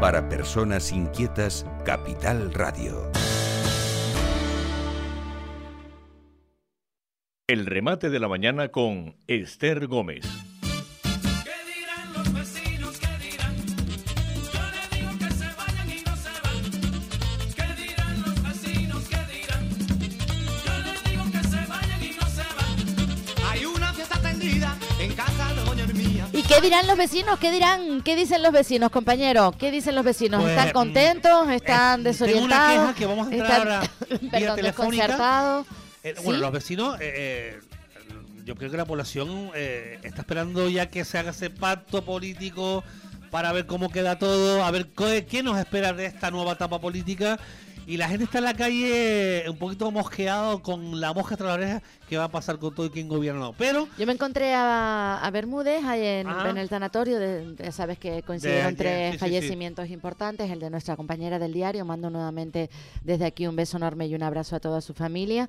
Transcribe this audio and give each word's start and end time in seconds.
Para 0.00 0.28
personas 0.28 0.92
inquietas, 0.92 1.64
Capital 1.84 2.52
Radio. 2.52 3.10
El 7.46 7.64
remate 7.66 8.10
de 8.10 8.18
la 8.18 8.28
mañana 8.28 8.68
con 8.68 9.16
Esther 9.28 9.86
Gómez. 9.86 10.43
Dirán 26.64 26.86
los 26.86 26.96
vecinos? 26.96 27.38
¿Qué 27.38 27.50
dirán? 27.50 28.02
¿Qué 28.02 28.16
dicen 28.16 28.42
los 28.42 28.52
vecinos, 28.52 28.90
compañero? 28.90 29.52
¿Qué 29.58 29.70
dicen 29.70 29.94
los 29.94 30.04
vecinos? 30.04 30.40
Pues, 30.42 30.56
¿Están 30.56 30.72
contentos? 30.72 31.46
mm, 31.46 31.50
¿Están 31.50 32.00
eh, 32.00 32.04
desorientados? 32.04 32.68
Tengo 32.68 32.82
una 32.82 32.94
queja 32.94 32.98
que 32.98 33.06
vamos 33.06 33.28
a 33.28 33.32
entrar 33.32 33.60
¿Están, 33.60 33.72
ahora 33.72 33.90
perdón, 34.30 34.56
desconcertados? 34.62 35.66
Eh, 36.02 36.14
bueno, 36.24 36.38
¿Sí? 36.38 36.42
los 36.42 36.52
vecinos, 36.52 37.00
eh, 37.00 37.12
eh, 37.16 37.60
yo 38.44 38.56
creo 38.56 38.70
que 38.70 38.76
la 38.76 38.86
población 38.86 39.50
eh, 39.54 39.98
está 40.02 40.22
esperando 40.22 40.68
ya 40.68 40.88
que 40.90 41.04
se 41.04 41.18
haga 41.18 41.30
ese 41.30 41.50
pacto 41.50 42.02
político 42.04 42.82
para 43.30 43.52
ver 43.52 43.66
cómo 43.66 43.90
queda 43.90 44.18
todo, 44.18 44.64
a 44.64 44.70
ver 44.70 44.88
qué, 44.88 45.26
qué 45.26 45.42
nos 45.42 45.58
espera 45.58 45.92
de 45.92 46.06
esta 46.06 46.30
nueva 46.30 46.52
etapa 46.52 46.80
política. 46.80 47.38
Y 47.86 47.98
la 47.98 48.08
gente 48.08 48.24
está 48.24 48.38
en 48.38 48.44
la 48.44 48.54
calle 48.54 49.44
un 49.50 49.58
poquito 49.58 49.90
mosqueado 49.90 50.62
con 50.62 51.00
la 51.02 51.12
mosca 51.12 51.36
tras 51.36 51.48
la 51.48 51.54
oreja 51.54 51.82
que 52.08 52.16
va 52.16 52.24
a 52.24 52.28
pasar 52.28 52.58
con 52.58 52.74
todo 52.74 52.86
y 52.86 52.90
quien 52.90 53.08
gobierna. 53.08 53.50
Pero 53.56 53.88
Yo 53.98 54.06
me 54.06 54.12
encontré 54.12 54.54
a, 54.54 55.18
a 55.22 55.30
Bermúdez 55.30 55.84
ahí 55.84 56.04
en, 56.04 56.28
el 56.56 56.68
tanatorio, 56.68 57.18
de, 57.18 57.54
ya 57.58 57.72
sabes 57.72 57.98
que 57.98 58.22
coincidieron 58.22 58.76
tres 58.76 58.92
sí, 58.92 59.06
sí, 59.06 59.12
sí. 59.12 59.18
fallecimientos 59.18 59.90
importantes, 59.90 60.50
el 60.50 60.60
de 60.60 60.70
nuestra 60.70 60.96
compañera 60.96 61.38
del 61.38 61.52
diario, 61.52 61.84
mando 61.84 62.10
nuevamente 62.10 62.70
desde 63.02 63.24
aquí 63.24 63.46
un 63.46 63.56
beso 63.56 63.76
enorme 63.76 64.06
y 64.06 64.14
un 64.14 64.22
abrazo 64.22 64.56
a 64.56 64.60
toda 64.60 64.80
su 64.80 64.94
familia, 64.94 65.48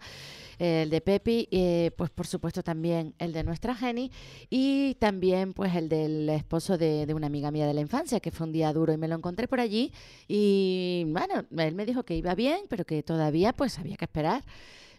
eh, 0.60 0.84
el 0.84 0.90
de 0.90 1.02
Pepi, 1.02 1.48
eh, 1.52 1.92
pues 1.98 2.10
por 2.10 2.28
supuesto 2.28 2.64
también 2.64 3.14
el 3.20 3.34
de 3.34 3.44
nuestra 3.44 3.76
Jenny 3.76 4.12
y 4.50 4.96
también 4.96 5.54
pues 5.54 5.76
el 5.76 5.90
del 5.90 6.30
esposo 6.30 6.78
de, 6.78 7.06
de 7.06 7.14
una 7.14 7.28
amiga 7.28 7.52
mía 7.52 7.68
de 7.68 7.74
la 7.74 7.82
infancia, 7.82 8.20
que 8.20 8.32
fue 8.32 8.48
un 8.48 8.54
día 8.54 8.72
duro 8.72 8.94
y 8.94 8.98
me 8.98 9.08
lo 9.08 9.16
encontré 9.16 9.48
por 9.48 9.60
allí 9.60 9.92
y 10.28 11.04
bueno, 11.08 11.46
él 11.58 11.76
me 11.76 11.86
dijo 11.86 12.04
que 12.04 12.16
iba 12.16 12.36
bien, 12.36 12.62
pero 12.70 12.86
que 12.86 13.04
todavía 13.04 13.54
pues 13.54 13.78
había 13.80 13.98
que 13.98 14.06
esperar, 14.06 14.44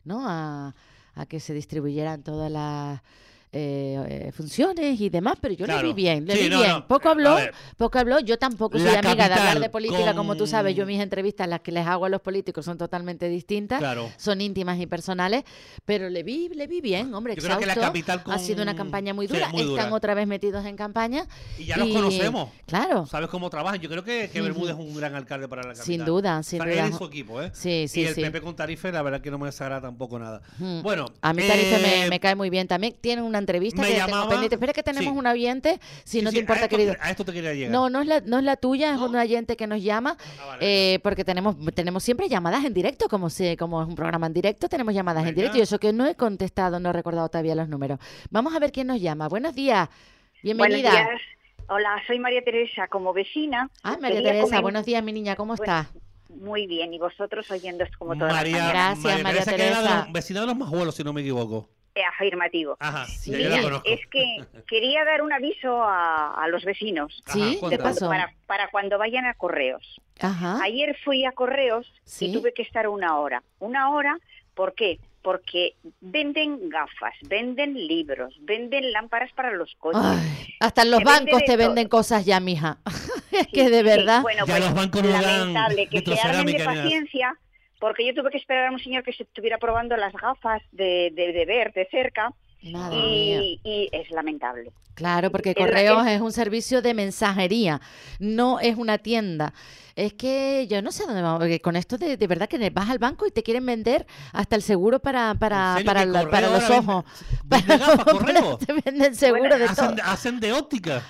¿no? 0.05 0.25
A, 0.28 0.75
a 1.17 1.27
que 1.27 1.41
se 1.41 1.55
distribuyeran 1.55 2.22
todas 2.22 2.53
las 2.53 3.00
eh, 3.52 4.30
funciones 4.34 5.00
y 5.00 5.08
demás, 5.08 5.36
pero 5.41 5.55
yo 5.55 5.66
le 5.66 5.83
vi 5.83 5.92
bien, 5.92 6.27
le 6.27 6.36
Sí, 6.36 6.44
vi 6.44 6.50
no, 6.50 6.58
bien. 6.61 6.70
no. 6.72 6.86
Poco 6.86 7.08
habló, 7.08 7.36
poco 7.77 7.98
habló. 7.98 8.20
Yo 8.20 8.39
tampoco 8.39 8.78
soy 8.78 8.91
La 8.92 8.98
amiga 8.98 9.28
de 9.28 9.34
hablar 9.34 9.61
de 9.61 9.69
política, 9.70 10.14
como 10.14 10.36
tú 10.36 10.47
sabes. 10.47 10.75
Yo 10.77 10.84
mis 10.86 11.00
entrevistas, 11.00 11.48
las 11.48 11.61
que 11.61 11.72
les 11.72 11.86
hago 11.86 12.05
a 12.05 12.08
los 12.08 12.20
políticos, 12.20 12.64
son 12.64 12.77
totalmente 12.78 13.28
distintas, 13.28 13.78
Claro. 13.78 14.11
son 14.17 14.41
íntimas 14.41 14.78
y 14.80 14.86
personales, 14.86 15.44
pero 15.84 16.08
le 16.11 16.22
vi, 16.22 16.48
le 16.48 16.67
vi 16.67 16.80
bien, 16.80 17.14
hombre. 17.14 17.34
Yo 17.36 17.42
creo 17.42 17.58
que 17.58 17.67
la 17.67 17.74
capital 17.74 18.22
ha 18.27 18.39
sido 18.39 18.62
una 18.62 18.74
campaña 18.77 19.14
muy 19.14 19.27
sí, 19.27 19.34
dura. 19.34 19.48
muy 19.48 19.62
dura. 19.62 19.83
Están 19.83 19.92
otra 19.94 20.14
vez 20.14 20.27
metidos 20.27 20.64
en 20.67 20.77
campaña. 20.77 21.27
y 21.58 21.64
ya 21.67 21.77
los 21.77 21.89
conocemos. 21.89 22.50
Claro. 22.67 23.06
¿Sabes 23.06 23.28
cómo 23.28 23.48
trabajan? 23.50 23.80
Yo 23.80 23.89
creo 23.89 24.05
que, 24.05 24.28
que. 24.33 24.41
Bermúdez 24.41 24.74
es 24.74 24.80
un 24.80 24.94
gran 24.94 25.14
alcalde 25.14 25.48
para 25.48 25.62
la 25.62 25.69
capital. 25.69 25.86
Sin 25.86 26.05
duda, 26.05 26.42
sin 26.42 26.58
duda. 26.58 26.92
Su 26.92 27.05
equipo, 27.05 27.41
¿eh? 27.42 27.50
Sí, 27.55 27.89
sí, 27.89 28.02
y 28.02 28.05
el. 28.06 28.14
PP 28.14 28.41
con 28.42 28.55
Tarife, 28.56 28.92
la 28.92 29.02
verdad 29.02 29.20
que 29.20 29.30
no 29.30 29.39
me 29.39 29.47
desagrada 29.47 29.83
tampoco 29.83 30.19
nada. 30.19 30.42
Mm. 30.58 30.83
Bueno, 30.83 31.06
A 31.22 31.33
mí 31.33 31.42
Tarife 31.47 31.78
me, 31.78 32.05
eh, 32.06 32.08
me 32.11 32.20
cae 32.20 32.34
muy 32.34 32.50
bien 32.50 32.67
también. 32.69 32.94
Tienen 33.00 33.24
una 33.24 33.36
entrevista 33.39 33.83
me 33.83 33.89
que 33.89 33.95
llamaba- 33.97 34.23
tengo 34.23 34.29
pendiente. 34.31 34.55
Espera 34.56 34.73
que 34.73 34.83
tenemos 34.83 35.12
sí. 35.12 35.19
un 35.19 35.27
oyente, 35.27 35.81
si 36.05 36.19
sí, 36.19 36.23
no 36.25 36.31
sí, 36.31 36.37
te 36.37 36.41
importa, 36.41 36.62
a 36.62 36.65
esto, 36.67 36.77
querido. 36.77 36.95
A 37.01 37.11
esto 37.11 37.25
te 37.25 37.33
quería 37.33 37.55
llegar. 37.55 37.70
No, 37.73 37.91
no 37.91 38.01
es 38.01 38.06
la, 38.06 38.20
no 38.20 38.39
es 38.39 38.45
la 38.45 38.56
tuya, 38.56 38.92
es 38.95 38.98
¿No? 39.01 39.06
un 39.06 39.17
oyente 39.17 39.56
que 39.56 39.67
nos 39.67 39.83
llama, 39.83 40.17
Ah, 40.41 40.47
vale. 40.47 40.95
eh, 40.95 40.98
porque 41.01 41.25
tenemos, 41.25 41.57
tenemos 41.75 42.03
siempre 42.03 42.29
llamadas 42.29 42.64
en 42.64 42.75
directo, 42.75 43.09
como 43.09 43.31
se, 43.31 43.57
como 43.57 43.83
es 43.83 43.89
un 43.89 43.95
programa 43.95 44.27
en 44.27 44.33
directo, 44.33 44.69
tenemos 44.69 44.95
llamadas 44.95 45.27
en 45.27 45.34
directo 45.34 45.59
y 45.59 45.61
eso 45.61 45.79
que 45.79 45.92
no 45.92 46.07
he 46.07 46.14
contestado, 46.14 46.81
no 46.81 46.91
he 46.91 46.92
recordado 46.92 47.29
todavía 47.29 47.55
los 47.55 47.69
números. 47.69 47.98
Vamos 48.30 48.55
a 48.55 48.58
ver 48.58 48.73
quién 48.73 48.86
nos 48.86 49.01
llama. 49.01 49.29
Buenos 49.29 49.55
días, 49.55 49.89
bienvenida. 50.42 50.91
Buenos 50.91 51.08
días. 51.08 51.20
Hola, 51.69 52.01
soy 52.07 52.20
María 52.20 52.42
Teresa, 52.42 52.86
como 52.86 53.13
vecina. 53.13 53.69
Ah, 53.83 53.96
María 54.01 54.23
Teresa, 54.23 54.61
buenos 54.61 54.85
días, 54.86 55.02
mi 55.02 55.13
niña, 55.13 55.35
¿cómo 55.35 55.57
Pues, 55.57 55.69
está? 55.69 55.91
Muy 56.29 56.67
bien, 56.67 56.92
y 56.92 56.98
vosotros 56.98 57.51
oyendo 57.51 57.83
esto 57.83 57.96
como 57.98 58.14
todas 58.17 58.33
María, 58.33 58.57
las 58.58 58.67
mañanas. 58.67 59.02
Gracias, 59.02 59.23
María 59.25 59.41
Teresa, 59.45 59.57
que 59.57 59.63
era 59.67 59.77
de 59.79 59.83
Teresa. 59.83 60.05
los- 60.05 60.13
vecina 60.13 60.41
de 60.42 60.46
los 60.46 60.57
Majuelos, 60.57 60.95
si 60.95 61.02
no 61.02 61.13
me 61.13 61.23
equivoco. 61.23 61.69
Eh, 61.96 62.02
afirmativo. 62.05 62.77
Ajá, 62.79 63.07
Sí. 63.07 63.33
Es 63.84 64.01
que 64.11 64.45
quería 64.68 65.02
dar 65.07 65.23
un 65.23 65.33
aviso 65.33 65.83
a, 65.83 66.34
a 66.34 66.46
los 66.48 66.62
vecinos 66.62 67.23
¿Sí? 67.27 67.52
¿Qué 67.55 67.58
cuéntame. 67.58 67.83
pasó? 67.83 68.08
para, 68.08 68.34
para 68.46 68.68
cuando 68.68 68.98
vayan 68.98 69.24
a 69.24 69.33
correos. 69.33 69.98
Ajá. 70.20 70.58
Ayer 70.62 70.95
fui 71.05 71.24
a 71.24 71.33
correos 71.33 71.90
Sí. 72.05 72.27
y 72.27 72.33
tuve 72.34 72.52
que 72.52 72.61
estar 72.62 72.86
una 72.89 73.17
hora. 73.18 73.42
Una 73.61 73.89
hora, 73.90 74.18
¿por 74.55 74.74
qué? 74.74 74.98
Porque 75.23 75.74
venden 76.02 76.68
gafas, 76.68 77.14
venden 77.23 77.73
libros, 77.74 78.34
venden 78.42 78.92
lámparas 78.92 79.33
para 79.33 79.52
los 79.52 79.74
coches. 79.78 80.02
Ay, 80.05 80.55
hasta 80.61 80.83
en 80.83 80.90
los 80.90 81.02
bancos 81.02 81.40
te 81.46 81.57
todo. 81.57 81.57
venden 81.67 81.89
cosas 81.89 82.27
ya, 82.27 82.40
mija. 82.40 82.77
es 83.33 83.46
Sí, 83.46 83.52
que 83.52 83.70
de 83.70 83.78
sí, 83.78 83.83
verdad. 83.84 84.20
bueno, 84.20 84.45
Ya 84.46 84.52
pues, 84.55 84.64
los 84.67 84.74
bancos 84.74 85.02
no 85.02 85.08
dan 85.08 85.23
lamentable 85.23 85.86
que 85.89 86.01
se 86.02 86.20
armen 86.20 86.57
de 86.58 86.63
paciencia, 86.64 87.34
porque 87.81 88.07
yo 88.07 88.14
tuve 88.14 88.31
que 88.31 88.39
esperar 88.39 88.67
a 88.69 88.70
un 88.73 88.79
señor 88.79 89.03
que 89.05 89.13
se 89.13 89.23
estuviera 89.25 89.59
probando 89.59 89.97
las 89.97 90.13
gafas 90.14 90.63
de, 90.73 91.13
de, 91.14 91.33
de 91.33 91.45
ver 91.47 91.73
de 91.73 91.87
cerca 91.91 92.33
Madre 92.63 92.97
mía. 92.97 93.41
y, 93.42 93.61
y 93.64 93.89
es 93.92 94.11
lamentable. 94.11 94.73
Claro, 94.95 95.31
porque 95.31 95.55
Correos 95.55 96.07
es- 96.07 96.13
es 96.14 96.20
un 96.23 96.33
servicio 96.33 96.81
de 96.81 96.95
mensajería, 96.95 97.81
no 98.19 98.61
es 98.61 98.77
una 98.77 98.97
tienda. 98.98 99.53
Es 99.95 100.14
que 100.14 100.67
yo 100.69 100.81
no 100.83 100.91
sé 100.91 101.05
dónde 101.07 101.20
vamos, 101.23 101.41
porque 101.41 101.61
con 101.61 101.77
esto 101.77 101.98
de, 101.98 102.17
de 102.17 102.27
verdad 102.27 102.48
que 102.48 102.70
vas 102.70 102.89
al 102.91 102.98
banco 102.98 103.27
y 103.27 103.31
te 103.31 103.42
quieren 103.42 103.64
vender 103.67 104.07
hasta 104.33 104.57
el 104.57 104.63
seguro 104.63 104.98
para, 105.01 105.35
para, 105.35 105.73
¿En 105.73 105.77
serio 105.79 105.87
para, 105.87 106.05
la- 106.07 106.19
Correo 106.20 106.31
para 106.31 106.48
los 106.51 106.63
vende- 106.69 106.79
ojos. 106.79 107.05
vende 107.45 107.77
gafas, 107.79 108.05
Correo? 108.13 108.58
te 108.58 108.73
venden 108.73 109.14
seguro 109.14 109.41
Bueno, 109.41 109.58
de 109.58 109.67
todo. 109.75 109.85
Hacen, 109.87 110.01
hacen 110.03 110.41
de 110.41 110.53
óptica. 110.55 111.03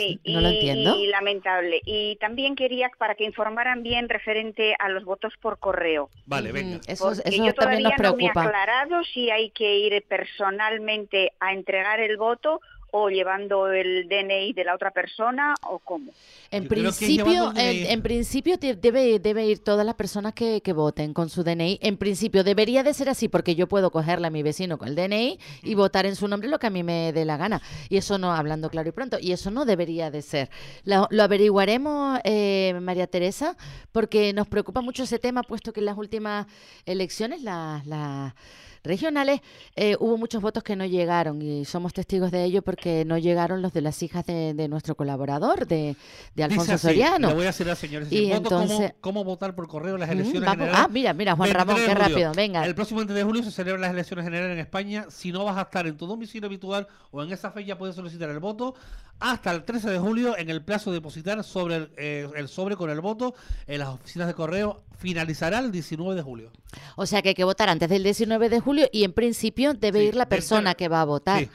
Sí, 0.00 0.20
No 0.32 0.40
lo 0.40 0.50
y- 0.50 0.54
entiendo. 0.54 0.96
Y 0.96 1.06
lamentable. 1.08 1.80
Y 1.84 2.16
también 2.16 2.56
quería 2.56 2.90
para 2.98 3.14
que 3.14 3.24
informaran 3.24 3.82
bien 3.82 4.08
referente 4.08 4.74
a 4.78 4.88
los 4.88 5.04
votos 5.04 5.32
por 5.40 5.58
correo. 5.58 6.10
Vale, 6.26 6.52
venga. 6.52 6.80
Eso, 6.86 7.06
Porque 7.06 7.22
eso 7.28 7.44
yo 7.44 7.52
también 7.54 7.82
todavía 7.82 7.88
nos 7.90 7.98
no 8.10 8.16
me 8.16 8.24
he 8.26 8.30
preocupa. 8.30 8.42
aclarado 8.44 9.04
si 9.12 9.30
hay 9.30 9.50
que 9.50 9.78
ir 9.78 10.04
personalmente 10.08 11.32
a 11.40 11.52
entregar 11.52 12.00
el 12.00 12.16
voto 12.16 12.60
o 12.92 13.08
llevando 13.08 13.68
el 13.68 14.08
DNI 14.08 14.52
de 14.52 14.64
la 14.64 14.74
otra 14.74 14.90
persona 14.90 15.54
o 15.68 15.78
cómo. 15.78 16.12
En 16.50 16.64
Yo 16.64 16.68
principio, 16.68 17.52
en, 17.56 18.02
principio 18.02 18.56
debe, 18.56 19.18
debe 19.18 19.46
ir 19.46 19.58
todas 19.60 19.86
las 19.86 19.94
personas 19.94 20.34
que, 20.34 20.60
que 20.60 20.72
voten 20.72 21.14
con 21.14 21.28
su 21.28 21.42
DNI. 21.42 21.78
En 21.82 21.96
principio 21.96 22.44
debería 22.44 22.82
de 22.82 22.94
ser 22.94 23.08
así 23.08 23.28
porque 23.28 23.54
yo 23.54 23.68
puedo 23.68 23.90
cogerle 23.90 24.26
a 24.26 24.30
mi 24.30 24.42
vecino 24.42 24.78
con 24.78 24.88
el 24.88 24.94
DNI 24.94 25.38
y 25.62 25.74
votar 25.74 26.06
en 26.06 26.16
su 26.16 26.28
nombre 26.28 26.48
lo 26.48 26.58
que 26.58 26.66
a 26.66 26.70
mí 26.70 26.82
me 26.82 27.12
dé 27.12 27.24
la 27.24 27.36
gana. 27.36 27.60
Y 27.88 27.96
eso 27.96 28.18
no, 28.18 28.32
hablando 28.32 28.70
claro 28.70 28.88
y 28.88 28.92
pronto, 28.92 29.18
y 29.20 29.32
eso 29.32 29.50
no 29.50 29.64
debería 29.64 30.10
de 30.10 30.22
ser. 30.22 30.50
Lo, 30.84 31.06
lo 31.10 31.22
averiguaremos, 31.22 32.20
eh, 32.24 32.78
María 32.80 33.06
Teresa, 33.06 33.56
porque 33.92 34.32
nos 34.32 34.48
preocupa 34.48 34.80
mucho 34.80 35.04
ese 35.04 35.18
tema, 35.18 35.42
puesto 35.42 35.72
que 35.72 35.80
en 35.80 35.86
las 35.86 35.98
últimas 35.98 36.46
elecciones, 36.86 37.42
las... 37.42 37.86
las 37.86 38.34
regionales, 38.82 39.40
eh, 39.76 39.96
hubo 40.00 40.16
muchos 40.16 40.40
votos 40.42 40.62
que 40.62 40.76
no 40.76 40.84
llegaron 40.86 41.40
y 41.42 41.64
somos 41.64 41.92
testigos 41.92 42.30
de 42.30 42.44
ello 42.44 42.62
porque 42.62 43.04
no 43.04 43.18
llegaron 43.18 43.62
los 43.62 43.72
de 43.72 43.80
las 43.82 44.02
hijas 44.02 44.24
de, 44.26 44.54
de 44.54 44.68
nuestro 44.68 44.94
colaborador, 44.94 45.66
de, 45.66 45.96
de 46.34 46.44
Alfonso 46.44 46.72
así, 46.74 46.86
Soriano. 46.86 47.28
Le 47.28 47.34
voy 47.34 47.44
a 47.44 47.46
decir 47.48 47.68
al 47.68 47.76
señor. 47.76 48.04
Y 48.10 48.32
entonces- 48.32 48.76
cómo, 49.00 49.20
cómo 49.20 49.24
votar 49.24 49.54
por 49.54 49.68
correo 49.68 49.94
en 49.94 50.00
las 50.00 50.08
Mm, 50.08 50.12
elecciones 50.12 50.42
vamos- 50.42 50.56
generales. 50.58 50.84
ah, 50.86 50.88
mira, 50.92 51.12
mira, 51.14 51.36
Juan 51.36 51.48
23 51.52 51.66
Ramón, 51.76 51.86
qué 51.86 51.94
rápido, 52.08 52.32
venga. 52.34 52.64
El 52.66 52.74
próximo 52.74 52.98
20 53.00 53.14
de 53.14 53.22
julio 53.24 53.42
se 53.42 53.50
celebran 53.50 53.82
las 53.82 53.90
elecciones 53.92 54.24
generales 54.24 54.52
en 54.54 54.58
España. 54.60 55.06
Si 55.10 55.30
no 55.32 55.44
vas 55.44 55.56
a 55.58 55.62
estar 55.62 55.86
en 55.86 55.96
tu 55.96 56.06
domicilio 56.06 56.46
habitual 56.46 56.86
o 57.10 57.22
en 57.22 57.32
esa 57.32 57.50
fecha 57.50 57.76
puedes 57.76 57.96
solicitar 57.96 58.30
el 58.30 58.38
voto 58.40 58.74
hasta 59.18 59.50
el 59.52 59.64
13 59.64 59.90
de 59.90 59.98
julio 59.98 60.36
en 60.38 60.48
el 60.48 60.62
plazo 60.62 60.90
de 60.90 60.96
depositar 60.96 61.44
sobre 61.44 61.76
el, 61.76 61.90
eh, 61.98 62.28
el 62.36 62.48
sobre 62.48 62.76
con 62.76 62.88
el 62.88 63.00
voto 63.02 63.34
en 63.66 63.80
las 63.80 63.88
oficinas 63.90 64.26
de 64.28 64.34
correo. 64.34 64.82
Finalizará 65.00 65.58
el 65.60 65.72
19 65.72 66.14
de 66.14 66.22
julio. 66.22 66.52
O 66.96 67.06
sea 67.06 67.22
que 67.22 67.30
hay 67.30 67.34
que 67.34 67.44
votar 67.44 67.68
antes 67.70 67.88
del 67.88 68.02
19 68.04 68.48
de 68.50 68.60
julio 68.60 68.86
y 68.92 69.04
en 69.04 69.12
principio 69.14 69.72
debe 69.74 70.00
Sí, 70.00 70.06
ir 70.08 70.14
la 70.14 70.28
persona 70.28 70.74
que 70.74 70.88
va 70.88 71.00
a 71.00 71.04
votar. 71.06 71.40
Sí. 71.40 71.48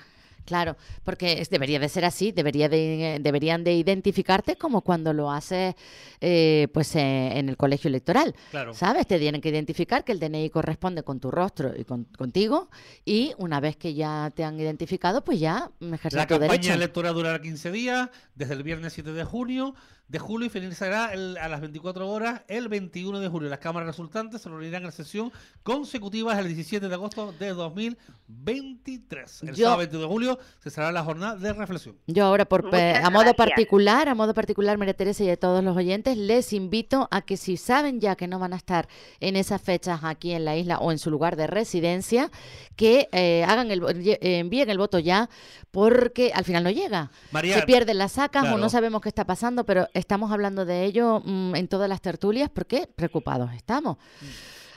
Claro, 0.45 0.77
porque 1.03 1.41
es- 1.41 1.49
debería 1.49 1.79
de 1.79 1.89
ser 1.89 2.05
así, 2.05 2.31
debería 2.31 2.69
de, 2.69 3.17
deberían 3.19 3.63
de 3.63 3.73
identificarte 3.73 4.55
como 4.57 4.81
cuando 4.81 5.11
lo 5.11 5.31
haces 5.31 5.73
eh, 6.21 6.67
pues 6.71 6.95
eh, 6.95 7.39
en 7.39 7.49
el 7.49 7.57
colegio 7.57 7.87
electoral. 7.87 8.35
Claro. 8.51 8.73
¿Sabes? 8.75 9.07
Te 9.07 9.17
tienen 9.17 9.41
que 9.41 9.49
identificar 9.49 10.03
que 10.03 10.11
el 10.11 10.19
DNI 10.19 10.51
corresponde 10.51 11.01
con 11.01 11.19
tu 11.19 11.31
rostro 11.31 11.73
y 11.75 11.83
con, 11.83 12.03
contigo 12.15 12.69
y 13.05 13.33
una 13.39 13.59
vez 13.59 13.75
que 13.75 13.95
ya 13.95 14.31
te 14.35 14.43
han 14.43 14.59
identificado, 14.59 15.23
pues 15.23 15.39
ya 15.39 15.71
ejerces 15.81 16.13
La 16.13 16.27
tu 16.27 16.35
campaña 16.35 16.51
derecho. 16.51 16.73
electoral 16.73 17.13
durará 17.15 17.41
15 17.41 17.71
días, 17.71 18.09
desde 18.35 18.53
el 18.53 18.61
viernes 18.61 18.93
7 18.93 19.13
de 19.13 19.23
junio. 19.23 19.73
De 20.07 20.19
julio 20.19 20.45
y 20.45 20.49
finalizará 20.49 21.13
el- 21.13 21.35
a 21.37 21.47
las 21.49 21.61
24 21.61 22.07
horas 22.07 22.41
el 22.47 22.67
21 22.69 23.19
de 23.19 23.27
julio. 23.27 23.49
Las 23.49 23.59
cámaras 23.59 23.87
resultantes 23.87 24.41
se 24.41 24.49
reunirán 24.49 24.85
en 24.85 24.91
sesión 24.91 25.31
consecutivas 25.63 26.37
el 26.37 26.45
17 26.47 26.87
de 26.87 26.93
agosto 26.93 27.31
de 27.39 27.49
2023. 28.29 29.43
El 29.43 29.55
Yo- 29.55 29.65
sábado 29.65 29.77
22 29.79 30.01
de 30.03 30.07
julio 30.07 30.39
se 30.63 30.69
cerrará 30.69 30.91
la 30.91 31.03
jornada 31.03 31.35
de 31.35 31.53
reflexión. 31.53 31.95
Yo 32.07 32.25
ahora, 32.25 32.45
por, 32.45 32.69
a 32.75 33.09
modo 33.09 33.33
particular, 33.33 34.09
a 34.09 34.15
modo 34.15 34.33
particular, 34.33 34.77
María 34.77 34.93
Teresa 34.93 35.23
y 35.23 35.29
a 35.29 35.37
todos 35.37 35.63
los 35.63 35.75
oyentes, 35.75 36.17
les 36.17 36.53
invito 36.53 37.07
a 37.11 37.21
que 37.21 37.37
si 37.37 37.57
saben 37.57 37.99
ya 37.99 38.15
que 38.15 38.27
no 38.27 38.39
van 38.39 38.53
a 38.53 38.57
estar 38.57 38.87
en 39.19 39.35
esas 39.35 39.61
fechas 39.61 40.01
aquí 40.03 40.31
en 40.33 40.45
la 40.45 40.55
isla 40.55 40.77
o 40.79 40.91
en 40.91 40.99
su 40.99 41.09
lugar 41.09 41.35
de 41.35 41.47
residencia, 41.47 42.29
que 42.75 43.09
eh, 43.11 43.43
hagan 43.47 43.71
el, 43.71 43.81
eh, 44.05 44.17
envíen 44.39 44.69
el 44.69 44.77
voto 44.77 44.99
ya, 44.99 45.29
porque 45.71 46.31
al 46.33 46.45
final 46.45 46.63
no 46.63 46.69
llega. 46.69 47.11
María, 47.31 47.59
Se 47.59 47.65
pierden 47.65 47.97
las 47.97 48.13
sacas 48.13 48.45
o 48.53 48.57
no 48.57 48.69
sabemos 48.69 49.01
qué 49.01 49.09
está 49.09 49.25
pasando, 49.25 49.65
pero 49.65 49.87
estamos 49.95 50.31
hablando 50.31 50.65
de 50.65 50.83
ello 50.83 51.21
mm, 51.25 51.55
en 51.55 51.67
todas 51.67 51.89
las 51.89 52.01
tertulias 52.01 52.49
porque 52.53 52.87
preocupados 52.93 53.51
estamos. 53.53 53.97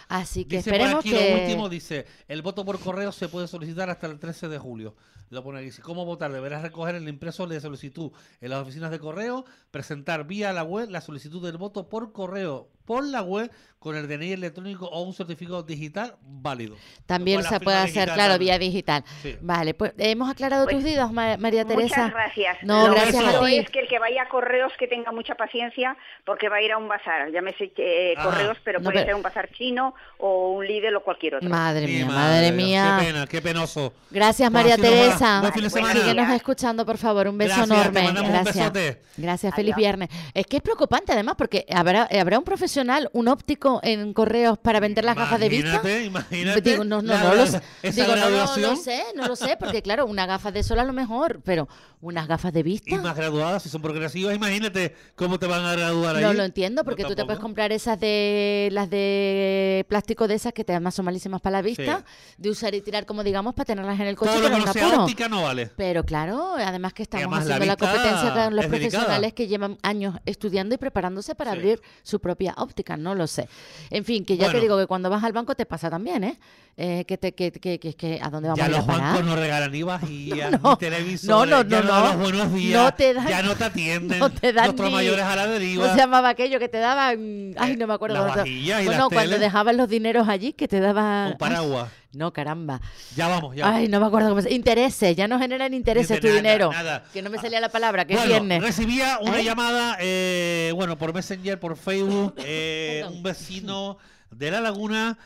Así 0.08 0.46
que 0.46 0.58
Dice 0.58 0.70
por 0.70 0.80
esperemos 0.80 1.00
aquí 1.00 1.10
que... 1.10 1.30
lo 1.30 1.42
último, 1.42 1.68
dice, 1.68 2.06
el 2.28 2.40
voto 2.40 2.64
por 2.64 2.80
correo 2.80 3.12
se 3.12 3.28
puede 3.28 3.46
solicitar 3.46 3.90
hasta 3.90 4.06
el 4.06 4.18
13 4.18 4.48
de 4.48 4.58
julio. 4.58 4.94
Lo 5.30 5.42
pone 5.42 5.58
aquí, 5.58 5.66
dice, 5.66 5.82
¿cómo 5.82 6.04
votar? 6.04 6.32
Deberás 6.32 6.62
recoger 6.62 6.94
el 6.94 7.08
impreso 7.08 7.46
de 7.46 7.60
solicitud 7.60 8.12
en 8.40 8.50
las 8.50 8.60
oficinas 8.62 8.90
de 8.90 8.98
correo, 8.98 9.44
presentar 9.70 10.26
vía 10.26 10.52
la 10.52 10.62
web 10.62 10.88
la 10.90 11.00
solicitud 11.00 11.44
del 11.44 11.58
voto 11.58 11.88
por 11.88 12.12
correo 12.12 12.68
por 12.84 13.04
la 13.04 13.20
web 13.20 13.50
con 13.78 13.96
el 13.96 14.08
DNI 14.08 14.32
electrónico 14.32 14.86
o 14.86 15.02
un 15.02 15.12
certificado 15.12 15.62
digital 15.62 16.16
válido. 16.22 16.74
También 17.04 17.42
se 17.42 17.60
puede 17.60 17.76
hacer, 17.76 17.88
digital 17.92 18.14
claro, 18.14 18.32
también. 18.34 18.58
vía 18.58 18.58
digital. 18.58 19.04
Sí. 19.22 19.36
Vale, 19.42 19.74
pues 19.74 19.92
hemos 19.98 20.30
aclarado 20.30 20.64
Pues, 20.64 20.76
tus 20.76 20.84
dudas, 20.90 21.12
Ma- 21.12 21.36
María 21.36 21.66
Teresa. 21.66 22.04
Muchas 22.04 22.10
gracias. 22.14 22.56
No, 22.62 22.88
Lo 22.88 22.94
gracias 22.94 23.22
a 23.34 23.44
ti. 23.44 23.56
es 23.58 23.68
que 23.68 23.80
el 23.80 23.88
que 23.88 23.98
vaya 23.98 24.22
a 24.22 24.28
correos 24.30 24.72
que 24.78 24.88
tenga 24.88 25.12
mucha 25.12 25.34
paciencia 25.34 25.98
porque 26.24 26.48
va 26.48 26.56
a 26.56 26.62
ir 26.62 26.72
a 26.72 26.78
un 26.78 26.88
bazar. 26.88 27.30
Llámese 27.30 27.70
eh, 27.76 28.14
correos, 28.22 28.56
pero 28.64 28.78
No, 28.78 28.84
puede 28.84 29.00
pero- 29.00 29.06
ser 29.08 29.14
un 29.16 29.22
bazar 29.22 29.50
chino 29.52 29.94
o 30.16 30.52
un 30.52 30.66
Lidl 30.66 30.96
o 30.96 31.02
cualquier 31.02 31.34
otro. 31.34 31.48
Madre 31.50 31.86
mía, 31.86 32.06
madre 32.06 32.46
Dios, 32.52 32.54
mía. 32.56 32.96
Qué 33.00 33.06
pena, 33.06 33.26
qué 33.26 33.42
penoso. 33.42 33.92
Gracias, 34.10 34.50
Pues 34.50 34.62
María 34.64 34.74
así 34.74 34.82
Teresa. 35.18 35.40
Buen 35.40 35.52
fin 35.52 35.62
de 35.64 35.70
semana. 35.70 36.00
Síguenos 36.00 36.30
escuchando, 36.30 36.86
por 36.86 36.98
favor. 36.98 37.28
Un 37.28 37.38
beso 37.38 37.54
Gracias, 37.56 37.92
te 37.92 37.98
enorme. 38.00 38.20
un 38.20 38.28
Gracias. 38.28 38.72
besote. 38.72 39.00
Gracias, 39.16 39.54
feliz 39.54 39.74
Adiós. 39.74 39.76
viernes. 39.84 40.08
Es 40.34 40.46
que 40.46 40.56
es 40.58 40.62
preocupante 40.62 41.12
además 41.12 41.34
porque 41.36 41.66
habrá, 41.74 42.08
habrá 42.20 42.38
un 42.38 42.44
profesional, 42.44 43.10
un 43.12 43.28
óptico 43.28 43.80
en 43.82 44.12
correos 44.12 44.58
para 44.58 44.80
vender 44.80 45.04
las 45.04 45.16
gafas 45.16 45.40
de 45.40 45.48
vista. 45.48 45.68
Imagínate, 45.68 46.04
imagínate. 46.04 46.60
Digo, 46.60 46.84
no, 46.84 47.02
no, 47.02 47.12
la- 47.12 47.22
no, 47.22 47.34
lo, 47.34 47.44
Digo, 47.44 48.16
no, 48.16 48.30
no, 48.30 48.56
lo 48.56 48.76
sé, 48.76 49.02
no 49.14 49.26
lo 49.26 49.36
sé, 49.36 49.56
porque 49.58 49.82
claro, 49.82 50.06
una 50.06 50.26
gafa 50.26 50.50
de 50.52 50.62
sol 50.62 50.78
a 50.78 50.84
lo 50.84 50.92
mejor, 50.92 51.40
pero 51.44 51.68
unas 52.00 52.28
gafas 52.28 52.52
de 52.52 52.62
vista. 52.62 52.94
Y 52.94 52.98
más 52.98 53.16
graduadas, 53.16 53.62
si 53.62 53.68
son 53.68 53.82
progresivas, 53.82 54.34
imagínate 54.36 54.94
cómo 55.16 55.38
te 55.38 55.46
van 55.46 55.64
a 55.64 55.72
graduar 55.72 56.16
ahí. 56.16 56.22
No 56.22 56.32
lo 56.32 56.44
entiendo, 56.44 56.84
porque 56.84 57.02
No, 57.02 57.08
tú 57.08 57.14
te 57.16 57.24
puedes 57.24 57.40
comprar 57.40 57.72
esas 57.72 57.98
de 57.98 58.68
las 58.72 58.88
de 58.88 59.84
plástico 59.88 60.28
de 60.28 60.34
esas 60.34 60.52
que 60.52 60.64
te 60.64 60.72
además 60.72 60.94
son 60.94 61.04
malísimas 61.04 61.40
para 61.40 61.58
la 61.58 61.62
vista, 61.62 62.04
de 62.36 62.50
usar 62.50 62.74
y 62.74 62.80
tirar 62.82 63.04
como 63.06 63.24
digamos 63.24 63.54
para 63.54 63.64
tenerlas 63.66 63.98
en 63.98 64.06
el 64.06 64.16
coche, 64.16 64.30
Todo 64.32 64.42
lo 64.42 64.48
pero 64.48 64.54
que 64.56 64.60
en 64.60 64.64
no 64.64 64.70
un 64.70 64.72
sea 64.74 64.86
apuro. 64.86 65.06
No 65.28 65.42
vale. 65.42 65.70
Pero 65.76 66.04
claro, 66.04 66.54
además 66.58 66.92
que 66.92 67.02
estamos 67.02 67.26
además 67.26 67.44
haciendo 67.44 67.66
la, 67.66 67.76
competencia 67.76 68.32
con 68.34 68.56
los 68.56 68.64
delicada. 68.68 68.68
profesionales 68.68 69.32
que 69.34 69.46
llevan 69.46 69.78
años 69.82 70.16
estudiando 70.26 70.74
y 70.74 70.78
preparándose 70.78 71.34
para 71.34 71.52
Sí. 71.52 71.56
abrir 71.58 71.80
su 72.02 72.20
propia 72.20 72.54
óptica, 72.58 72.96
no 72.96 73.14
lo 73.14 73.26
sé. 73.26 73.48
En 73.90 74.04
fin, 74.04 74.24
que 74.24 74.36
ya 74.36 74.50
te 74.50 74.60
digo 74.60 74.78
que 74.78 74.86
cuando 74.86 75.10
vas 75.10 75.24
al 75.24 75.32
banco 75.32 75.54
te 75.54 75.66
pasa 75.66 75.90
también, 75.90 76.24
¿eh? 76.24 76.38
Eh, 76.80 77.04
que 77.06 77.18
te 77.18 77.32
que, 77.34 77.50
que, 77.50 77.80
que, 77.80 77.94
que- 77.94 78.20
a 78.22 78.30
dónde 78.30 78.48
vamos 78.50 78.58
Ya 78.58 78.66
a 78.66 78.68
ir 78.68 78.74
a 78.74 78.78
los 78.78 78.86
parar? 78.86 79.00
bancos 79.14 79.24
no 79.26 79.34
regalan 79.34 79.72
vajillas, 79.84 80.52
No, 80.62 80.70
ni 80.70 80.76
televisores, 80.76 81.50
no, 81.50 81.62
no, 81.64 81.68
ya 81.68 81.82
no, 81.82 81.88
no. 81.92 82.00
los 82.06 82.16
buenos 82.18 82.54
días, 82.54 82.82
No 82.84 82.94
te 82.94 83.14
dan- 83.14 83.26
ya 83.26 83.42
no 83.42 83.56
te 83.56 83.64
atienden, 83.64 84.18
no 84.20 84.30
te 84.30 84.52
dan 84.52 84.66
nuestros 84.66 84.88
ni- 84.88 84.94
mayores 84.94 85.24
a 85.24 85.34
la 85.34 85.46
deriva. 85.48 85.82
¿Cómo 85.82 85.94
se 85.96 86.00
llamaba 86.00 86.28
aquello 86.28 86.60
que 86.60 86.68
te 86.68 86.78
daban? 86.78 87.54
Ay, 87.58 87.72
Eh, 87.72 87.76
no 87.76 87.88
me 87.88 87.94
acuerdo. 87.94 88.24
las 88.24 88.36
vajillas 88.36 88.82
y 88.82 88.84
bueno, 88.84 89.00
las 89.00 89.08
cuando 89.08 89.22
teles. 89.30 89.40
dejaban 89.40 89.76
los 89.76 89.88
dineros 89.88 90.28
allí 90.28 90.52
que 90.52 90.68
te 90.68 90.78
daban... 90.78 91.32
Un 91.32 91.38
paraguas. 91.38 91.88
Ay, 91.90 92.07
no, 92.12 92.32
caramba. 92.32 92.80
Ya 93.16 93.28
vamos, 93.28 93.54
ya. 93.56 93.68
Ay, 93.74 93.88
no 93.88 94.00
me 94.00 94.06
acuerdo 94.06 94.30
cómo 94.30 94.42
se... 94.42 94.52
Intereses, 94.52 95.14
ya 95.16 95.28
no 95.28 95.38
generan 95.38 95.74
intereses 95.74 96.20
tu 96.20 96.26
nada, 96.26 96.36
dinero. 96.36 96.72
nada. 96.72 97.04
Que 97.12 97.22
no 97.22 97.30
me 97.30 97.38
salía 97.38 97.60
la 97.60 97.68
palabra, 97.68 98.06
que 98.06 98.14
bueno, 98.14 98.28
viernes. 98.28 98.62
recibía 98.62 99.18
una 99.20 99.40
¿Eh? 99.40 99.44
llamada, 99.44 99.96
eh, 100.00 100.72
bueno, 100.74 100.96
por 100.96 101.12
Messenger, 101.12 101.60
por 101.60 101.76
Facebook, 101.76 102.34
eh, 102.44 103.04
un 103.08 103.22
vecino 103.22 103.98
de 104.30 104.50
La 104.50 104.60
Laguna 104.60 105.18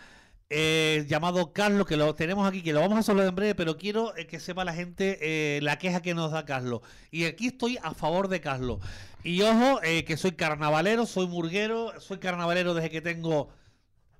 eh, 0.55 1.06
llamado 1.08 1.55
Carlos, 1.55 1.87
que 1.87 1.96
lo 1.96 2.14
tenemos 2.14 2.46
aquí, 2.46 2.61
que 2.61 2.75
lo 2.75 2.81
vamos 2.81 3.08
a 3.08 3.12
hablar 3.12 3.26
en 3.26 3.34
breve, 3.34 3.55
pero 3.55 3.79
quiero 3.79 4.14
eh, 4.19 4.26
que 4.26 4.38
sepa 4.38 4.67
la 4.67 4.75
gente 4.75 5.19
eh, 5.23 5.61
la 5.62 5.79
queja 5.79 6.02
que 6.02 6.12
nos 6.12 6.31
da 6.31 6.44
Carlos. 6.44 6.82
Y 7.11 7.25
aquí 7.25 7.46
estoy 7.46 7.79
a 7.82 7.94
favor 7.94 8.29
de 8.29 8.43
Carlos. 8.43 8.81
Y 9.25 9.40
ojo, 9.40 9.81
que 9.81 10.17
soy 10.19 10.32
carnavalero, 10.32 11.06
soy 11.06 11.26
murguero, 11.26 11.99
soy 12.00 12.19
carnavalero 12.19 12.75
desde 12.75 12.90
que 12.90 13.00
tengo, 13.00 13.49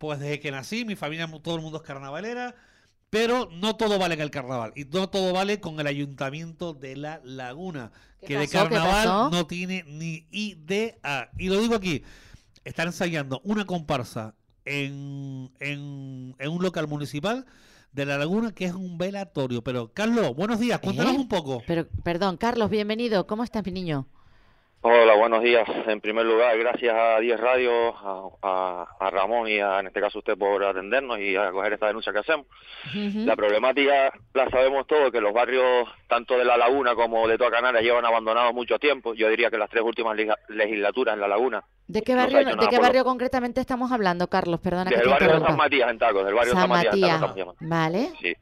pues 0.02 0.19
desde 0.19 0.40
que 0.40 0.50
nací, 0.50 0.84
mi 0.84 0.96
familia, 0.96 1.31
todo 1.40 1.54
el 1.54 1.62
mundo 1.62 1.78
es 1.78 1.84
carnavalera. 1.84 2.56
Pero 3.08 3.49
no 3.52 3.76
todo 3.76 4.00
vale 4.00 4.14
en 4.14 4.20
el 4.20 4.32
carnaval. 4.32 4.72
Y 4.75 4.84
no 4.84 5.08
todo 5.08 5.32
vale 5.32 5.60
con 5.60 5.78
el 5.78 5.87
ayuntamiento 5.87 6.75
de 6.75 6.96
La 6.96 7.20
Laguna. 7.22 7.93
¿Qué 8.20 8.26
Que 8.26 8.38
de 8.38 8.49
carnaval 8.49 9.31
no 9.31 9.46
tiene 9.46 9.84
ni 9.87 10.26
idea. 10.32 11.31
Y 11.38 11.49
lo 11.49 11.60
digo 11.60 11.76
aquí. 11.76 12.02
Están 12.64 12.88
ensayando 12.88 13.40
una 13.44 13.64
comparsa 13.64 14.34
en, 14.64 15.52
en, 15.60 16.34
en 16.37 16.50
un 16.50 16.62
local 16.64 16.88
municipal 16.88 17.46
de 17.93 18.05
La 18.05 18.19
Laguna 18.19 18.50
que 18.50 18.64
es 18.64 18.75
un 18.75 18.98
velatorio. 18.98 19.62
Pero, 19.62 19.93
Carlos, 19.93 20.34
buenos 20.34 20.58
días. 20.58 20.81
Cuéntanos 20.81 21.14
¿Eh? 21.14 21.19
un 21.19 21.28
poco. 21.28 21.62
Pero, 21.64 21.87
perdón, 22.02 22.38
Carlos, 22.38 22.70
bienvenido. 22.70 23.28
¿Cómo 23.28 23.44
estás, 23.44 23.64
mi 23.64 23.70
niño? 23.70 24.08
Hola, 24.84 25.14
buenos 25.14 25.44
días. 25.44 25.62
En 25.87 26.00
primer 26.00 26.26
lugar, 26.26 26.58
gracias 26.58 26.93
a 26.93 27.20
10 27.20 27.38
Radio, 27.38 27.94
a, 27.96 28.29
a- 28.43 28.87
a 28.99 29.11
Ramón 29.11 29.49
y 29.49 29.61
a, 29.61 29.79
en 29.79 29.87
este 29.87 30.00
caso 30.00 30.19
usted 30.19 30.37
por 30.37 30.64
atendernos 30.64 31.20
y 31.20 31.37
a 31.37 31.52
coger 31.52 31.75
esta 31.75 31.87
denuncia 31.87 32.12
que 32.12 32.19
hacemos. 32.19 32.46
La 33.25 33.37
problemática 33.37 34.12
la 34.34 34.50
sabemos 34.50 34.88
todos, 34.88 35.12
que 35.12 35.20
los 35.20 35.32
barrios 35.32 35.88
tanto 36.08 36.37
de 36.37 36.44
La 36.44 36.56
Laguna 36.56 36.96
como 36.96 37.29
de 37.29 37.38
toda 37.38 37.52
Canarias 37.52 37.84
llevan 37.84 38.05
abandonados 38.05 38.52
mucho 38.55 38.76
tiempo. 38.81 39.14
Yo 39.14 39.29
diría 39.29 39.50
que 39.50 39.56
las 39.58 39.70
tres 39.70 39.84
últimas 39.84 40.17
legislaturas 40.49 41.14
en 41.14 41.20
La 41.20 41.29
Laguna. 41.29 41.62
¿De 41.87 42.02
qué 42.02 42.17
barrio, 42.17 42.38
hecho 42.40 42.50
¿de 42.50 42.56
nada 42.56 42.69
qué 42.69 42.76
por 42.76 42.82
lo- 42.82 42.88
barrio 42.88 43.05
concretamente 43.05 43.61
estamos 43.61 43.93
hablando, 43.93 44.26
Carlos? 44.26 44.58
Perdona 44.61 44.90
que 44.90 44.96
Desde 44.96 45.05
te 45.05 45.11
barrio 45.11 45.29
de. 45.38 45.46
San 45.46 45.56
Matías 45.56 45.90
en 45.90 45.99
Tacos, 45.99 46.25
del 46.25 46.34
barrio 46.34 46.55
de 46.55 46.61
San 46.61 46.69
Matías 46.69 47.20
Matías. 47.20 47.46
Vale. 47.61 48.08
Sí. 48.20 48.34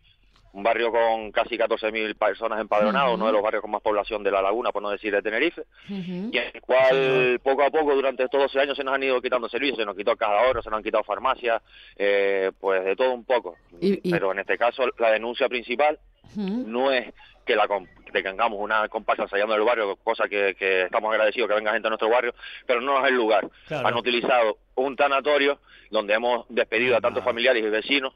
Un 0.52 0.62
barrio 0.64 0.90
con 0.90 1.30
casi 1.30 1.56
14.000 1.56 2.16
personas 2.16 2.60
empadronadas, 2.60 3.14
uno 3.14 3.26
de 3.26 3.32
los 3.32 3.42
barrios 3.42 3.62
con 3.62 3.70
más 3.70 3.82
población 3.82 4.22
de 4.24 4.30
La 4.32 4.42
Laguna, 4.42 4.72
por 4.72 4.82
no 4.82 4.90
decir 4.90 5.12
de 5.12 5.22
Tenerife. 5.22 5.62
Y 5.88 6.36
en 6.36 6.50
el 6.54 6.60
cual 6.60 7.40
poco 7.42 7.62
a 7.62 7.70
poco 7.70 7.94
durante 7.94 8.24
estos 8.24 8.40
12 8.40 8.58
años 8.60 8.76
se 8.76 8.82
nos 8.82 8.94
han 8.94 9.02
ido 9.02 9.20
quitando 9.22 9.48
servicios, 9.48 9.78
se 9.78 9.84
nos 9.84 9.96
quitó 9.96 10.16
cada 10.16 10.48
hora, 10.48 10.60
se 10.60 10.68
nos 10.70 10.78
han 10.78 10.82
quitado 10.82 11.04
farmacias, 11.04 11.62
eh, 11.96 12.50
pues 12.58 12.84
de 12.84 12.96
todo 12.96 13.12
un 13.12 13.24
poco. 13.24 13.56
Y- 13.80 14.08
y- 14.08 14.10
Pero 14.10 14.32
en 14.32 14.40
este 14.40 14.58
caso 14.58 14.84
la 14.98 15.10
denuncia 15.12 15.48
principal 15.48 15.98
no 16.36 16.90
es 16.92 17.12
que 17.44 17.56
la 17.56 17.66
que 18.12 18.22
tengamos 18.22 18.58
una 18.60 18.88
comparsa 18.88 19.22
ensayando 19.24 19.54
en 19.54 19.60
el 19.60 19.66
barrio, 19.66 19.96
cosa 19.96 20.28
que, 20.28 20.54
que 20.58 20.82
estamos 20.82 21.10
agradecidos 21.12 21.48
que 21.48 21.54
venga 21.54 21.72
gente 21.72 21.86
a 21.88 21.90
nuestro 21.90 22.08
barrio, 22.08 22.34
pero 22.66 22.80
no 22.80 22.98
es 23.04 23.08
el 23.08 23.16
lugar. 23.16 23.48
Claro. 23.68 23.86
Han 23.88 23.94
utilizado 23.94 24.58
un 24.76 24.96
tanatorio 24.96 25.58
donde 25.90 26.14
hemos 26.14 26.46
despedido 26.48 26.96
a 26.96 27.00
tantos 27.00 27.22
Ah. 27.22 27.24
familiares 27.26 27.64
y 27.64 27.68
vecinos 27.68 28.14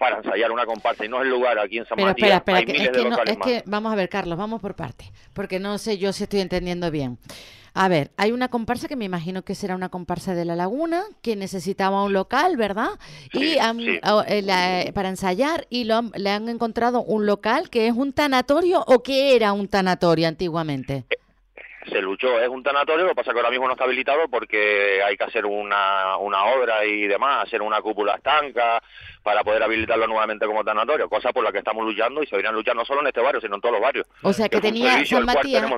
para 0.00 0.16
ensayar 0.16 0.50
una 0.50 0.64
comparsa 0.64 1.04
y 1.04 1.08
no 1.08 1.18
es 1.18 1.24
el 1.24 1.28
lugar 1.28 1.58
aquí 1.58 1.76
en 1.76 1.84
San 1.86 1.96
Pero 1.96 2.08
Matías. 2.08 2.30
espera, 2.32 2.36
espera, 2.38 2.58
hay 2.58 2.64
que, 2.64 2.72
miles 2.72 2.88
es 2.88 2.92
de 2.96 3.02
no, 3.04 3.10
locales 3.10 3.32
es 3.34 3.38
más. 3.38 3.46
que 3.48 3.62
vamos 3.66 3.92
a 3.92 3.96
ver, 3.96 4.08
Carlos, 4.08 4.38
vamos 4.38 4.58
por 4.62 4.74
partes, 4.74 5.12
porque 5.34 5.60
no 5.60 5.76
sé 5.76 5.98
yo 5.98 6.10
si 6.14 6.22
estoy 6.24 6.40
entendiendo 6.40 6.90
bien. 6.90 7.18
A 7.74 7.86
ver, 7.88 8.10
hay 8.16 8.32
una 8.32 8.48
comparsa 8.48 8.88
que 8.88 8.96
me 8.96 9.04
imagino 9.04 9.42
que 9.42 9.54
será 9.54 9.76
una 9.76 9.90
comparsa 9.90 10.34
de 10.34 10.44
La 10.46 10.56
Laguna, 10.56 11.04
que 11.22 11.36
necesitaba 11.36 12.02
un 12.02 12.12
local, 12.14 12.56
¿verdad? 12.56 12.88
y 13.34 13.58
han- 13.58 13.78
sí. 13.78 14.00
o- 14.10 14.24
eh, 14.26 14.40
la- 14.42 14.90
para 14.94 15.10
ensayar 15.10 15.66
y 15.70 15.84
lo 15.84 15.96
han- 15.96 16.12
le 16.16 16.30
han 16.30 16.48
encontrado 16.48 17.02
un 17.02 17.26
local 17.26 17.68
que 17.68 17.86
es 17.86 17.92
un 17.94 18.12
tanatorio 18.14 18.82
o 18.86 19.02
que 19.02 19.36
era 19.36 19.52
un 19.52 19.68
tanatorio 19.68 20.26
antiguamente. 20.28 21.04
se 21.90 22.00
luchó, 22.02 22.38
es 22.38 22.48
un 22.48 22.62
tanatorio, 22.62 23.04
lo 23.04 23.10
que 23.10 23.14
pasa 23.16 23.32
que 23.32 23.38
ahora 23.38 23.50
mismo 23.50 23.66
no 23.66 23.72
está 23.72 23.84
habilitado 23.84 24.28
porque 24.28 25.00
hay 25.02 25.16
que 25.16 25.24
hacer 25.24 25.46
una, 25.46 26.18
una 26.18 26.44
obra 26.44 26.84
y 26.84 27.06
demás, 27.08 27.44
hacer 27.46 27.62
una 27.62 27.80
cúpula 27.80 28.14
estanca 28.16 28.80
para 29.22 29.44
poder 29.44 29.62
habilitarlo 29.62 30.06
nuevamente 30.06 30.46
como 30.46 30.64
tanatorio, 30.64 31.08
cosa 31.08 31.32
por 31.32 31.44
la 31.44 31.52
que 31.52 31.58
estamos 31.58 31.84
luchando 31.84 32.22
y 32.22 32.26
se 32.26 32.32
deberían 32.32 32.54
luchar 32.54 32.74
no 32.76 32.84
solo 32.84 33.00
en 33.00 33.08
este 33.08 33.20
barrio, 33.20 33.40
sino 33.40 33.56
en 33.56 33.60
todos 33.60 33.74
los 33.74 33.82
barrios. 33.82 34.06
O 34.22 34.32
sea, 34.32 34.48
que 34.48 34.60
tenía 34.60 35.04
San 35.04 35.24
Matías, 35.24 35.70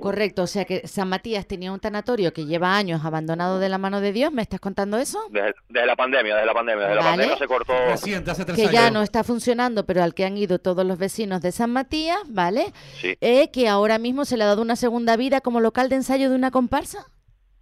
correcto, 0.00 0.42
o 0.42 0.46
sea 0.46 0.64
que 0.64 0.86
San 0.86 1.08
Matías 1.08 1.46
tenía 1.46 1.72
un 1.72 1.80
tanatorio 1.80 2.32
que 2.32 2.46
lleva 2.46 2.76
años 2.76 3.04
abandonado 3.04 3.58
de 3.58 3.68
la 3.68 3.78
mano 3.78 4.00
de 4.00 4.12
Dios, 4.12 4.32
¿me 4.32 4.42
estás 4.42 4.60
contando 4.60 4.98
eso? 4.98 5.20
Desde, 5.30 5.54
desde 5.68 5.86
la 5.86 5.96
pandemia, 5.96 6.34
desde 6.34 6.46
la 6.46 6.54
pandemia, 6.54 6.84
desde 6.86 6.96
la 6.96 7.02
pandemia 7.02 7.36
se 7.36 7.46
cortó... 7.46 7.72
Reciente, 7.72 8.30
hace 8.30 8.44
tres 8.44 8.56
que 8.56 8.62
años. 8.62 8.72
ya 8.72 8.90
no 8.90 9.02
está 9.02 9.24
funcionando, 9.24 9.84
pero 9.84 10.02
al 10.02 10.14
que 10.14 10.24
han 10.24 10.36
ido 10.36 10.58
todos 10.58 10.84
los 10.84 10.98
vecinos 10.98 11.40
de 11.42 11.52
San 11.52 11.70
Matías, 11.72 12.18
¿vale? 12.28 12.72
Sí. 13.00 13.16
Eh, 13.20 13.50
que 13.50 13.68
ahora 13.68 13.98
mismo 13.98 14.24
se 14.24 14.36
le 14.36 14.44
ha 14.44 14.46
dado 14.46 14.62
una 14.62 14.76
segunda 14.76 15.16
vida 15.16 15.40
como 15.40 15.60
local 15.60 15.88
de 15.88 15.96
ensayo 15.96 16.30
de 16.30 16.36
una 16.36 16.50
comparsa. 16.50 17.06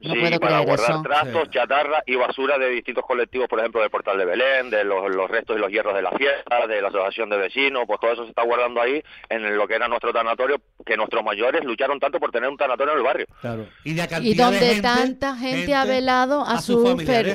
No 0.00 0.12
sí, 0.14 0.20
puedo 0.20 0.38
para 0.40 0.52
creer 0.62 0.66
guardar 0.66 0.90
eso. 0.90 1.02
trastos, 1.02 1.42
Sí. 1.44 1.50
chatarra 1.52 2.02
y 2.06 2.16
basura 2.16 2.58
de 2.58 2.68
distintos 2.68 3.04
colectivos, 3.06 3.48
por 3.48 3.58
ejemplo, 3.60 3.80
del 3.80 3.90
Portal 3.90 4.18
de 4.18 4.24
Belén, 4.26 4.68
de 4.68 4.84
los, 4.84 5.08
los 5.14 5.30
restos 5.30 5.56
y 5.56 5.60
los 5.60 5.70
hierros 5.70 5.94
de 5.94 6.02
la 6.02 6.10
fiesta, 6.10 6.66
de 6.66 6.82
la 6.82 6.88
asociación 6.88 7.30
de 7.30 7.38
vecinos, 7.38 7.84
pues 7.86 8.00
todo 8.00 8.12
eso 8.12 8.24
se 8.24 8.30
está 8.30 8.42
guardando 8.44 8.82
ahí 8.82 9.02
en 9.30 9.56
lo 9.56 9.66
que 9.66 9.74
era 9.76 9.88
nuestro 9.88 10.12
tanatorio, 10.12 10.60
que 10.84 10.96
nuestros 10.96 11.24
mayores 11.24 11.64
lucharon 11.64 11.98
tanto 12.00 12.20
por 12.20 12.30
tener 12.32 12.50
un 12.50 12.56
tanatorio 12.58 12.92
en 12.92 12.98
el 12.98 13.04
barrio. 13.04 13.26
Claro. 13.40 13.66
Y, 13.84 13.94
la 13.94 14.04
Y 14.20 14.34
de 14.34 14.42
donde 14.42 14.58
gente- 14.58 14.82
tanta 14.82 15.36
gente, 15.36 15.74
ha 15.74 15.84
velado 15.86 16.42
a, 16.44 16.54
a 16.54 16.60
sus 16.60 16.82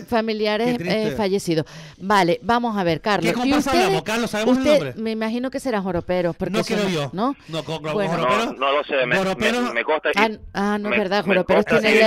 familiares, 0.08 0.78
eh, 0.80 1.14
fallecidos. 1.18 1.66
Vale, 1.98 2.40
vamos 2.44 2.78
a 2.78 2.84
ver, 2.84 3.02
Carlos. 3.02 3.34
¿Qué 3.34 3.48
¿Y 3.48 3.54
ustedes- 3.54 3.68
hablamos, 3.86 4.04
Carlos? 4.04 4.30
¿Sabemos 4.32 4.58
el 4.58 4.64
usted, 4.64 4.74
nombre? 4.86 5.02
Me 5.02 5.12
imagino 5.12 5.50
que 5.50 5.60
será 5.60 5.82
Joroperos. 5.82 6.36
Porque 6.36 6.54
No 6.54 6.64
quiero 6.64 6.88
yo. 6.90 7.10
¿No? 7.14 7.36
No, 7.48 7.64
con- 7.64 7.82
con 7.82 7.94
Bueno. 7.94 8.14
Joroperos- 8.14 8.46
No, 8.58 8.66
no 8.68 8.72
lo 8.78 8.84
sé, 8.84 9.06
me, 9.06 9.16
Joroperos- 9.18 9.68
me, 9.70 9.74
me 9.74 9.84
consta. 9.84 10.10
Ah, 10.16 10.30
ah, 10.54 10.78
no 10.80 10.92
es 10.92 10.98
verdad, 11.00 11.26
Joroperos 11.26 11.66
tiene 11.66 12.00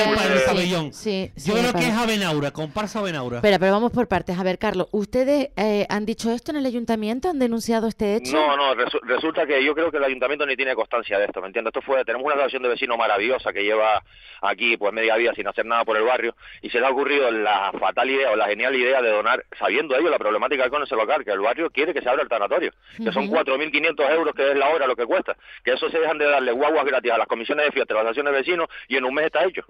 sí, 0.53 0.57
pabellón. 0.57 0.93
sí, 0.93 1.33
sí, 1.37 1.51
Yo 1.51 1.57
creo 1.59 1.73
que 1.73 1.89
es. 1.89 1.95
Avenaura, 1.95 2.51
comparsa 2.51 2.99
Avenaura. 3.01 3.37
Espera, 3.37 3.59
pero 3.59 3.73
vamos 3.73 3.93
por 3.93 4.09
partes. 4.09 4.39
A 4.39 4.43
ver, 4.43 4.59
Carlos, 4.59 4.89
¿ustedes 4.93 5.51
eh, 5.57 5.87
han 5.89 6.05
dicho 6.07 6.31
esto 6.31 6.51
en 6.51 6.59
el 6.59 6.67
ayuntamiento? 6.67 7.29
¿Han 7.31 7.39
denunciado 7.39 7.89
este 7.89 8.17
hecho? 8.17 8.33
No, 8.35 8.57
no, 8.57 8.75
resu- 8.75 9.01
resulta 9.03 9.47
que 9.47 9.65
yo 9.65 9.75
creo 9.75 9.91
que 9.91 9.99
el 9.99 10.05
ayuntamiento 10.05 10.47
ni 10.47 10.57
tiene 10.57 10.75
constancia 10.75 11.19
de 11.19 11.27
esto, 11.27 11.41
¿me 11.41 11.49
entiendes? 11.49 11.71
Esto 11.75 11.83
fue, 11.83 12.05
tenemos 12.05 12.25
una 12.25 12.35
asociación 12.35 12.63
de 12.63 12.69
vecinos 12.71 12.97
maravillosa 12.99 13.53
que 13.53 13.63
lleva 13.65 14.03
aquí 14.41 14.77
pues 14.77 14.93
media 14.93 15.17
vida 15.17 15.33
sin 15.37 15.47
hacer 15.47 15.65
nada 15.67 15.85
por 15.85 15.97
el 15.97 16.03
barrio 16.03 16.35
y 16.63 16.71
se 16.71 16.81
le 16.81 16.87
ha 16.87 16.91
ocurrido 16.91 17.31
la 17.31 17.71
fatal 17.79 18.11
idea 18.11 18.31
o 18.33 18.37
la 18.37 18.47
genial 18.49 18.75
idea 18.75 19.01
de 19.01 19.11
donar, 19.11 19.45
sabiendo 19.59 19.97
ellos 19.97 20.11
la 20.11 20.19
problemática 20.19 20.65
que 20.65 20.71
con 20.71 20.83
ese 20.83 20.97
local, 20.97 21.25
que 21.25 21.31
el 21.31 21.39
barrio 21.41 21.71
quiere 21.71 21.95
que 21.95 22.03
se 22.03 22.09
abra 22.09 22.23
el 22.23 22.29
tanatorio, 22.29 22.73
que 22.97 23.13
son 23.13 23.27
Ujú. 23.29 23.37
4.500 23.37 24.11
euros 24.11 24.35
que 24.35 24.51
es 24.51 24.57
la 24.57 24.69
hora 24.71 24.87
lo 24.87 24.97
que 24.97 25.07
cuesta, 25.07 25.37
que 25.65 25.73
eso 25.75 25.89
se 25.91 25.99
dejan 25.99 26.19
de 26.19 26.25
darle 26.27 26.53
guaguas 26.53 26.85
gratis 26.85 27.13
a 27.13 27.19
las 27.19 27.27
comisiones 27.29 27.67
de 27.67 27.73
fiesta, 27.73 27.95
a 27.95 27.99
las 27.99 28.05
asociaciones 28.07 28.33
de 28.33 28.39
vecinos 28.41 28.69
y 28.89 28.97
en 28.97 29.05
un 29.05 29.15
mes 29.15 29.27
está 29.27 29.45
hecho, 29.45 29.63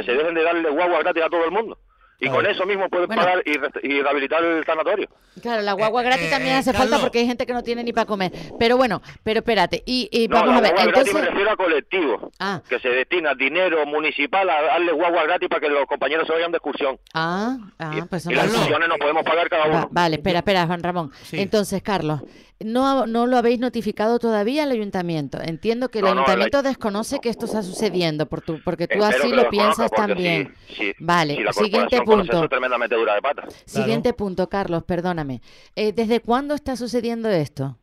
que 0.00 0.04
se 0.04 0.12
dejen 0.12 0.34
de 0.34 0.42
darle 0.42 0.70
guaguas 0.70 1.00
gratis 1.00 1.22
a 1.24 1.28
todo 1.28 1.44
el 1.44 1.50
mundo. 1.50 1.78
Y 2.20 2.24
Claro. 2.24 2.36
con 2.42 2.46
eso 2.50 2.66
mismo 2.66 2.88
pueden 2.88 3.06
Bueno. 3.06 3.22
pagar 3.22 3.42
y, 3.46 3.52
y 3.86 4.02
rehabilitar 4.02 4.42
el 4.42 4.64
tanatorio. 4.64 5.08
Claro, 5.40 5.62
la 5.62 5.72
guagua 5.74 6.02
Eh, 6.02 6.04
gratis 6.06 6.26
eh, 6.26 6.30
también 6.30 6.56
hace 6.56 6.72
Carlos. 6.72 6.88
falta 6.90 7.00
porque 7.04 7.20
hay 7.20 7.26
gente 7.28 7.46
que 7.46 7.52
no 7.52 7.62
tiene 7.62 7.84
ni 7.84 7.92
para 7.92 8.06
comer. 8.06 8.32
Pero 8.58 8.76
bueno, 8.76 9.00
pero 9.22 9.38
espérate. 9.38 9.84
Y, 9.86 10.08
y 10.10 10.26
No, 10.26 10.34
vamos 10.34 10.50
la 10.50 10.56
a 10.58 10.60
ver. 10.62 10.72
guagua 10.72 10.90
gratis 10.92 11.08
Entonces, 11.12 11.14
me 11.14 11.30
refiero 11.30 11.50
a 11.52 11.56
colectivo. 11.56 12.32
Ah. 12.40 12.60
Que 12.68 12.80
se 12.80 12.88
destina 12.88 13.36
dinero 13.36 13.86
municipal 13.86 14.50
a 14.50 14.62
darle 14.62 14.90
guagua 14.90 15.22
gratis 15.22 15.48
para 15.48 15.60
que 15.60 15.68
los 15.68 15.86
compañeros 15.86 16.26
se 16.26 16.32
vayan 16.32 16.50
de 16.50 16.56
excursión. 16.56 16.98
ah, 17.14 17.56
ah, 17.78 17.92
y 17.96 18.02
pues 18.02 18.26
y 18.26 18.30
no 18.30 18.34
las 18.34 18.46
excursiones 18.46 18.88
nos 18.88 18.98
podemos 18.98 19.22
pagar 19.22 19.48
cada 19.48 19.68
Va- 19.68 19.76
uno. 19.76 19.88
vale, 19.92 20.16
espera, 20.16 20.38
espera, 20.40 20.66
Juan 20.66 20.82
Ramón. 20.82 21.12
Sí. 21.22 21.38
Entonces, 21.40 21.80
Carlos, 21.84 22.22
no, 22.60 23.06
no 23.06 23.26
lo 23.26 23.36
habéis 23.36 23.58
notificado 23.60 24.18
todavía 24.18 24.64
al 24.64 24.70
ayuntamiento. 24.72 25.38
Entiendo 25.40 25.90
que 25.90 25.98
el 26.00 26.04
No, 26.04 26.08
no, 26.10 26.12
el 26.14 26.18
ayuntamiento 26.26 26.58
ay- 26.58 26.64
desconoce 26.64 27.20
que 27.20 27.28
esto 27.28 27.46
está 27.46 27.62
sucediendo, 27.62 28.26
por 28.26 28.40
tu, 28.40 28.60
porque 28.64 28.88
tú 28.88 29.02
Espero 29.02 29.24
así 29.24 29.28
lo 29.32 29.48
piensas 29.48 29.90
también. 29.90 30.54
si- 30.68 30.74
si- 30.74 30.92
Vale, 30.98 31.36
si 31.36 31.42
la 31.42 31.52
siguiente 31.52 32.00
punto. 32.02 32.48
tremendamente 32.48 32.96
dura 32.96 33.14
de 33.14 33.22
pata. 33.22 33.44
Siguiente 33.64 34.12
punto, 34.12 34.48
Carlos, 34.48 34.82
perdóname. 34.84 35.40
Eh, 35.76 35.92
¿Desde 35.92 36.20
cuándo 36.20 36.54
está 36.54 36.74
sucediendo 36.76 37.28
esto? 37.28 37.78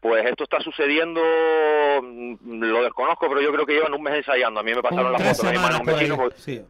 Pues 0.00 0.24
esto 0.26 0.44
está 0.44 0.58
sucediendo, 0.60 1.20
mm, 2.02 2.34
lo 2.64 2.82
desconozco, 2.82 3.28
pero 3.28 3.40
yo 3.40 3.52
creo 3.52 3.66
que 3.66 3.74
llevan 3.74 3.94
un 3.94 4.02
mes 4.02 4.14
ensayando. 4.14 4.58
A 4.58 4.62
mí 4.64 4.72
me 4.74 4.82
pasaron 4.82 5.12
las 5.12 5.22
fotos, 5.22 5.44
a 5.44 5.52
mi 5.52 5.58
un 5.80 5.84
vecino, 5.86 6.16
pues, 6.16 6.34
Sí. 6.38 6.60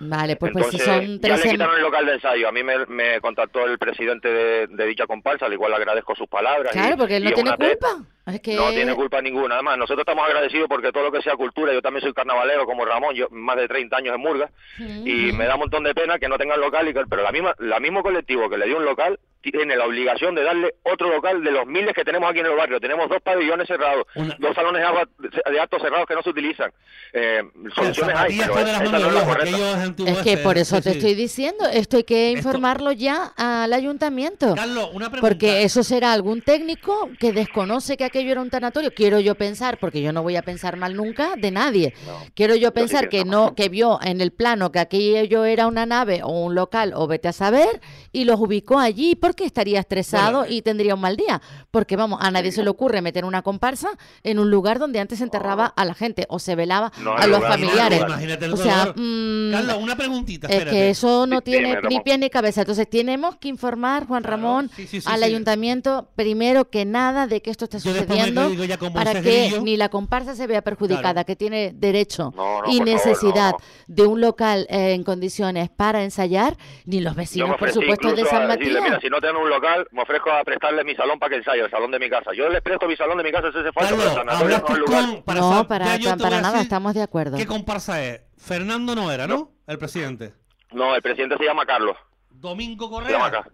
Vale, 0.00 0.36
pues, 0.36 0.52
pues 0.52 0.66
si 0.68 0.76
Entonces, 0.76 0.86
son 1.06 1.14
ya 1.16 1.20
tres 1.20 1.38
le 1.38 1.44
sem- 1.44 1.50
quitaron 1.52 1.76
el 1.76 1.82
local 1.82 2.06
de 2.06 2.12
ensayo. 2.14 2.48
A 2.48 2.52
mí 2.52 2.62
me, 2.62 2.86
me 2.86 3.20
contactó 3.20 3.66
el 3.66 3.78
presidente 3.78 4.28
de, 4.28 4.66
de 4.68 4.86
dicha 4.86 5.06
comparsa, 5.06 5.46
al 5.46 5.52
igual 5.52 5.72
le 5.72 5.76
agradezco 5.78 6.14
sus 6.14 6.28
palabras. 6.28 6.74
y- 6.74 6.78
Claro, 6.78 6.96
porque 6.96 7.16
él 7.16 7.24
y 7.24 7.28
no 7.30 7.34
tiene 7.34 7.50
te- 7.56 7.68
culpa. 7.78 7.88
Es 8.28 8.40
que... 8.40 8.54
No 8.54 8.70
tiene 8.70 8.94
culpa 8.94 9.20
ninguna. 9.22 9.54
Además, 9.56 9.78
nosotros 9.78 10.00
estamos 10.00 10.24
agradecidos 10.26 10.68
porque 10.68 10.92
todo 10.92 11.04
lo 11.04 11.12
que 11.12 11.22
sea 11.22 11.36
cultura, 11.36 11.72
yo 11.72 11.82
también 11.82 12.02
soy 12.02 12.12
carnavalero 12.12 12.64
como 12.66 12.84
Ramón, 12.84 13.14
yo 13.14 13.28
más 13.30 13.56
de 13.56 13.68
30 13.68 13.96
años 13.96 14.14
en 14.14 14.20
Murga, 14.20 14.50
y 14.78 15.32
me 15.32 15.46
da 15.46 15.54
un 15.54 15.60
montón 15.60 15.84
de 15.84 15.94
pena 15.94 16.18
que 16.18 16.28
no 16.28 16.38
tengan 16.38 16.60
local, 16.60 16.88
y 16.88 16.94
que, 16.94 17.00
pero 17.08 17.22
la 17.22 17.32
misma, 17.32 17.54
la 17.58 17.80
mismo 17.80 18.02
colectivo 18.02 18.48
que 18.48 18.58
le 18.58 18.66
dio 18.66 18.76
un 18.76 18.84
local 18.84 19.18
tiene 19.40 19.76
la 19.76 19.86
obligación 19.86 20.34
de 20.34 20.42
darle 20.42 20.74
otro 20.82 21.08
local 21.10 21.42
de 21.44 21.52
los 21.52 21.64
miles 21.64 21.94
que 21.94 22.04
tenemos 22.04 22.28
aquí 22.28 22.40
en 22.40 22.46
el 22.46 22.56
barrio. 22.56 22.80
Tenemos 22.80 23.08
dos 23.08 23.22
pabellones 23.22 23.68
cerrados, 23.68 24.04
Una- 24.16 24.36
dos 24.40 24.54
salones 24.54 24.82
de, 24.82 25.60
actos 25.60 25.80
cerrados 25.80 26.06
que 26.06 26.14
no 26.14 26.22
se 26.22 26.30
utilizan. 26.30 26.72
Eh, 27.12 27.42
soluciones 27.74 28.16
hay, 28.16 28.36
pero 28.36 28.58
esa 28.58 28.82
no 28.82 28.96
es 29.08 29.14
la 29.14 29.24
correcta. 29.24 30.24
que 30.24 30.36
por 30.38 30.58
eso 30.58 30.76
sí, 30.76 30.82
te 30.82 30.90
sí. 30.90 30.98
estoy 30.98 31.14
diciendo, 31.14 31.64
esto 31.72 31.98
hay 31.98 32.04
que 32.04 32.32
Esto- 32.32 32.38
informarlo 32.48 32.90
ya 32.92 33.32
al 33.36 33.72
ayuntamiento. 33.72 34.54
Carlos, 34.56 34.90
una 34.92 35.08
pregunta. 35.08 35.20
Porque 35.20 35.62
eso 35.62 35.82
será 35.84 36.12
algún 36.12 36.42
técnico 36.42 37.08
que 37.20 37.32
desconoce 37.32 37.96
que 37.96 38.04
aquello 38.18 38.32
era 38.32 38.40
un 38.40 38.50
tanatorio. 38.50 38.92
Quiero 38.94 39.20
yo 39.20 39.34
pensar, 39.36 39.78
porque 39.78 40.02
yo 40.02 40.12
no 40.12 40.22
voy 40.22 40.36
a 40.36 40.42
pensar 40.42 40.76
mal 40.76 40.96
nunca 40.96 41.36
de 41.36 41.50
nadie. 41.50 41.94
Quiero 42.34 42.54
yo 42.54 42.58
yo 42.58 42.68
sí 42.68 42.72
pensar 42.74 43.08
que 43.08 43.24
no, 43.24 43.44
mal. 43.46 43.54
que 43.54 43.68
vio 43.68 43.98
en 44.02 44.20
el 44.20 44.32
plano 44.32 44.72
que 44.72 44.78
aquello 44.80 45.44
era 45.44 45.66
una 45.66 45.86
nave 45.86 46.20
o 46.24 46.28
un 46.30 46.54
local 46.54 46.92
o 46.94 47.06
vete 47.06 47.28
a 47.28 47.32
saber 47.32 47.80
y 48.12 48.24
los 48.24 48.40
ubicó 48.40 48.78
allí 48.78 49.14
porque 49.14 49.44
estaría 49.44 49.78
estresado 49.80 50.38
Bueno, 50.40 50.52
y 50.52 50.62
tendría 50.62 50.94
un 50.94 51.00
mal 51.00 51.16
día. 51.16 51.40
Porque 51.70 51.96
vamos, 51.96 52.18
a 52.20 52.30
nadie 52.30 52.50
se 52.52 52.62
le 52.64 52.70
ocurre 52.70 53.00
meter 53.02 53.24
una 53.24 53.42
comparsa 53.42 53.90
en 54.24 54.38
un 54.38 54.50
lugar 54.50 54.78
donde 54.78 54.98
antes 55.00 55.18
se 55.18 55.24
enterraba 55.24 55.66
a 55.66 55.84
la 55.84 55.94
gente 55.94 56.26
o 56.28 56.38
se 56.38 56.54
velaba 56.56 56.92
No, 57.02 57.12
a 57.14 57.26
los 57.26 57.38
lugar, 57.38 57.52
familiares. 57.52 57.98
lugar. 58.00 58.10
Imagínate 58.10 58.44
el 58.46 58.52
O 58.54 58.56
sea, 58.56 58.92
mm, 58.96 59.52
Carlos, 59.52 59.76
una 59.80 59.96
preguntita, 59.96 60.46
es 60.48 60.52
espérate. 60.54 60.76
que 60.76 60.90
eso 60.90 61.26
no 61.26 61.36
Sí, 61.38 61.42
tiene 61.44 61.68
dime, 61.68 61.74
ni 61.82 61.88
Ramón. 61.96 62.02
pie 62.04 62.18
ni 62.18 62.30
cabeza. 62.30 62.62
Entonces 62.62 62.90
tenemos 62.90 63.36
que 63.36 63.48
informar, 63.48 64.06
Juan 64.06 64.22
Claro, 64.22 64.36
Ramón, 64.36 64.70
sí, 64.74 64.86
sí, 64.86 65.00
sí, 65.00 65.06
al 65.08 65.18
sí. 65.20 65.24
ayuntamiento, 65.24 66.08
primero 66.16 66.68
que 66.70 66.84
nada, 66.84 67.26
de 67.26 67.40
que 67.42 67.50
esto 67.50 67.64
está 67.66 67.78
Yo 67.78 67.92
digo 68.14 68.64
ya 68.64 68.76
con 68.78 68.92
para 68.92 69.20
que 69.20 69.60
ni 69.62 69.76
la 69.76 69.88
comparsa 69.88 70.34
se 70.34 70.46
vea 70.46 70.62
perjudicada, 70.62 71.12
Claro. 71.12 71.26
que 71.26 71.36
tiene 71.36 71.72
derecho 71.74 72.32
No, 72.36 72.62
no, 72.62 72.68
y 72.68 72.78
favor, 72.78 72.84
necesidad 72.86 73.52
no, 73.52 73.58
de 73.86 74.06
un 74.06 74.20
local 74.20 74.66
eh, 74.70 74.92
en 74.94 75.04
condiciones 75.04 75.70
para 75.70 76.02
ensayar, 76.02 76.56
ni 76.84 77.00
los 77.00 77.14
vecinos, 77.14 77.56
por 77.56 77.70
supuesto, 77.72 78.12
de 78.14 78.24
San 78.24 78.48
decirle, 78.48 78.80
Matías. 78.80 78.82
mira, 78.82 79.00
si 79.00 79.08
no 79.08 79.20
tienen 79.20 79.40
un 79.42 79.48
local, 79.48 79.86
me 79.92 80.02
ofrezco 80.02 80.30
a 80.30 80.42
prestarles 80.44 80.84
mi 80.84 80.94
salón 80.94 81.18
para 81.18 81.30
que 81.30 81.36
ensaye, 81.36 81.60
el 81.62 81.70
salón 81.70 81.90
de 81.90 81.98
mi 81.98 82.08
casa. 82.10 82.30
Yo 82.36 82.48
les 82.48 82.62
presto 82.62 82.86
mi 82.86 82.96
salón 82.96 83.18
de 83.18 83.24
mi 83.24 83.32
casa 83.32 83.50
si 83.52 83.58
hace 83.58 83.72
falta, 83.72 83.90
pero 83.90 84.02
el 84.02 84.14
Carlos, 84.14 84.14
sanatorio 84.14 84.48
no 84.48 84.54
es 84.54 84.54
hablaste 84.54 84.72
el 84.72 84.78
lugar. 84.80 85.04
con... 85.14 85.22
Para 85.22 85.40
no, 85.40 85.68
para, 85.68 85.84
para 85.84 85.96
voy 85.96 86.06
a 86.36 86.40
nada, 86.40 86.60
estamos 86.60 86.94
de 86.94 87.02
acuerdo. 87.02 87.36
¿Qué 87.36 87.46
comparsa 87.46 88.04
es? 88.04 88.20
Fernando 88.36 88.94
no 88.94 89.10
era, 89.10 89.26
¿no? 89.26 89.52
El 89.66 89.78
presidente. 89.78 90.32
No, 90.72 90.94
el 90.94 91.02
presidente 91.02 91.36
se 91.38 91.44
llama 91.44 91.64
Carlos. 91.66 91.96
Domingo 92.30 92.86
Se 92.86 92.92
llama 93.12 93.28
Correa. 93.30 93.40
acá. 93.40 93.50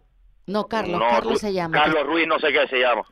No, 0.47 0.67
Carlos, 0.69 1.01
No, 1.01 1.09
Carlos 1.09 1.35
Ru- 1.35 1.39
se 1.39 1.53
llama. 1.55 1.79
Carlos 1.79 2.07
Ruiz, 2.07 2.27
no 2.29 2.39
sé 2.39 2.49
qué 2.53 2.67
se 2.69 2.79
llama. 2.79 3.03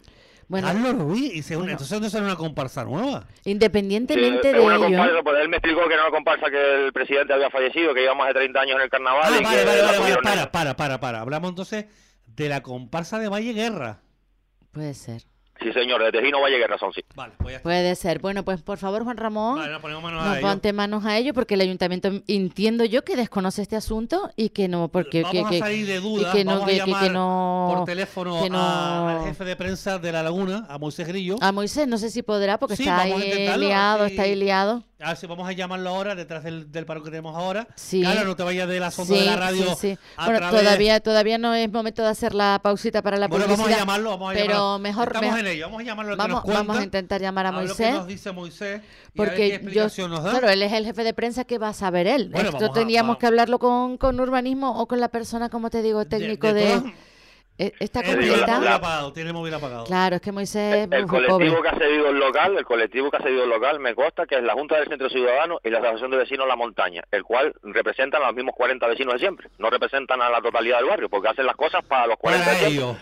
Bueno, 0.53 0.67
Carlos 0.69 0.95
Ruiz. 0.99 1.35
Y 1.35 1.43
se 1.43 1.57
une. 1.57 1.73
Entonces 1.73 1.99
no 1.99 2.11
será 2.11 2.25
una 2.27 2.37
comparsa 2.37 2.85
nueva. 2.85 3.27
independientemente 3.45 4.43
Sí, 4.49 4.53
de 4.53 4.59
es 4.59 4.65
una 4.65 4.75
ello, 4.77 4.85
comparsa, 4.85 5.23
pues 5.25 5.37
él 5.41 5.49
me 5.49 5.57
explicó 5.57 5.89
que 5.89 5.95
era 5.95 6.03
una 6.03 6.11
comparsa 6.13 6.51
que 6.51 6.85
el 6.87 6.93
presidente 6.93 7.33
había 7.33 7.49
fallecido, 7.49 7.95
que 7.95 8.01
lleva 8.03 8.15
más 8.15 8.29
de 8.29 8.35
30 8.35 8.61
años 8.61 8.77
en 8.77 8.83
el 8.83 8.91
carnaval. 8.91 9.23
Ah, 9.25 9.39
y 9.41 9.43
vale, 9.43 9.59
que 9.61 9.65
vale, 9.65 9.79
la 9.79 9.87
vale, 9.87 9.99
vale. 10.01 10.17
Para, 10.23 10.53
para, 10.53 10.77
para, 10.77 11.01
para. 11.01 11.21
Hablamos 11.23 11.49
entonces 11.49 11.87
de 12.27 12.49
la 12.51 12.63
comparsa 12.63 13.19
de 13.19 13.29
Valle 13.29 13.55
Guerra. 13.55 14.01
puede 14.73 14.93
ser. 14.93 15.23
Sí, 15.63 15.73
señor, 15.73 16.03
de 16.03 16.11
Tejino 16.13 16.41
Valle 16.41 16.67
razón, 16.67 16.93
sí. 16.95 17.03
Vale, 17.15 17.35
pues. 17.39 17.61
Puede 17.61 17.95
ser. 17.95 18.19
Bueno, 18.21 18.45
pues 18.45 18.63
por 18.63 18.79
favor, 18.79 19.05
Juan 19.05 19.17
Ramón, 19.17 19.59
Vale, 19.59 19.73
nos 19.73 19.81
ponemos 19.83 20.03
manos 20.03 20.25
no 20.25 20.31
a 20.31 20.39
ello. 20.39 20.47
ponte 20.49 20.73
manos 20.73 21.05
a 21.05 21.17
ello 21.19 21.35
porque 21.35 21.55
el 21.55 21.61
ayuntamiento 21.61 22.11
entiendo 22.27 22.85
yo 22.85 23.05
que 23.05 23.17
desconoce 23.17 23.63
este 23.63 23.77
asunto 23.77 24.31
y 24.37 24.49
que 24.51 24.69
no 24.69 24.89
porque 24.89 25.23
Vamos 25.23 25.51
que, 25.51 25.57
a 25.57 25.61
salir 25.61 25.87
de 25.87 26.01
dudas, 26.01 26.35
y 26.35 26.39
que 26.39 26.45
no 26.45 26.53
vamos 26.53 26.67
a 26.67 26.71
que- 26.71 26.77
llamar 26.79 27.03
que 27.05 27.11
no 27.11 27.73
por 27.77 27.85
teléfono 27.87 28.43
que 28.43 28.51
no- 28.51 28.59
a- 28.59 29.21
al 29.21 29.25
jefe 29.27 29.45
de 29.45 29.57
prensa 29.57 29.99
de 29.99 30.13
La 30.13 30.23
Laguna, 30.23 30.67
a 30.69 30.79
Moisés 30.79 31.07
Grillo. 31.07 31.37
a 31.41 31.53
Moisés 31.53 31.87
no 31.87 31.99
sé 31.99 32.11
si 32.11 32.23
podrá 32.23 32.59
porque 32.59 32.77
Sí, 32.77 32.83
está 32.83 33.03
ahí 33.03 33.13
liado, 33.59 34.07
sí. 34.07 34.11
está 34.13 34.23
ahí 34.23 34.35
liado. 34.37 34.85
A 35.01 35.09
ver 35.09 35.17
si 35.17 35.27
vamos 35.27 35.49
a 35.49 35.53
llamarlo 35.53 35.91
ahora, 35.91 36.15
detrás 36.15 36.45
del, 36.45 36.71
del 36.71 36.87
paro 36.87 37.03
que 37.03 37.11
tenemos 37.11 37.37
ahora. 37.37 37.67
Sí. 37.75 38.03
Claro, 38.03 38.23
no 38.25 38.37
te 38.37 38.45
vayas 38.45 38.69
de 38.69 38.79
la 38.79 38.93
sonda 38.93 39.15
Sí, 39.15 39.21
de 39.21 39.27
la 39.27 39.35
radio. 39.37 39.65
sí, 39.75 39.75
sí. 39.95 39.99
a 40.17 40.27
Bueno, 40.27 40.39
través- 40.39 40.61
todavía 40.63 41.01
todavía 41.01 41.39
no 41.39 41.55
es 41.55 41.69
momento 41.73 42.03
de 42.03 42.09
hacer 42.09 42.35
la 42.35 42.61
pausita 42.63 43.03
para 43.03 43.17
la 43.17 43.27
Bueno, 43.27 43.47
publicidad. 43.47 43.65
vamos 43.67 43.77
a 43.77 43.81
llamarlo, 43.81 44.11
vamos 44.11 44.31
a 44.31 44.35
pero 44.35 44.47
llamarlo. 44.55 44.79
mejor 44.79 45.09
Estamos 45.09 45.35
me- 45.35 45.41
en 45.41 45.47
vamos 45.61 45.81
a 45.81 45.85
llamarlo 45.85 46.17
vamos, 46.17 46.35
nos 46.37 46.43
cuenta, 46.45 46.61
vamos 46.61 46.79
a 46.79 46.83
intentar 46.85 47.21
llamar 47.21 47.47
a 47.47 47.51
ver 47.51 47.69
lo 47.69 47.75
que 47.77 47.83
Moisés. 47.83 47.95
nos 47.99 48.07
dice 48.07 48.33
Moisés 48.33 48.81
y 48.81 48.81
a 48.81 48.81
ver 48.81 48.83
qué 48.83 49.15
Porque 49.15 49.49
yo, 49.49 49.55
explicación 49.57 50.11
nos 50.11 50.25
da. 50.25 50.31
claro, 50.31 50.49
él 50.49 50.63
es 50.63 50.73
el 50.73 50.85
jefe 50.85 51.05
de 51.05 51.15
prensa 51.15 51.45
que 51.45 51.59
va 51.59 51.69
a 51.69 51.75
saber 51.75 52.07
él. 52.07 52.29
Bueno, 52.33 52.49
Esto 52.51 52.65
a- 52.65 52.85
vamos. 52.85 53.19
que 53.19 53.27
hablarlo 53.27 53.59
con, 53.59 53.97
con 53.99 54.19
urbanismo 54.21 54.81
o 54.81 54.87
con 54.87 55.01
la 55.01 55.09
persona, 55.09 55.49
como 55.49 55.71
te 55.71 55.83
digo, 55.83 56.05
técnico 56.07 56.53
de... 56.53 56.67
todas- 56.79 56.85
Eh, 57.59 57.71
Está 57.81 58.01
Él 58.01 58.07
digo, 58.07 58.19
tiene 58.19 58.33
el 58.33 58.39
completa. 58.41 58.57
móvil 58.59 58.69
apagado, 58.73 59.13
tiene 59.13 59.29
el 59.29 59.35
móvil 59.35 59.55
apagado. 59.55 59.85
Claro, 59.85 60.17
es 60.17 60.23
que 60.23 60.33
Moisés 60.33 60.89
El 60.91 61.05
uf, 61.05 61.11
colectivo 61.11 61.39
pobre. 61.39 61.63
que 61.63 61.69
ha 61.69 61.79
cedido 61.79 62.09
el 62.09 62.19
local, 62.19 62.57
el 62.57 62.65
colectivo 62.65 63.11
que 63.11 63.19
ha 63.19 63.23
cedido 63.23 63.45
el 63.45 63.51
local, 63.51 63.79
me 63.79 63.95
consta 63.95 64.25
que 64.27 64.37
es 64.37 64.43
la 64.43 64.55
Junta 64.55 64.77
del 64.79 64.89
Centro 64.89 65.11
Ciudadano 65.11 65.61
y 65.63 65.69
la 65.69 65.79
Asociación 65.79 66.11
de 66.13 66.17
Vecinos 66.17 66.49
La 66.49 66.57
Montaña, 66.57 67.03
el 67.11 67.23
cual 67.25 67.53
representan 67.63 68.23
a 68.23 68.29
los 68.29 68.35
mismos 68.37 68.55
40 68.57 68.87
vecinos 68.89 69.13
de 69.13 69.19
siempre. 69.21 69.51
No 69.59 69.69
representan 69.69 70.23
a 70.23 70.31
la 70.31 70.41
totalidad 70.41 70.79
del 70.79 70.87
barrio, 70.89 71.11
porque 71.11 71.29
hacen 71.29 71.45
las 71.45 71.55
cosas 71.55 71.85
para 71.85 72.07
los 72.07 72.17
40 72.17 72.45
Para 72.47 72.59
de 72.59 72.67
ellos. 72.69 72.97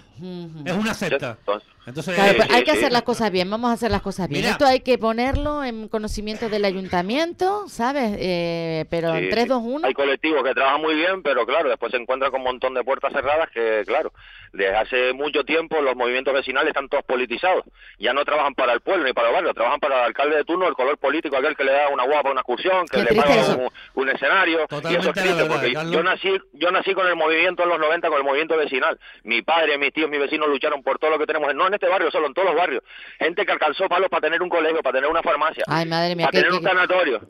Es 0.66 0.72
una 0.76 0.94
secta. 0.94 1.36
Entonces, 1.38 1.68
Entonces, 1.86 2.14
Claro, 2.14 2.42
eh, 2.42 2.46
hay 2.50 2.58
sí, 2.60 2.64
que 2.64 2.70
hacer 2.72 2.92
las 2.92 3.02
cosas 3.02 3.30
bien, 3.30 3.50
vamos 3.50 3.70
a 3.70 3.74
hacer 3.74 3.90
las 3.90 4.02
cosas 4.02 4.28
bien. 4.28 4.42
Mira. 4.42 4.52
Esto 4.52 4.66
hay 4.66 4.80
que 4.80 4.98
ponerlo 4.98 5.64
en 5.64 5.88
conocimiento 5.88 6.48
del 6.48 6.64
ayuntamiento, 6.64 7.68
¿sabes? 7.68 8.16
Eh, 8.18 8.84
pero 8.90 9.14
en 9.14 9.24
Sí, 9.24 9.30
3, 9.30 9.42
sí. 9.44 9.48
2, 9.48 9.62
1. 9.64 9.86
Hay 9.88 9.94
colectivos 9.94 10.42
que 10.44 10.52
trabajan 10.54 10.80
muy 10.82 10.94
bien, 10.94 11.22
pero 11.22 11.46
claro, 11.46 11.68
después 11.68 11.90
se 11.90 11.96
encuentran 11.98 12.30
con 12.30 12.40
un 12.40 12.46
montón 12.46 12.74
de 12.74 12.84
puertas 12.84 13.12
cerradas 13.12 13.48
que, 13.50 13.82
claro, 13.86 14.12
desde 14.52 14.76
hace 14.76 15.12
mucho 15.14 15.44
tiempo 15.44 15.80
los 15.80 15.96
movimientos 15.96 16.34
vecinales 16.34 16.68
están 16.68 16.88
todos 16.88 17.04
politizados. 17.04 17.64
Ya 17.98 18.12
no 18.12 18.24
trabajan 18.24 18.54
para 18.54 18.72
el 18.72 18.80
pueblo 18.80 19.04
ni 19.04 19.12
para 19.12 19.28
el 19.28 19.34
barrio, 19.34 19.54
trabajan 19.54 19.80
para 19.80 20.00
el 20.00 20.04
alcalde 20.06 20.36
de 20.36 20.44
turno, 20.44 20.68
el 20.68 20.74
color 20.74 20.98
político, 20.98 21.36
aquel 21.36 21.56
que 21.56 21.64
le 21.64 21.72
da 21.72 21.88
una 21.88 22.04
guapa, 22.04 22.30
una 22.30 22.40
excursión, 22.40 22.86
que 22.88 23.04
Qué 23.04 23.14
le 23.14 23.20
paga 23.22 23.56
un, 23.56 23.68
un 23.94 24.08
escenario. 24.10 24.66
Totalmente 24.66 24.92
y 24.92 25.00
eso 25.00 25.08
es 25.10 25.14
triste, 25.14 25.34
verdad, 25.42 25.54
porque 25.56 25.72
Carlos. 25.72 25.92
yo 25.94 26.02
nací, 26.02 26.28
yo 26.52 26.70
nací 26.72 26.94
con 26.94 27.06
el 27.06 27.16
movimiento 27.16 27.62
en 27.62 27.68
los 27.70 27.78
90, 27.78 28.08
con 28.08 28.18
el 28.18 28.24
movimiento 28.24 28.56
vecinal. 28.56 28.98
Mi 29.24 29.40
padre, 29.42 29.78
mis 29.78 29.92
tíos, 29.92 30.10
mis 30.10 30.20
vecinos 30.20 30.48
lucharon 30.48 30.82
por 30.82 30.98
todo 30.98 31.10
lo 31.10 31.18
que 31.18 31.26
tenemos, 31.26 31.54
no 31.54 31.69
en 31.70 31.74
este 31.74 31.88
barrio 31.88 32.10
solo, 32.10 32.26
en 32.26 32.34
todos 32.34 32.48
los 32.48 32.56
barrios. 32.56 32.82
Gente 33.18 33.46
que 33.46 33.52
alcanzó 33.52 33.88
palos 33.88 34.08
para 34.10 34.20
tener 34.20 34.42
un 34.42 34.48
colegio, 34.48 34.82
para 34.82 34.98
tener 34.98 35.10
una 35.10 35.22
farmacia, 35.22 35.64
Ay, 35.66 35.86
madre 35.86 36.14
mía, 36.14 36.26
para 36.26 36.42
tener 36.42 36.52
un 36.52 36.62
sanatorio. 36.62 37.20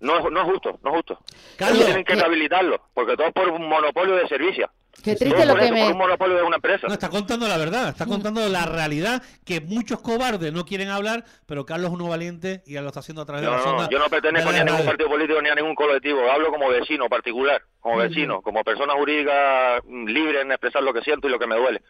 No, 0.00 0.18
es- 0.18 0.30
no 0.32 0.40
es 0.42 0.46
justo, 0.46 0.78
no 0.84 0.90
es 0.90 0.96
justo. 0.96 1.18
Carlos, 1.56 1.84
tienen 1.84 2.04
que 2.04 2.14
rehabilitarlo, 2.14 2.80
porque 2.94 3.16
todo 3.16 3.26
es 3.28 3.32
por 3.32 3.48
un 3.48 3.66
monopolio 3.68 4.14
de 4.16 4.28
servicio. 4.28 4.70
Qué 5.02 5.14
triste 5.14 5.44
lo 5.46 5.54
que 5.54 5.64
eso, 5.66 5.74
por 5.74 5.82
un 5.82 5.88
me... 5.88 5.94
monopolio 5.94 6.36
de 6.36 6.42
una 6.42 6.56
empresa. 6.56 6.86
No, 6.86 6.94
está 6.94 7.08
contando 7.10 7.46
la 7.46 7.56
verdad, 7.58 7.86
Mm. 7.86 7.88
está 7.90 8.06
contando 8.06 8.48
la 8.48 8.64
realidad 8.66 9.22
que 9.44 9.60
muchos 9.60 10.00
cobardes 10.00 10.52
no 10.52 10.64
quieren 10.64 10.88
hablar, 10.88 11.24
pero 11.46 11.64
Carlos 11.66 11.88
es 11.90 11.94
uno 11.94 12.08
valiente 12.08 12.62
y 12.66 12.74
ya 12.74 12.80
lo 12.82 12.88
está 12.88 13.00
haciendo 13.00 13.22
a 13.22 13.26
través 13.26 13.44
No, 13.44 13.50
de 13.50 13.56
la 13.56 13.62
no, 13.62 13.68
sonda. 13.70 13.88
yo 13.90 13.98
no 13.98 14.08
pertenezco 14.08 14.52
ni 14.52 14.58
a 14.58 14.64
ningún 14.64 14.84
partido 14.86 15.08
político 15.10 15.40
ni 15.42 15.48
a 15.50 15.54
ningún 15.54 15.74
colectivo. 15.74 16.30
Hablo 16.30 16.50
como 16.50 16.68
vecino 16.70 17.08
particular, 17.08 17.62
como 17.80 17.98
vecino, 17.98 18.40
como 18.42 18.64
persona 18.64 18.94
jurídica 18.94 19.80
mm, 19.84 20.06
libre 20.08 20.40
en 20.40 20.50
expresar 20.52 20.82
lo 20.82 20.92
que 20.94 21.02
siento 21.02 21.28
y 21.28 21.30
lo 21.30 21.38
que 21.38 21.46
me 21.46 21.56
duele. 21.56 21.82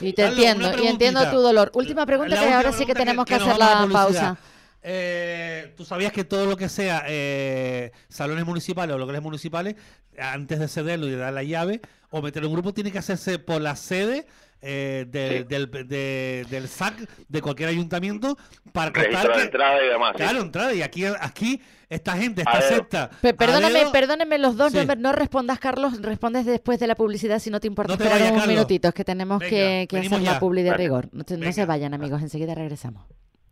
Y 0.00 0.12
te 0.12 0.22
Carlos, 0.22 0.38
entiendo, 0.44 0.82
y 0.82 0.86
entiendo 0.86 1.30
tu 1.30 1.38
dolor. 1.38 1.70
Última 1.74 2.06
pregunta 2.06 2.30
La 2.30 2.36
que 2.36 2.42
última 2.46 2.56
ahora 2.58 2.72
sí 2.72 2.86
que 2.86 2.94
tenemos 2.94 3.24
que, 3.24 3.34
hacer 3.34 3.56
la 3.58 3.88
pausa. 3.92 4.36
Eh, 4.82 5.74
Tú 5.76 5.84
sabías 5.84 6.12
que 6.12 6.24
todo 6.24 6.46
lo 6.46 6.56
que 6.56 6.68
sea 6.68 7.04
eh, 7.08 7.90
salones 8.08 8.46
municipales 8.46 8.94
o 8.94 8.98
locales 8.98 9.22
municipales, 9.22 9.74
antes 10.18 10.58
de 10.60 10.68
cederlo 10.68 11.06
y 11.06 11.10
de 11.10 11.16
dar 11.16 11.32
la 11.32 11.42
llave 11.42 11.80
o 12.10 12.22
meterlo 12.22 12.46
en 12.46 12.50
un 12.52 12.56
grupo, 12.56 12.72
tiene 12.72 12.90
que 12.92 12.98
hacerse 12.98 13.38
por 13.38 13.60
la 13.60 13.76
sede 13.76 14.26
eh, 14.60 15.04
de- 15.08 15.38
Sí. 15.38 15.44
del, 15.44 15.70
de- 15.88 16.46
del 16.50 16.68
SAC 16.68 17.08
de 17.28 17.42
cualquier 17.42 17.68
ayuntamiento 17.68 18.36
para 18.72 18.86
de 18.90 18.92
que, 18.92 19.06
entrada 19.42 19.84
y 19.84 19.88
demás. 19.88 20.12
sí. 20.16 20.22
Claro, 20.22 20.40
entrada. 20.40 20.74
Y 20.74 20.82
aquí, 20.82 21.04
aquí 21.04 21.60
esta 21.90 22.16
gente, 22.16 22.42
A 22.46 22.52
esta 22.52 22.64
dedo. 22.66 22.76
secta. 22.76 23.10
Pe- 23.22 23.30
a 23.30 23.32
perdóname, 23.34 23.78
dedo, 23.78 23.92
perdónenme 23.92 24.38
los 24.38 24.56
dos, 24.56 24.72
Sí. 24.72 24.78
no, 24.98 25.12
respondas, 25.12 25.58
Carlos, 25.58 26.00
respondes 26.02 26.44
después 26.46 26.78
de 26.78 26.86
la 26.86 26.94
publicidad 26.94 27.38
si 27.38 27.50
no 27.50 27.60
te 27.60 27.66
importa 27.66 27.92
No 27.94 27.98
te 27.98 28.04
vayas, 28.04 28.30
unos 28.30 28.40
Carlos. 28.42 28.48
minutitos, 28.48 28.92
que 28.94 29.04
tenemos 29.04 29.38
Venga, 29.38 29.50
que, 29.50 29.86
que 29.88 29.98
hacer 29.98 30.20
la 30.22 30.38
publi 30.38 30.62
de 30.62 30.70
Vale. 30.70 30.82
rigor. 30.84 31.08
No, 31.12 31.24
te- 31.24 31.34
no 31.34 31.40
Venga. 31.40 31.52
se 31.52 31.64
vayan, 31.64 31.94
amigos, 31.94 32.20
enseguida 32.22 32.54
regresamos. 32.54 33.06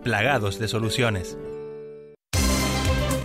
Plagados 0.03 0.57
de 0.57 0.67
soluciones. 0.67 1.37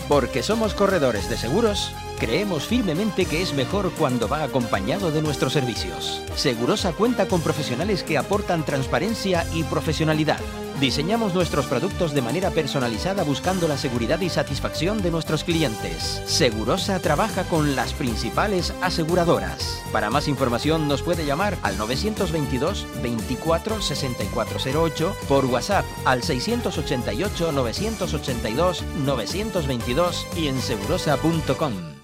Porque 0.09 0.43
somos 0.43 0.75
corredores 0.75 1.29
de 1.29 1.37
seguros, 1.37 1.93
creemos 2.19 2.67
firmemente 2.67 3.25
que 3.25 3.43
es 3.43 3.55
mejor 3.55 3.91
cuando 3.93 4.29
va 4.29 4.45
acompañado 4.45 5.11
de 5.11 5.21
nuestros 5.21 5.53
servicios. 5.53 6.23
Segurosa 6.37 6.93
cuenta 6.93 7.27
con 7.27 7.41
profesionales 7.41 8.05
que 8.05 8.17
aportan 8.17 8.65
transparencia 8.65 9.45
y 9.53 9.65
profesionalidad. 9.65 10.41
Diseñamos 10.81 11.33
nuestros 11.35 11.67
productos 11.67 12.13
de 12.13 12.21
manera 12.21 12.51
personalizada 12.51 13.25
buscando 13.25 13.67
la 13.67 13.79
seguridad 13.79 14.21
y 14.21 14.29
satisfacción 14.29 15.03
de 15.03 15.11
nuestros 15.11 15.43
clientes. 15.43 16.23
Segurosa 16.27 16.99
trabaja 17.01 17.45
con 17.45 17.75
las 17.75 17.95
principales 17.95 18.75
aseguradoras. 18.83 19.83
Para 19.91 20.11
más 20.11 20.29
información 20.29 20.87
nos 20.87 21.03
puede 21.03 21.25
llamar 21.25 21.57
al 21.63 21.79
922 21.79 22.87
24 23.03 23.81
6408 23.81 25.17
por 25.29 25.47
WhatsApp 25.47 25.87
al 26.05 26.23
688 26.23 27.53
982 27.53 28.85
922 29.05 30.27
y 30.37 30.49
en 30.49 30.61
segurosa.com. 30.61 31.96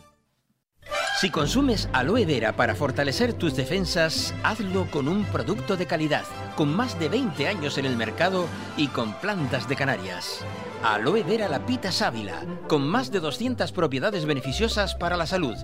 Si 1.22 1.30
consumes 1.30 1.88
aloe 1.92 2.26
vera 2.26 2.56
para 2.56 2.74
fortalecer 2.74 3.32
tus 3.32 3.54
defensas, 3.54 4.34
hazlo 4.42 4.90
con 4.90 5.06
un 5.06 5.24
producto 5.26 5.76
de 5.76 5.86
calidad, 5.86 6.24
con 6.56 6.74
más 6.74 6.98
de 6.98 7.08
20 7.08 7.46
años 7.46 7.78
en 7.78 7.84
el 7.84 7.96
mercado 7.96 8.48
y 8.76 8.88
con 8.88 9.12
plantas 9.20 9.68
de 9.68 9.76
Canarias. 9.76 10.40
Aloe 10.82 11.22
vera 11.22 11.48
lapita 11.48 11.92
sábila, 11.92 12.44
con 12.66 12.88
más 12.88 13.12
de 13.12 13.20
200 13.20 13.70
propiedades 13.70 14.26
beneficiosas 14.26 14.96
para 14.96 15.16
la 15.16 15.26
salud. 15.26 15.54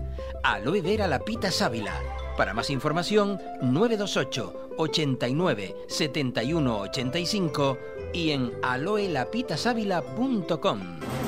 Aloe 0.45 0.81
vera 0.81 1.09
lapita 1.09 1.51
sábila. 1.51 2.01
Para 2.37 2.55
más 2.55 2.71
información, 2.71 3.41
928 3.61 4.75
89 4.77 5.75
71 5.89 6.79
85 6.83 7.79
y 8.15 8.31
en 8.31 8.53
aloelapitasávila.com. 8.63 11.28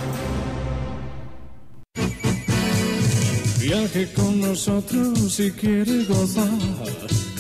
Viaje 3.70 4.12
con 4.14 4.40
nosotros 4.40 5.32
si 5.32 5.52
quiere 5.52 6.02
gozar. 6.02 6.50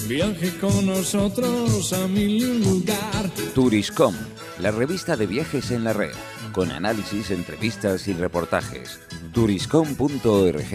Viaje 0.06 0.56
con 0.60 0.86
nosotros 0.86 1.92
a 1.92 2.06
mil 2.06 2.62
lugar. 2.62 3.28
Turiscom, 3.52 4.14
la 4.60 4.70
revista 4.70 5.16
de 5.16 5.26
viajes 5.26 5.72
en 5.72 5.82
la 5.82 5.92
red, 5.92 6.12
con 6.52 6.70
análisis, 6.70 7.32
entrevistas 7.32 8.06
y 8.06 8.12
reportajes. 8.12 9.00
Turiscom.org 9.32 10.70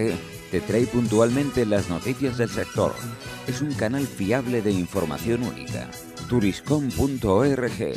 te 0.52 0.60
trae 0.60 0.88
puntualmente 0.88 1.66
las 1.66 1.88
noticias 1.88 2.38
del 2.38 2.50
sector. 2.50 2.94
Es 3.48 3.62
un 3.62 3.74
canal 3.76 4.06
fiable 4.06 4.62
de 4.62 4.72
información 4.72 5.42
única. 5.44 5.90
Turiscom.org 6.28 7.94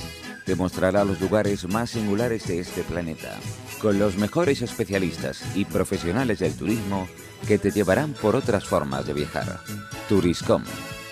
te 0.47 0.55
mostrará 0.55 1.05
los 1.05 1.21
lugares 1.21 1.69
más 1.69 1.91
singulares 1.91 2.47
de 2.47 2.61
este 2.61 2.85
planeta, 2.85 3.37
con 3.83 3.99
los 3.99 4.17
mejores 4.17 4.63
especialistas 4.63 5.43
y 5.57 5.65
profesionales 5.65 6.39
del 6.39 6.55
turismo 6.55 7.09
que 7.47 7.59
te 7.59 7.71
llevarán 7.71 8.13
por 8.15 8.37
otras 8.37 8.65
formas 8.65 9.07
de 9.07 9.15
viajar. 9.15 9.61
Turiscom, 10.09 10.63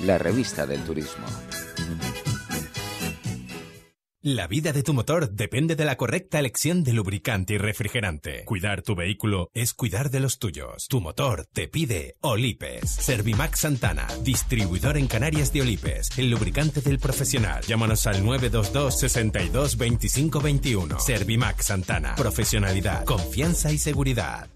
la 0.01 0.19
revista 0.19 0.67
del 0.67 0.83
turismo. 0.83 1.27
La 4.27 4.49
vida 4.49 4.73
de 4.73 4.83
tu 4.83 4.93
motor 4.93 5.31
depende 5.31 5.77
de 5.77 5.85
la 5.85 5.97
correcta 5.97 6.41
elección 6.41 6.83
de 6.83 6.93
lubricante 6.93 7.55
y 7.55 7.59
refrigerante. 7.59 8.45
Cuidar 8.45 8.83
tu 8.83 8.97
vehículo 8.97 9.51
es 9.55 9.73
cuidar 9.73 10.11
de 10.11 10.19
los 10.19 10.41
tuyos. 10.41 10.89
Tu 10.89 11.01
motor 11.01 11.47
te 11.53 11.69
pide 11.69 12.17
Olipes. 12.23 12.91
Servimax 12.91 13.61
Santana, 13.61 14.09
distribuidor 14.25 14.97
en 14.97 15.07
Canarias 15.07 15.53
de 15.53 15.61
Olipes, 15.61 16.19
el 16.19 16.29
lubricante 16.29 16.81
del 16.81 16.99
profesional. 16.99 17.63
Llámanos 17.69 18.05
al 18.09 18.25
922 18.25 18.99
62 18.99 19.77
25 19.77 20.41
21. 20.41 20.99
Servimax 20.99 21.67
Santana, 21.67 22.17
profesionalidad, 22.17 23.05
confianza 23.05 23.71
y 23.71 23.79
seguridad. 23.79 24.49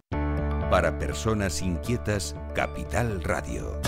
Para 0.70 1.00
personas 1.00 1.62
inquietas, 1.62 2.36
Capital 2.54 3.24
Radio. 3.24 3.80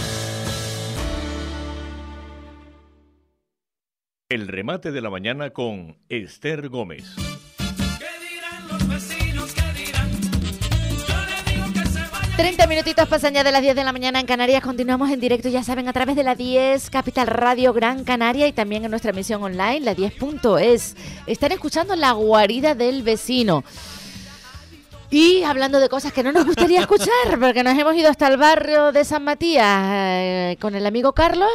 El 4.28 4.48
remate 4.48 4.90
de 4.90 5.00
la 5.00 5.08
mañana 5.08 5.50
con 5.50 5.96
Esther 6.08 6.68
Gómez. 6.68 7.04
30 12.36 12.66
minutitos 12.66 13.08
pasan 13.08 13.34
ya 13.34 13.44
de 13.44 13.52
las 13.52 13.62
10 13.62 13.76
de 13.76 13.84
la 13.84 13.92
mañana 13.92 14.18
en 14.18 14.26
Canarias. 14.26 14.64
Continuamos 14.64 15.08
en 15.10 15.20
directo, 15.20 15.48
ya 15.48 15.62
saben, 15.62 15.86
a 15.86 15.92
través 15.92 16.16
de 16.16 16.24
la 16.24 16.34
10 16.34 16.90
Capital 16.90 17.28
Radio 17.28 17.72
Gran 17.72 18.02
Canaria 18.02 18.48
y 18.48 18.52
también 18.52 18.84
en 18.84 18.90
nuestra 18.90 19.12
emisión 19.12 19.40
online, 19.40 19.82
la 19.82 19.94
10.es. 19.94 20.96
Están 21.28 21.52
escuchando 21.52 21.94
La 21.94 22.10
Guarida 22.10 22.74
del 22.74 23.04
Vecino. 23.04 23.62
Y 25.12 25.42
hablando 25.42 25.78
de 25.78 25.90
cosas 25.90 26.10
que 26.10 26.22
no 26.22 26.32
nos 26.32 26.46
gustaría 26.46 26.80
escuchar, 26.80 27.38
porque 27.38 27.62
nos 27.62 27.78
hemos 27.78 27.94
ido 27.94 28.08
hasta 28.08 28.28
el 28.28 28.38
barrio 28.38 28.92
de 28.92 29.04
San 29.04 29.22
Matías 29.22 29.82
eh, 29.92 30.56
con 30.58 30.74
el 30.74 30.86
amigo 30.86 31.12
Carlos 31.12 31.50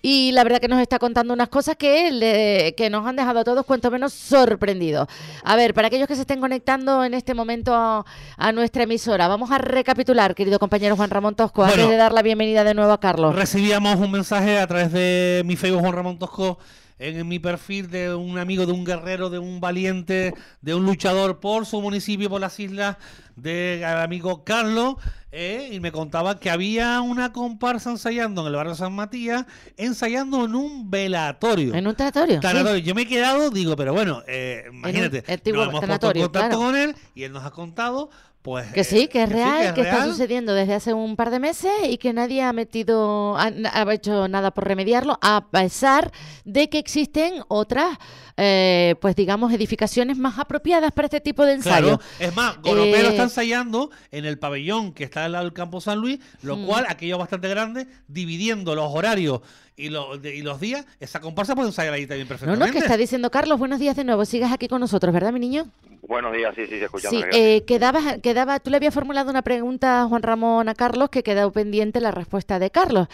y 0.00 0.30
la 0.30 0.44
verdad 0.44 0.60
que 0.60 0.68
nos 0.68 0.80
está 0.80 1.00
contando 1.00 1.34
unas 1.34 1.48
cosas 1.48 1.74
que, 1.74 2.72
que 2.76 2.88
nos 2.88 3.04
han 3.04 3.16
dejado 3.16 3.40
a 3.40 3.44
todos 3.44 3.66
cuanto 3.66 3.90
menos 3.90 4.12
sorprendidos. 4.12 5.08
A 5.42 5.56
ver, 5.56 5.74
para 5.74 5.88
aquellos 5.88 6.06
que 6.06 6.14
se 6.14 6.20
estén 6.20 6.40
conectando 6.40 7.02
en 7.02 7.14
este 7.14 7.34
momento 7.34 7.74
a, 7.74 8.06
a 8.36 8.52
nuestra 8.52 8.84
emisora, 8.84 9.26
vamos 9.26 9.50
a 9.50 9.58
recapitular, 9.58 10.36
querido 10.36 10.60
compañero 10.60 10.94
Juan 10.94 11.10
Ramón 11.10 11.34
Tosco, 11.34 11.64
antes 11.64 11.88
de 11.88 11.96
dar 11.96 12.12
la 12.12 12.22
bienvenida 12.22 12.62
de 12.62 12.74
nuevo 12.74 12.92
a 12.92 13.00
Carlos. 13.00 13.34
Recibíamos 13.34 13.96
un 13.96 14.12
mensaje 14.12 14.60
a 14.60 14.68
través 14.68 14.92
de 14.92 15.42
mi 15.44 15.56
Facebook 15.56 15.80
Juan 15.80 15.94
Ramón 15.94 16.16
Tosco 16.16 16.58
en 17.00 17.26
mi 17.26 17.38
perfil 17.38 17.90
de 17.90 18.14
un 18.14 18.38
amigo, 18.38 18.66
de 18.66 18.72
un 18.72 18.84
guerrero, 18.84 19.30
de 19.30 19.38
un 19.38 19.58
valiente, 19.58 20.34
de 20.60 20.74
un 20.74 20.84
luchador 20.84 21.40
por 21.40 21.64
su 21.64 21.80
municipio, 21.80 22.28
por 22.28 22.40
las 22.40 22.60
islas, 22.60 22.98
de 23.36 23.84
amigo 23.84 24.44
Carlos, 24.44 24.96
eh, 25.32 25.70
y 25.72 25.80
me 25.80 25.92
contaba 25.92 26.38
que 26.38 26.50
había 26.50 27.00
una 27.00 27.32
comparsa 27.32 27.90
ensayando 27.90 28.42
en 28.42 28.48
el 28.48 28.54
barrio 28.54 28.74
San 28.74 28.92
Matías, 28.92 29.46
ensayando 29.78 30.44
en 30.44 30.54
un 30.54 30.90
velatorio. 30.90 31.74
En 31.74 31.86
un 31.86 31.94
tanatorio. 31.94 32.40
sí. 32.42 32.82
Yo 32.82 32.94
me 32.94 33.02
he 33.02 33.06
quedado, 33.06 33.50
digo, 33.50 33.76
pero 33.76 33.94
bueno, 33.94 34.22
eh, 34.26 34.64
imagínate, 34.70 35.24
nos 35.52 35.68
hemos 35.68 35.84
puesto 35.84 36.10
en 36.10 36.22
contacto 36.22 36.30
claro. 36.30 36.58
con 36.58 36.76
él 36.76 36.94
y 37.14 37.22
él 37.22 37.32
nos 37.32 37.44
ha 37.44 37.50
contado, 37.50 38.10
pues... 38.42 38.72
Que 38.72 38.84
sí, 38.84 39.06
que 39.08 39.22
es 39.24 39.28
real, 39.28 39.74
que, 39.74 39.80
es 39.82 39.86
está 39.86 39.98
real. 39.98 40.10
sucediendo 40.10 40.54
desde 40.54 40.74
hace 40.74 40.94
un 40.94 41.14
par 41.16 41.30
de 41.30 41.38
meses 41.38 41.70
y 41.88 41.98
que 41.98 42.12
nadie 42.12 42.42
ha 42.42 42.52
metido, 42.52 43.36
ha, 43.36 43.50
ha 43.72 43.92
hecho 43.94 44.28
nada 44.28 44.50
por 44.52 44.66
remediarlo, 44.66 45.18
a 45.20 45.48
pesar 45.50 46.10
de 46.44 46.68
que 46.70 46.78
existen 46.78 47.42
otras, 47.48 47.98
eh, 48.38 48.94
pues 49.00 49.14
digamos, 49.14 49.52
edificaciones 49.52 50.16
más 50.16 50.38
apropiadas 50.38 50.92
para 50.92 51.06
este 51.06 51.20
tipo 51.20 51.44
de 51.44 51.52
ensayo. 51.54 51.98
Claro, 51.98 52.00
es 52.18 52.34
más, 52.34 52.56
Goropero 52.62 53.08
Eh, 53.08 53.10
está 53.10 53.24
ensayando 53.24 53.90
en 54.10 54.24
el 54.24 54.38
pabellón 54.38 54.92
que 54.92 55.04
está 55.04 55.26
al 55.26 55.32
lado 55.32 55.44
del 55.44 55.52
campo 55.52 55.80
San 55.80 55.98
Luis, 55.98 56.18
lo 56.42 56.56
Mm. 56.56 56.66
cual, 56.66 56.86
aquello 56.88 57.18
bastante 57.18 57.48
grande, 57.48 57.86
dividiendo 58.08 58.74
los 58.74 58.90
horarios 58.94 59.40
y, 59.76 59.90
los 59.90 60.20
de- 60.22 60.34
y 60.36 60.42
los 60.42 60.58
días, 60.60 60.86
esa 60.98 61.20
comparsa 61.20 61.54
puede 61.54 61.68
ensayar 61.68 61.92
ahí 61.92 62.06
también 62.06 62.26
No, 62.26 62.28
perfectamente. 62.28 62.66
no, 62.66 62.72
que 62.72 62.78
está 62.78 62.96
diciendo 62.96 63.30
Carlos, 63.30 63.58
buenos 63.58 63.78
días 63.80 63.96
de 63.96 64.04
nuevo, 64.04 64.24
sigas 64.24 64.50
aquí 64.52 64.66
con 64.68 64.80
nosotros, 64.80 65.12
¿verdad, 65.12 65.32
mi 65.32 65.40
niño? 65.40 65.66
Buenos 66.10 66.32
días, 66.32 66.52
sí, 66.56 66.66
sí, 66.66 66.74
escuchando. 66.74 67.20
Sí, 67.20 67.24
eh, 67.32 67.62
quedaba, 67.64 68.18
quedaba, 68.20 68.58
tú 68.58 68.68
le 68.70 68.78
habías 68.78 68.92
formulado 68.92 69.30
una 69.30 69.42
pregunta 69.42 70.02
a 70.02 70.06
Juan 70.08 70.24
Ramón 70.24 70.68
a 70.68 70.74
Carlos 70.74 71.08
que 71.08 71.22
quedó 71.22 71.52
pendiente 71.52 72.00
la 72.00 72.10
respuesta 72.10 72.58
de 72.58 72.68
Carlos, 72.72 73.06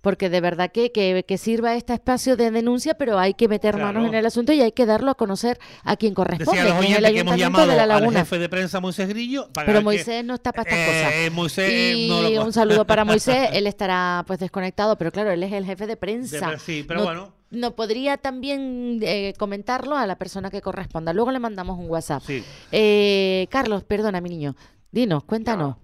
porque 0.00 0.30
de 0.30 0.40
verdad 0.40 0.70
que, 0.70 0.92
que, 0.92 1.24
que 1.26 1.36
sirva 1.36 1.74
este 1.74 1.94
espacio 1.94 2.36
de 2.36 2.52
denuncia, 2.52 2.94
pero 2.94 3.18
hay 3.18 3.34
que 3.34 3.48
meter 3.48 3.74
Claro. 3.74 3.92
manos 3.92 4.08
en 4.08 4.14
el 4.14 4.24
asunto 4.24 4.52
y 4.52 4.60
hay 4.60 4.70
que 4.70 4.86
darlo 4.86 5.10
a 5.10 5.16
conocer 5.16 5.58
a 5.82 5.96
quien 5.96 6.14
corresponde, 6.14 6.60
Decía 6.62 6.74
los 6.76 6.84
el 7.08 7.12
que 7.14 7.18
hemos 7.18 7.36
llamado 7.36 7.66
de 7.66 7.74
La 7.76 7.82
al 7.82 7.88
Laguna. 7.88 8.20
jefe 8.20 8.38
de 8.38 8.48
prensa 8.48 8.78
Moisés 8.78 9.08
Grillo. 9.08 9.48
para 9.52 9.66
Pero 9.66 9.80
que- 9.80 9.84
Moisés 9.86 10.24
no 10.24 10.34
está 10.34 10.52
para 10.52 10.70
estas 10.70 10.78
Eh, 10.78 10.86
cosas. 11.26 11.32
Moisés 11.32 11.72
y 11.96 12.08
no 12.08 12.22
lo- 12.22 12.44
un 12.44 12.52
saludo 12.52 12.86
para 12.86 13.04
Moisés, 13.04 13.48
él 13.52 13.66
estará 13.66 14.22
pues 14.28 14.38
desconectado, 14.38 14.96
pero 14.96 15.10
claro, 15.10 15.32
él 15.32 15.42
es 15.42 15.52
el 15.52 15.64
jefe 15.66 15.88
de 15.88 15.96
prensa. 15.96 16.52
De- 16.52 16.58
sí, 16.60 16.84
pero 16.86 17.00
no, 17.00 17.04
bueno. 17.06 17.34
No 17.54 17.74
podría 17.76 18.16
también 18.18 18.98
eh, 19.02 19.34
comentarlo 19.38 19.96
a 19.96 20.06
la 20.06 20.16
persona 20.16 20.50
que 20.50 20.60
corresponda. 20.60 21.12
Luego 21.12 21.30
le 21.32 21.38
mandamos 21.38 21.78
un 21.78 21.88
WhatsApp. 21.88 22.22
Sí. 22.26 22.42
Eh, 22.72 23.46
Carlos, 23.50 23.84
perdona, 23.84 24.20
mi 24.20 24.28
niño. 24.30 24.54
Dinos, 24.90 25.24
cuéntanos. 25.24 25.76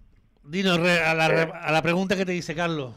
Dinos 0.45 0.79
re- 0.81 1.03
a, 1.03 1.15
la, 1.15 1.29
re- 1.29 1.53
a 1.53 1.71
la 1.73 1.83
pregunta 1.83 2.17
que 2.17 2.27
te 2.27 2.33
dice 2.33 2.55
Carlos. 2.55 2.93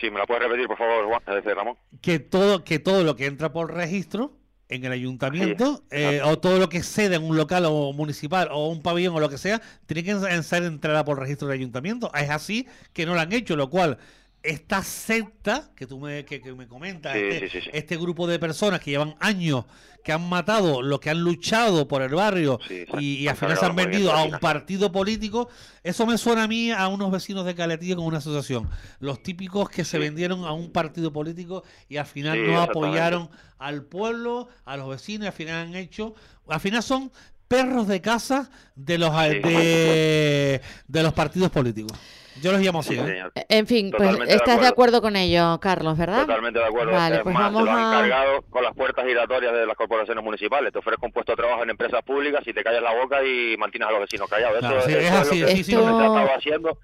Sí, 0.00 0.10
me 0.10 0.18
la 0.18 0.26
puedes 0.26 0.42
repetir, 0.42 0.66
por 0.66 0.78
favor, 0.78 1.06
Juan, 1.06 1.20
es 1.28 1.34
decir, 1.34 1.52
Ramón. 1.54 1.76
que 2.00 2.18
todo 2.18 2.64
que 2.64 2.78
todo 2.78 3.04
lo 3.04 3.16
que 3.16 3.26
entra 3.26 3.52
por 3.52 3.74
registro 3.74 4.32
en 4.70 4.84
el 4.84 4.92
ayuntamiento 4.92 5.82
eh, 5.90 6.22
o 6.24 6.38
todo 6.38 6.58
lo 6.58 6.68
que 6.68 6.82
cede 6.82 7.16
en 7.16 7.24
un 7.24 7.36
local 7.36 7.64
o 7.66 7.92
municipal 7.92 8.48
o 8.52 8.68
un 8.68 8.80
pabellón 8.82 9.14
o 9.16 9.20
lo 9.20 9.28
que 9.28 9.36
sea 9.36 9.60
tiene 9.86 10.04
que 10.04 10.12
en- 10.12 10.42
ser 10.42 10.62
entrada 10.62 11.04
por 11.04 11.18
registro 11.18 11.48
del 11.48 11.58
ayuntamiento 11.58 12.10
es 12.14 12.30
así 12.30 12.66
que 12.92 13.04
no 13.04 13.14
lo 13.14 13.20
han 13.20 13.32
hecho 13.32 13.56
lo 13.56 13.68
cual 13.68 13.98
esta 14.42 14.82
secta 14.82 15.70
que 15.76 15.86
tú 15.86 15.98
me, 15.98 16.24
que, 16.24 16.40
que 16.40 16.54
me 16.54 16.66
comentas 16.66 17.12
Sí, 17.14 17.18
este, 17.18 17.48
sí, 17.48 17.60
sí, 17.60 17.64
sí. 17.64 17.70
este 17.72 17.96
grupo 17.96 18.26
de 18.26 18.38
personas 18.38 18.80
que 18.80 18.90
llevan 18.92 19.14
años 19.20 19.64
que 20.02 20.12
han 20.12 20.26
matado 20.28 20.80
lo 20.80 20.98
que 20.98 21.10
han 21.10 21.20
luchado 21.20 21.86
por 21.86 22.00
el 22.00 22.14
barrio 22.14 22.58
y, 22.98 23.16
y 23.16 23.28
al 23.28 23.36
final 23.36 23.58
se 23.58 23.66
han 23.66 23.76
los 23.76 23.84
vendido 23.84 24.12
a 24.12 24.24
un 24.24 24.38
partido 24.38 24.90
político 24.90 25.50
eso 25.82 26.06
me 26.06 26.18
suena 26.18 26.44
a 26.44 26.48
mí 26.48 26.70
a 26.70 26.88
unos 26.88 27.10
vecinos 27.10 27.44
de 27.44 27.54
Caletillo 27.54 27.96
con 27.96 28.04
una 28.04 28.18
asociación. 28.18 28.68
Los 28.98 29.22
típicos 29.22 29.70
que 29.70 29.84
se 29.84 29.98
vendieron 29.98 30.44
a 30.44 30.52
un 30.52 30.72
partido 30.72 31.12
político 31.12 31.64
y 31.88 31.96
al 31.96 32.06
final 32.06 32.46
no 32.46 32.60
apoyaron 32.60 33.30
al 33.58 33.84
pueblo, 33.84 34.48
a 34.64 34.76
los 34.76 34.88
vecinos, 34.88 35.24
y 35.24 35.26
al 35.28 35.32
final 35.32 35.54
han 35.68 35.74
hecho, 35.74 36.14
al 36.48 36.60
final 36.60 36.82
son 36.82 37.10
perros 37.50 37.88
de 37.88 38.00
casa 38.00 38.48
de 38.76 38.96
los 38.96 39.10
Sí. 39.10 39.40
de, 39.40 40.60
de 40.86 41.02
los 41.02 41.12
partidos 41.12 41.50
políticos. 41.50 41.98
Yo 42.40 42.52
los 42.52 42.60
llamo 42.60 42.78
así. 42.78 42.94
Sí, 42.94 43.00
¿eh? 43.00 43.24
En 43.48 43.66
fin, 43.66 43.90
pues 43.90 44.02
Totalmente 44.02 44.34
estás 44.34 44.46
de 44.60 44.68
acuerdo. 44.68 44.98
acuerdo 44.98 45.02
con 45.02 45.16
ello, 45.16 45.58
Carlos, 45.60 45.98
¿verdad? 45.98 46.20
Totalmente 46.22 46.60
de 46.60 46.64
acuerdo. 46.64 46.92
Vale, 46.92 47.16
es 47.16 47.22
pues 47.22 47.34
más, 47.34 47.42
vamos 47.52 47.62
se 47.62 47.66
lo 47.66 47.72
han 47.76 47.84
a... 47.94 47.98
cargado 48.00 48.42
con 48.42 48.62
las 48.62 48.74
puertas 48.74 49.04
giratorias 49.04 49.52
de 49.52 49.66
las 49.66 49.76
corporaciones 49.76 50.22
municipales. 50.24 50.72
Te 50.72 50.78
ofrezco 50.78 51.06
un 51.06 51.12
puesto 51.12 51.32
de 51.32 51.36
trabajo 51.36 51.64
en 51.64 51.70
empresas 51.70 52.00
públicas 52.04 52.40
y 52.46 52.52
te 52.54 52.62
callas 52.62 52.82
la 52.82 52.94
boca 52.94 53.22
y 53.24 53.56
mantienes 53.58 53.88
a 53.88 53.92
los 53.92 54.00
vecinos 54.02 54.30
callados. 54.30 54.60
Claro, 54.60 54.78
eso, 54.78 54.86
sí, 54.88 54.92
eso 54.92 55.00
es 55.00 55.06
es, 55.06 55.12
así, 55.12 55.40
lo 55.40 55.46
que 55.48 55.56
sí, 55.56 55.64
sí, 55.64 55.72
lo 55.72 55.78
que 55.80 55.86
Esto- 55.86 55.98
se 55.98 56.04
ha 56.04 56.06
estado 56.06 56.36
haciendo 56.38 56.78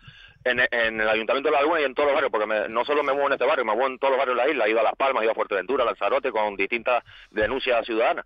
en, 0.46 0.61
en 0.70 1.00
el 1.00 1.09
Ayuntamiento 1.09 1.48
de 1.50 1.54
La 1.54 1.61
Laguna 1.62 1.80
y 1.80 1.85
en 1.85 1.94
todos 1.94 2.06
los 2.09 2.14
barrios, 2.14 2.30
porque 2.30 2.46
me- 2.46 2.68
no 2.68 2.85
solo 2.85 3.02
me 3.02 3.12
muevo 3.12 3.26
en 3.28 3.32
este 3.35 3.44
barrio, 3.46 3.64
me 3.64 3.72
muevo 3.74 3.88
en 3.88 3.98
todos 3.98 4.12
los 4.12 4.18
barrios 4.18 4.37
de 4.37 4.44
la 4.44 4.50
isla. 4.50 4.66
He 4.66 4.70
ido 4.70 4.80
a 4.80 4.85
Las 4.85 4.96
Palmas, 4.96 5.20
he 5.22 5.24
ido 5.24 5.32
a 5.32 5.35
Fuerteventura, 5.35 5.82
a 5.82 5.87
Lanzarote, 5.87 6.30
con 6.32 6.56
distintas 6.56 7.02
denuncias 7.30 7.85
ciudadanas. 7.87 8.24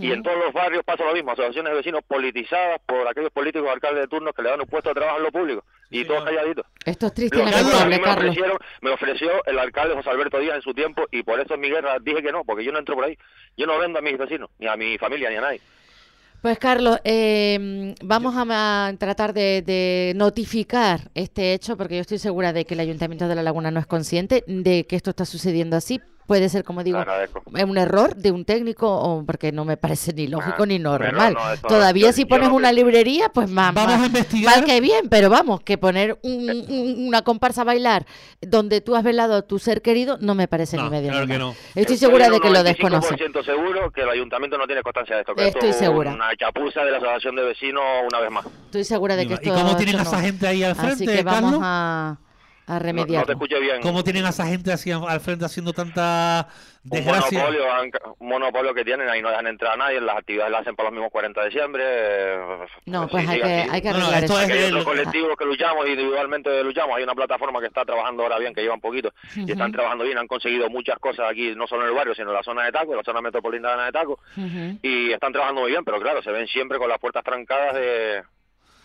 Y 0.00 0.12
en 0.12 0.22
todos 0.22 0.38
los 0.38 0.52
barrios 0.52 0.84
pasa 0.84 1.04
lo 1.04 1.12
mismo, 1.12 1.30
asociaciones 1.32 1.70
de 1.72 1.76
vecinos 1.76 2.02
politizadas 2.06 2.80
por 2.86 3.06
aquellos 3.08 3.30
políticos 3.32 3.68
alcaldes 3.70 4.02
de 4.02 4.08
turno 4.08 4.32
que 4.32 4.42
le 4.42 4.50
dan 4.50 4.60
un 4.60 4.66
puesto 4.66 4.88
de 4.90 4.94
trabajo 4.94 5.18
en 5.18 5.22
lo 5.24 5.32
público. 5.32 5.64
Y 5.92 6.00
Sí, 6.02 6.04
todos 6.04 6.24
calladitos. 6.24 6.66
Esto 6.84 7.06
es 7.06 7.14
triste 7.14 7.36
y 7.36 7.40
Lo 7.40 7.46
que 7.50 7.56
a 7.56 7.62
mí 7.62 7.70
lamentable, 7.72 7.98
me 7.98 8.12
ofrecieron, 8.28 8.58
me 8.80 8.90
ofreció 8.90 9.44
el 9.46 9.58
alcalde 9.58 9.94
José 9.96 10.10
Alberto 10.10 10.38
Díaz 10.38 10.56
en 10.56 10.62
su 10.62 10.72
tiempo 10.72 11.04
y 11.10 11.22
por 11.24 11.40
eso 11.40 11.54
en 11.54 11.60
mi 11.60 11.68
guerra 11.68 11.96
dije 12.00 12.22
que 12.22 12.30
no, 12.30 12.44
porque 12.44 12.62
yo 12.64 12.70
no 12.70 12.78
entro 12.78 12.94
por 12.94 13.04
ahí. 13.04 13.18
Yo 13.56 13.66
no 13.66 13.76
vendo 13.78 13.98
a 13.98 14.02
mis 14.02 14.16
vecinos, 14.16 14.50
ni 14.60 14.68
a 14.68 14.76
mi 14.76 14.98
familia, 14.98 15.30
ni 15.30 15.36
a 15.36 15.40
nadie. 15.40 15.60
Pues 16.42 16.58
Carlos, 16.58 16.98
eh, 17.04 17.94
vamos 18.02 18.34
a 18.34 18.94
tratar 18.98 19.34
de, 19.34 19.60
de 19.60 20.14
notificar 20.16 21.10
este 21.14 21.52
hecho 21.52 21.76
porque 21.76 21.96
yo 21.96 22.00
estoy 22.00 22.18
segura 22.18 22.54
de 22.54 22.64
que 22.64 22.72
el 22.72 22.80
Ayuntamiento 22.80 23.28
de 23.28 23.34
La 23.34 23.42
Laguna 23.42 23.70
no 23.70 23.78
es 23.78 23.86
consciente 23.86 24.42
de 24.46 24.86
que 24.86 24.96
esto 24.96 25.10
está 25.10 25.26
sucediendo 25.26 25.76
así. 25.76 26.00
Puede 26.26 26.48
ser, 26.48 26.62
como 26.62 26.84
digo, 26.84 27.00
eh, 27.00 27.64
un 27.64 27.76
error 27.76 28.14
de 28.14 28.30
un 28.30 28.44
técnico 28.44 28.86
o 28.88 29.24
porque 29.26 29.50
no 29.50 29.64
me 29.64 29.76
parece 29.76 30.12
ni 30.12 30.28
lógico 30.28 30.62
Ah, 30.62 30.66
ni 30.66 30.78
normal. 30.78 31.34
no, 31.34 31.52
eso- 31.52 31.66
Todavía 31.66 32.06
yo- 32.06 32.12
si 32.12 32.24
pones 32.24 32.48
una 32.50 32.70
librería, 32.70 33.30
pues 33.30 33.50
más, 33.50 33.74
Vamos 33.74 33.94
más- 33.94 34.02
a 34.02 34.06
investigar. 34.06 34.56
mal 34.56 34.64
que 34.64 34.80
bien, 34.80 35.08
pero 35.08 35.28
vamos, 35.28 35.60
que 35.62 35.76
poner 35.76 36.18
un- 36.22 36.48
un- 36.68 37.08
una 37.08 37.22
comparsa 37.22 37.62
a 37.62 37.64
bailar 37.64 38.06
donde 38.40 38.80
tú 38.80 38.94
has 38.94 39.02
velado 39.02 39.34
a 39.34 39.42
tu 39.42 39.58
ser 39.58 39.82
querido 39.82 40.18
no 40.20 40.36
me 40.36 40.46
parece 40.46 40.76
No, 40.76 40.84
ni 40.84 40.90
medio 40.90 41.10
claro 41.10 41.26
que 41.26 41.36
normal. 41.38 41.56
no. 41.74 41.80
Estoy 41.80 41.96
segura 41.96 42.30
de 42.30 42.38
que 42.38 42.48
lo 42.50 42.62
desconoce. 42.62 43.08
95% 43.08 43.42
seguro 43.42 43.90
que 43.90 44.02
el 44.02 44.10
ayuntamiento 44.10 44.56
no 44.56 44.66
tiene 44.66 44.82
constancia 44.82 45.16
de 45.16 45.22
esto. 45.22 45.34
Que 45.34 45.48
Estoy 45.48 45.70
esto 45.70 45.70
es 45.70 45.76
segura. 45.88 46.12
una 46.12 46.28
chapuza 46.36 46.84
de 46.84 46.92
la 46.92 46.98
asociación 46.98 47.34
de 47.34 47.42
vecinos 47.42 47.82
una 48.08 48.20
vez 48.20 48.30
más. 48.30 48.46
Estoy 48.66 48.84
segura 48.84 49.16
de 49.16 49.26
que 49.26 49.32
¿Y 49.32 49.34
esto 49.34 49.52
cómo 49.52 49.76
tienen 49.76 49.98
a 49.98 50.02
esa 50.02 50.20
gente 50.20 50.46
ahí 50.46 50.62
al 50.62 50.72
Así 50.72 50.80
frente, 50.80 51.06
que 51.06 51.22
vamos 51.24 51.42
Carlos? 51.50 51.60
a, 51.64 52.16
a 52.66 52.74
No, 52.74 52.78
no 52.78 52.84
remediarlo. 52.84 53.26
te 53.48 53.58
bien. 53.58 53.80
¿Cómo 53.82 54.04
tienen 54.04 54.24
a 54.26 54.28
esa 54.30 54.46
gente 54.46 54.72
así 54.72 54.92
al 54.92 55.20
frente 55.20 55.44
haciendo 55.44 55.72
tanta 55.72 56.46
un 56.84 56.90
desgracia? 56.90 57.38
monopolio, 57.40 57.72
han- 57.72 57.90
un 58.20 58.28
monopolio 58.28 58.74
que 58.74 58.84
tienen, 58.84 59.08
ahí 59.08 59.20
no 59.20 59.28
dejan 59.30 59.46
entrar 59.48 59.72
a 59.72 59.76
nadie, 59.76 60.00
las 60.00 60.16
actividades 60.18 60.52
las 60.52 60.60
hacen 60.62 60.76
para 60.76 60.88
los 60.88 60.94
mismos 60.94 61.10
40 61.10 61.40
de 61.40 61.46
diciembre. 61.48 61.82
eh, 61.86 62.38
No, 62.86 63.02
sí, 63.04 63.08
pues 63.10 63.28
hay 63.28 63.36
sigue 63.38 63.48
que, 63.48 63.66
hay 63.70 63.82
que 63.82 63.90
No, 63.90 63.98
no, 63.98 64.04
arreglar 64.06 64.24
esto 64.24 64.40
eso. 64.40 64.42
es 64.42 64.50
hay 64.50 64.58
el- 64.64 64.70
otros 64.70 64.84
colectivos 64.84 65.36
que 65.36 65.44
luchamos, 65.44 65.86
individualmente 65.88 66.62
luchamos. 66.64 66.96
Hay 66.96 67.02
una 67.02 67.14
plataforma 67.14 67.60
que 67.60 67.66
está 67.66 67.84
trabajando 67.84 68.22
ahora 68.22 68.38
bien, 68.38 68.54
que 68.54 68.62
lleva 68.62 68.74
un 68.74 68.80
poquito, 68.80 69.12
y 69.34 69.50
están 69.50 69.68
Ujú. 69.70 69.72
trabajando 69.72 70.04
bien, 70.04 70.18
han 70.18 70.28
conseguido 70.28 70.68
muchas 70.70 70.98
cosas 70.98 71.28
aquí, 71.30 71.54
no 71.56 71.66
solo 71.66 71.82
en 71.82 71.88
el 71.88 71.94
barrio, 71.94 72.14
sino 72.14 72.28
en 72.30 72.34
la 72.36 72.42
zona 72.42 72.64
de 72.64 72.72
Taco, 72.72 72.92
en 72.92 72.98
la 72.98 73.04
zona 73.04 73.20
metropolitana 73.20 73.86
de 73.86 73.92
Taco, 73.92 74.20
Ujú. 74.36 74.78
y 74.82 75.12
están 75.12 75.32
trabajando 75.32 75.62
muy 75.62 75.70
bien, 75.70 75.84
pero 75.84 76.00
claro, 76.00 76.22
se 76.22 76.30
ven 76.30 76.46
siempre 76.46 76.78
con 76.78 76.88
las 76.88 76.98
puertas 76.98 77.24
trancadas 77.24 77.74
de, 77.74 78.22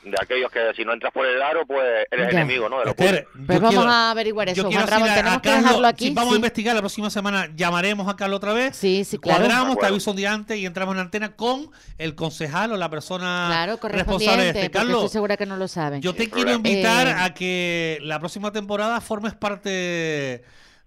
de 0.05 0.15
aquellos 0.21 0.51
que 0.51 0.59
si 0.75 0.85
no 0.85 0.93
entras 0.93 1.11
por 1.11 1.25
el 1.25 1.41
aro, 1.41 1.65
pues 1.65 1.83
eres 2.11 2.31
Ya. 2.31 2.39
enemigo, 2.41 2.69
¿no? 2.69 2.77
De 2.79 2.85
los 2.85 2.91
Esther, 2.97 3.27
Pues 3.47 3.59
vamos 3.59 3.73
quiero- 3.75 3.89
a 3.91 4.11
averiguar 4.11 4.49
eso, 4.49 4.61
Juan 4.71 4.87
Ramón. 4.87 5.07
decirle 5.07 5.11
a- 5.11 5.15
Tenemos 5.15 5.37
a 5.37 5.41
que 5.41 5.49
Carlos, 5.49 5.63
dejarlo 5.65 5.87
aquí. 5.87 6.07
sí, 6.07 6.13
vamos 6.13 6.33
a 6.33 6.35
investigar 6.35 6.75
la 6.75 6.81
próxima 6.81 7.09
semana, 7.09 7.49
llamaremos 7.55 8.07
a 8.07 8.15
Carlos 8.15 8.37
otra 8.37 8.53
vez. 8.53 8.75
Sí, 8.75 9.03
sí, 9.03 9.17
claro. 9.17 9.39
Cuadramos, 9.45 9.77
te 9.79 9.85
aviso 9.87 10.11
un 10.11 10.17
día 10.17 10.31
antes 10.31 10.57
y 10.57 10.65
entramos 10.65 10.93
en 10.95 11.01
antena 11.01 11.35
con 11.35 11.71
el 11.97 12.13
concejal 12.15 12.71
o 12.71 12.77
la 12.77 12.89
persona 12.89 13.45
Claro, 13.47 13.71
responsable 13.73 13.79
correspondiente, 13.97 14.41
de 14.43 14.47
este. 14.49 14.59
porque 14.59 14.65
estoy 14.77 14.93
Carlos, 14.93 15.11
segura 15.11 15.37
que 15.37 15.45
no 15.47 15.57
lo 15.57 15.67
saben. 15.67 16.01
yo 16.01 16.13
te 16.13 16.29
quiero 16.29 16.51
problema. 16.51 16.55
invitar 16.69 17.07
Eh, 17.07 17.13
a 17.17 17.33
que 17.33 17.97
la 18.01 18.19
próxima 18.19 18.51
temporada 18.51 19.01
formes 19.01 19.33
parte 19.33 20.43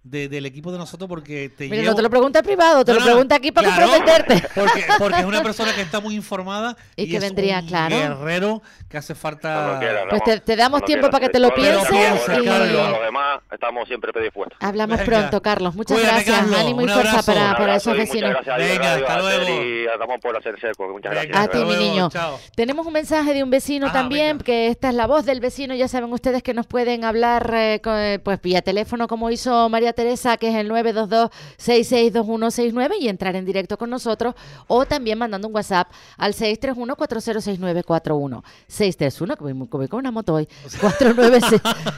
de- 0.09 0.27
del 0.29 0.45
equipo 0.45 0.71
de 0.71 0.77
nosotros 0.77 1.07
porque 1.07 1.49
te 1.49 1.65
Mira, 1.65 1.77
llevo... 1.77 1.89
no 1.91 1.95
te 1.95 2.01
lo 2.01 2.09
pregunta 2.09 2.41
privado, 2.43 2.83
te 2.85 2.91
No, 2.93 2.99
lo 2.99 3.05
no, 3.05 3.11
pregunta 3.11 3.35
aquí 3.35 3.51
para 3.51 3.67
claro, 3.67 3.91
comprometerte. 3.91 4.47
Porque, 4.55 4.85
porque 4.97 5.19
es 5.19 5.25
una 5.25 5.41
persona 5.43 5.73
que 5.73 5.81
está 5.81 5.99
muy 5.99 6.15
informada 6.15 6.75
Y 6.95 7.03
y, 7.03 7.09
que 7.09 7.17
es 7.17 7.23
vendría, 7.23 7.59
un 7.59 7.67
claro. 7.67 7.95
guerrero 7.95 8.61
que 8.89 8.97
hace 8.97 9.15
falta... 9.15 9.79
Pues 10.09 10.23
te, 10.23 10.39
te 10.39 10.55
damos 10.55 10.83
tiempo 10.83 11.09
para 11.09 11.27
que 11.27 11.31
te 11.31 11.39
lo 11.39 11.53
pienses. 11.53 11.89
y- 11.91 12.45
los 12.45 13.01
demás 13.01 13.39
estamos 13.51 13.87
siempre 13.87 14.11
predispuestos. 14.11 14.57
Hablamos 14.61 14.97
Venga. 14.99 15.11
pronto, 15.19 15.41
Carlos. 15.41 15.75
Muchas 15.75 15.97
Cuídate, 15.97 16.15
gracias. 16.23 16.39
Carlos. 16.39 16.59
Ánimo 16.59 16.81
y 16.81 16.87
fuerza 16.87 17.09
abrazo. 17.11 17.25
para, 17.33 17.57
para 17.57 17.75
esos 17.75 17.95
vecinos. 17.97 18.31
gracias 18.31 18.57
Venga, 18.57 18.93
hasta 18.95 19.19
luego. 19.19 19.49
Y 19.49 19.85
estamos 19.85 20.19
por 20.21 20.37
hacer 20.37 20.59
seco. 20.59 20.87
Muchas 20.89 21.11
gracias. 21.11 21.37
A 21.37 21.47
ti, 21.47 21.57
mi 21.65 21.75
niño. 21.75 22.09
chao. 22.09 22.39
Tenemos 22.55 22.85
un 22.85 22.93
mensaje 22.93 23.33
de 23.33 23.43
un 23.43 23.49
vecino 23.49 23.87
Ah, 23.87 23.93
también, 23.93 24.37
venga. 24.37 24.43
que 24.43 24.67
esta 24.67 24.89
es 24.89 24.95
la 24.95 25.07
voz 25.07 25.25
del 25.25 25.39
vecino. 25.39 25.73
Ya 25.75 25.87
saben 25.87 26.11
ustedes 26.11 26.43
que 26.43 26.53
nos 26.53 26.65
pueden 26.67 27.03
hablar 27.03 27.51
eh, 27.55 27.81
eh, 27.85 28.19
pues 28.23 28.41
vía 28.41 28.61
teléfono, 28.61 29.07
como 29.07 29.29
hizo 29.29 29.69
María 29.69 29.93
Teresa, 29.99 30.37
que 30.37 30.47
es 30.47 30.55
el 30.55 30.71
922-662169, 30.71 32.93
y 33.01 33.09
entrar 33.09 33.35
en 33.35 33.43
directo 33.43 33.77
con 33.77 33.89
nosotros, 33.89 34.33
o 34.67 34.85
también 34.85 35.17
mandando 35.17 35.49
un 35.49 35.53
WhatsApp 35.55 35.89
al 36.17 36.33
631-406941. 36.33 38.41
631, 38.67 39.35
que 39.35 39.43
voy, 39.43 39.51
voy 39.53 39.87
con 39.89 39.99
una 39.99 40.11
moto 40.11 40.35
hoy, 40.35 40.47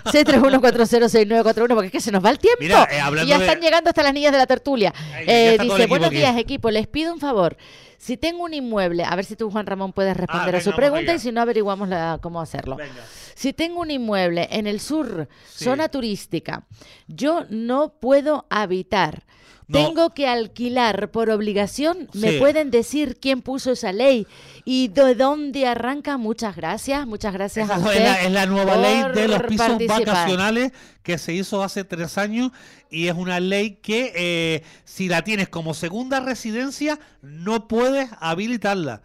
631-406941, 0.05 1.67
porque 1.75 1.87
es 1.87 1.91
que 1.91 2.01
se 2.01 2.11
nos 2.11 2.23
va 2.25 2.29
el 2.31 2.39
tiempo. 2.39 2.57
Mira, 2.59 2.87
eh, 2.91 2.99
y 3.23 3.27
ya 3.27 3.37
de- 3.37 3.45
están 3.45 3.61
llegando 3.61 3.89
hasta 3.89 4.03
las 4.03 4.13
niñas 4.13 4.31
de 4.31 4.37
la 4.37 4.47
tertulia. 4.47 4.93
Ay, 5.13 5.25
Eh, 5.27 5.57
dice, 5.61 5.87
buenos 5.87 6.07
aquí". 6.07 6.17
días, 6.17 6.37
equipo, 6.37 6.69
les 6.71 6.87
pido 6.87 7.13
un 7.13 7.19
favor. 7.19 7.57
Si 7.97 8.17
tengo 8.17 8.43
un 8.43 8.53
inmueble, 8.55 9.03
a 9.03 9.15
ver 9.15 9.25
si 9.25 9.35
tú, 9.35 9.51
Juan 9.51 9.67
Ramón, 9.67 9.93
puedes 9.93 10.17
responder 10.17 10.55
a 10.55 10.57
venga, 10.57 10.71
su 10.71 10.75
pregunta 10.75 11.13
y 11.13 11.19
si 11.19 11.31
no, 11.31 11.41
averiguamos 11.41 11.87
la- 11.87 12.17
cómo 12.19 12.41
hacerlo. 12.41 12.75
Venga. 12.75 12.93
Si 13.41 13.54
tengo 13.54 13.82
un 13.82 13.89
inmueble 13.89 14.47
en 14.51 14.67
el 14.67 14.80
sur, 14.80 15.27
Sí. 15.49 15.63
zona 15.65 15.89
turística, 15.89 16.67
yo 17.08 17.45
no 17.49 17.93
puedo 17.99 18.45
habitar. 18.51 19.23
No. 19.67 19.80
Tengo 19.88 20.13
que 20.13 20.27
alquilar 20.27 21.10
por 21.10 21.30
obligación. 21.32 22.08
¿Me 22.13 22.34
pueden 22.34 22.69
decir 22.71 23.17
quién 23.19 23.41
puso 23.41 23.71
esa 23.71 23.91
ley 23.93 24.27
y 24.65 24.89
de 24.89 25.15
dónde 25.15 25.65
arranca? 25.65 26.17
Muchas 26.17 26.56
gracias, 26.56 27.08
muchas 27.08 27.34
gracias 27.34 27.67
a 27.69 27.77
usted. 27.80 27.93
es, 27.95 28.04
la, 28.04 28.21
es 28.21 28.32
la 28.32 28.45
nueva 28.45 28.75
ley 28.75 29.01
de 29.15 29.27
los 29.30 29.41
pisos 29.43 29.67
participar. 29.69 30.06
vacacionales 30.06 30.71
que 31.01 31.17
se 31.17 31.34
hizo 31.34 31.63
hace 31.63 31.84
tres 31.84 32.17
años 32.19 32.51
y 32.91 33.08
es 33.08 33.15
una 33.15 33.39
ley 33.39 33.80
que 33.82 34.12
eh, 34.15 34.63
si 34.84 35.08
la 35.08 35.23
tienes 35.23 35.47
como 35.49 35.73
segunda 35.73 36.19
residencia 36.19 36.99
no 37.23 37.67
puedes 37.67 38.10
habilitarla. 38.19 39.01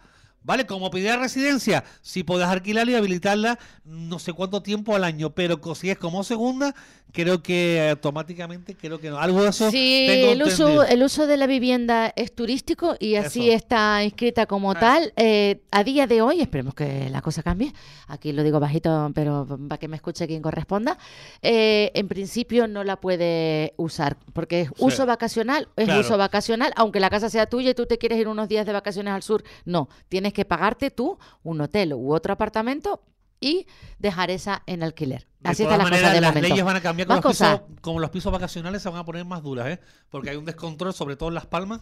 ¿Vale? 0.47 0.65
Como 0.65 0.89
pedir 0.89 1.11
residencia, 1.19 1.83
si 2.01 2.23
puedes 2.23 2.47
alquilarla 2.47 2.93
y 2.93 2.95
habilitarla 2.95 3.59
no 3.83 4.17
sé 4.17 4.31
cuánto 4.31 4.63
tiempo 4.63 4.95
al 4.95 5.03
año, 5.03 5.29
pero 5.31 5.59
si 5.75 5.89
es 5.89 5.97
como 5.97 6.23
segunda, 6.23 6.73
creo 7.11 7.43
que 7.43 7.89
automáticamente, 7.91 8.73
creo 8.75 8.97
que 8.99 9.09
no. 9.09 9.17
Algo 9.19 9.43
de 9.43 9.49
eso 9.49 9.69
Sí, 9.71 10.05
tengo 10.07 10.31
el 10.31 10.43
uso, 10.43 10.83
el 10.83 11.03
uso 11.03 11.27
de 11.27 11.35
la 11.35 11.47
vivienda 11.47 12.13
es 12.15 12.33
turístico 12.33 12.95
y 12.97 13.15
así 13.15 13.49
Eso. 13.49 13.57
está 13.57 14.03
inscrita 14.05 14.45
como 14.45 14.71
Ah. 14.71 14.79
tal. 14.79 15.13
Eh, 15.17 15.61
a 15.69 15.83
día 15.83 16.07
de 16.07 16.21
hoy, 16.21 16.39
esperemos 16.39 16.73
que 16.75 17.09
la 17.09 17.21
cosa 17.21 17.43
cambie. 17.43 17.73
Aquí 18.07 18.31
lo 18.31 18.41
digo 18.43 18.59
bajito, 18.61 19.11
pero 19.13 19.45
para 19.67 19.77
que 19.79 19.89
me 19.89 19.97
escuche 19.97 20.27
quien 20.27 20.41
corresponda. 20.41 20.97
eh, 21.41 21.91
en 21.93 22.07
principio 22.07 22.67
no 22.67 22.83
la 22.85 22.95
puede 23.01 23.73
usar 23.77 24.15
porque 24.33 24.61
es 24.61 24.67
Sí. 24.69 24.73
uso 24.79 25.05
vacacional, 25.05 25.67
es 25.75 25.85
Claro. 25.85 25.99
uso 26.01 26.17
vacacional, 26.17 26.71
aunque 26.77 26.99
la 27.01 27.09
casa 27.09 27.29
sea 27.29 27.45
tuya 27.47 27.71
y 27.71 27.73
tú 27.73 27.85
te 27.85 27.97
quieres 27.97 28.17
ir 28.17 28.27
unos 28.29 28.47
días 28.47 28.65
de 28.65 28.71
vacaciones 28.73 29.13
al 29.13 29.23
sur. 29.23 29.43
No, 29.65 29.89
tienes 30.09 30.33
que 30.33 30.36
pagarte 30.45 30.91
tú 30.91 31.17
un 31.43 31.61
hotel 31.61 31.93
u 31.93 32.13
otro 32.13 32.33
apartamento 32.33 33.01
y 33.39 33.67
dejar 33.99 34.31
esa 34.31 34.63
en 34.65 34.81
alquiler. 34.83 35.27
De 35.39 35.49
Así 35.51 35.63
está 35.63 35.77
la 35.77 35.83
maneras, 35.83 36.01
cosa 36.05 36.13
de 36.15 36.21
las 36.21 36.31
momento. 36.31 36.49
leyes 36.49 36.65
van 36.65 36.75
a 36.75 36.81
cambiar 36.81 37.07
con 37.07 37.15
los, 37.17 37.25
pisos, 37.25 37.47
cosas. 37.49 37.61
como 37.81 37.99
los 37.99 38.09
pisos 38.09 38.31
vacacionales 38.31 38.81
se 38.81 38.89
van 38.89 38.97
a 38.99 39.05
poner 39.05 39.23
más 39.25 39.43
duras, 39.43 39.67
¿eh? 39.67 39.79
Porque 40.09 40.31
hay 40.31 40.35
un 40.37 40.45
descontrol, 40.45 40.93
sobre 40.93 41.15
todo 41.15 41.29
en 41.29 41.35
Las 41.35 41.45
Palmas. 41.45 41.81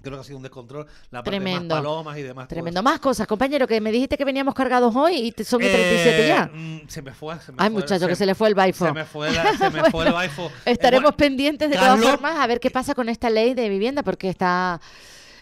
Creo 0.00 0.14
que 0.14 0.20
ha 0.20 0.24
sido 0.24 0.36
un 0.36 0.44
descontrol. 0.44 0.86
La 1.10 1.18
parte 1.24 1.30
Tremendo. 1.32 1.74
más 1.74 1.82
palomas 1.82 2.16
y 2.18 2.22
demás. 2.22 2.46
Tremendo. 2.46 2.82
Más 2.84 3.00
cosas, 3.00 3.26
compañero, 3.26 3.66
que 3.66 3.80
me 3.80 3.90
dijiste 3.90 4.16
que 4.16 4.24
veníamos 4.24 4.54
cargados 4.54 4.94
hoy 4.94 5.34
y 5.36 5.44
son 5.44 5.60
y 5.60 5.64
37 5.66 6.24
Eh, 6.24 6.28
ya. 6.28 6.46
mm, 6.54 6.88
se 6.88 7.02
me 7.02 7.12
fue. 7.12 7.38
Se 7.40 7.50
me 7.52 7.56
Ay, 7.60 7.70
fue, 7.70 7.80
muchacho, 7.80 8.06
que 8.06 8.14
se 8.14 8.24
le 8.24 8.34
fue 8.36 8.48
el 8.48 8.54
baifo. 8.54 8.86
Se 8.86 8.92
me 8.92 9.04
fue, 9.04 9.32
la- 9.32 9.56
se 9.58 9.70
me 9.70 9.90
fue 9.90 10.06
el 10.06 10.12
baifo. 10.12 10.50
Estaremos 10.64 11.00
Eh, 11.00 11.02
bueno, 11.12 11.16
pendientes 11.16 11.68
de 11.68 11.76
Carlos- 11.76 12.00
todas 12.00 12.14
formas 12.14 12.38
a 12.38 12.46
ver 12.46 12.60
qué 12.60 12.70
pasa 12.70 12.94
con 12.94 13.08
esta 13.08 13.28
ley 13.28 13.54
de 13.54 13.68
vivienda, 13.68 14.02
porque 14.04 14.28
está- 14.28 14.80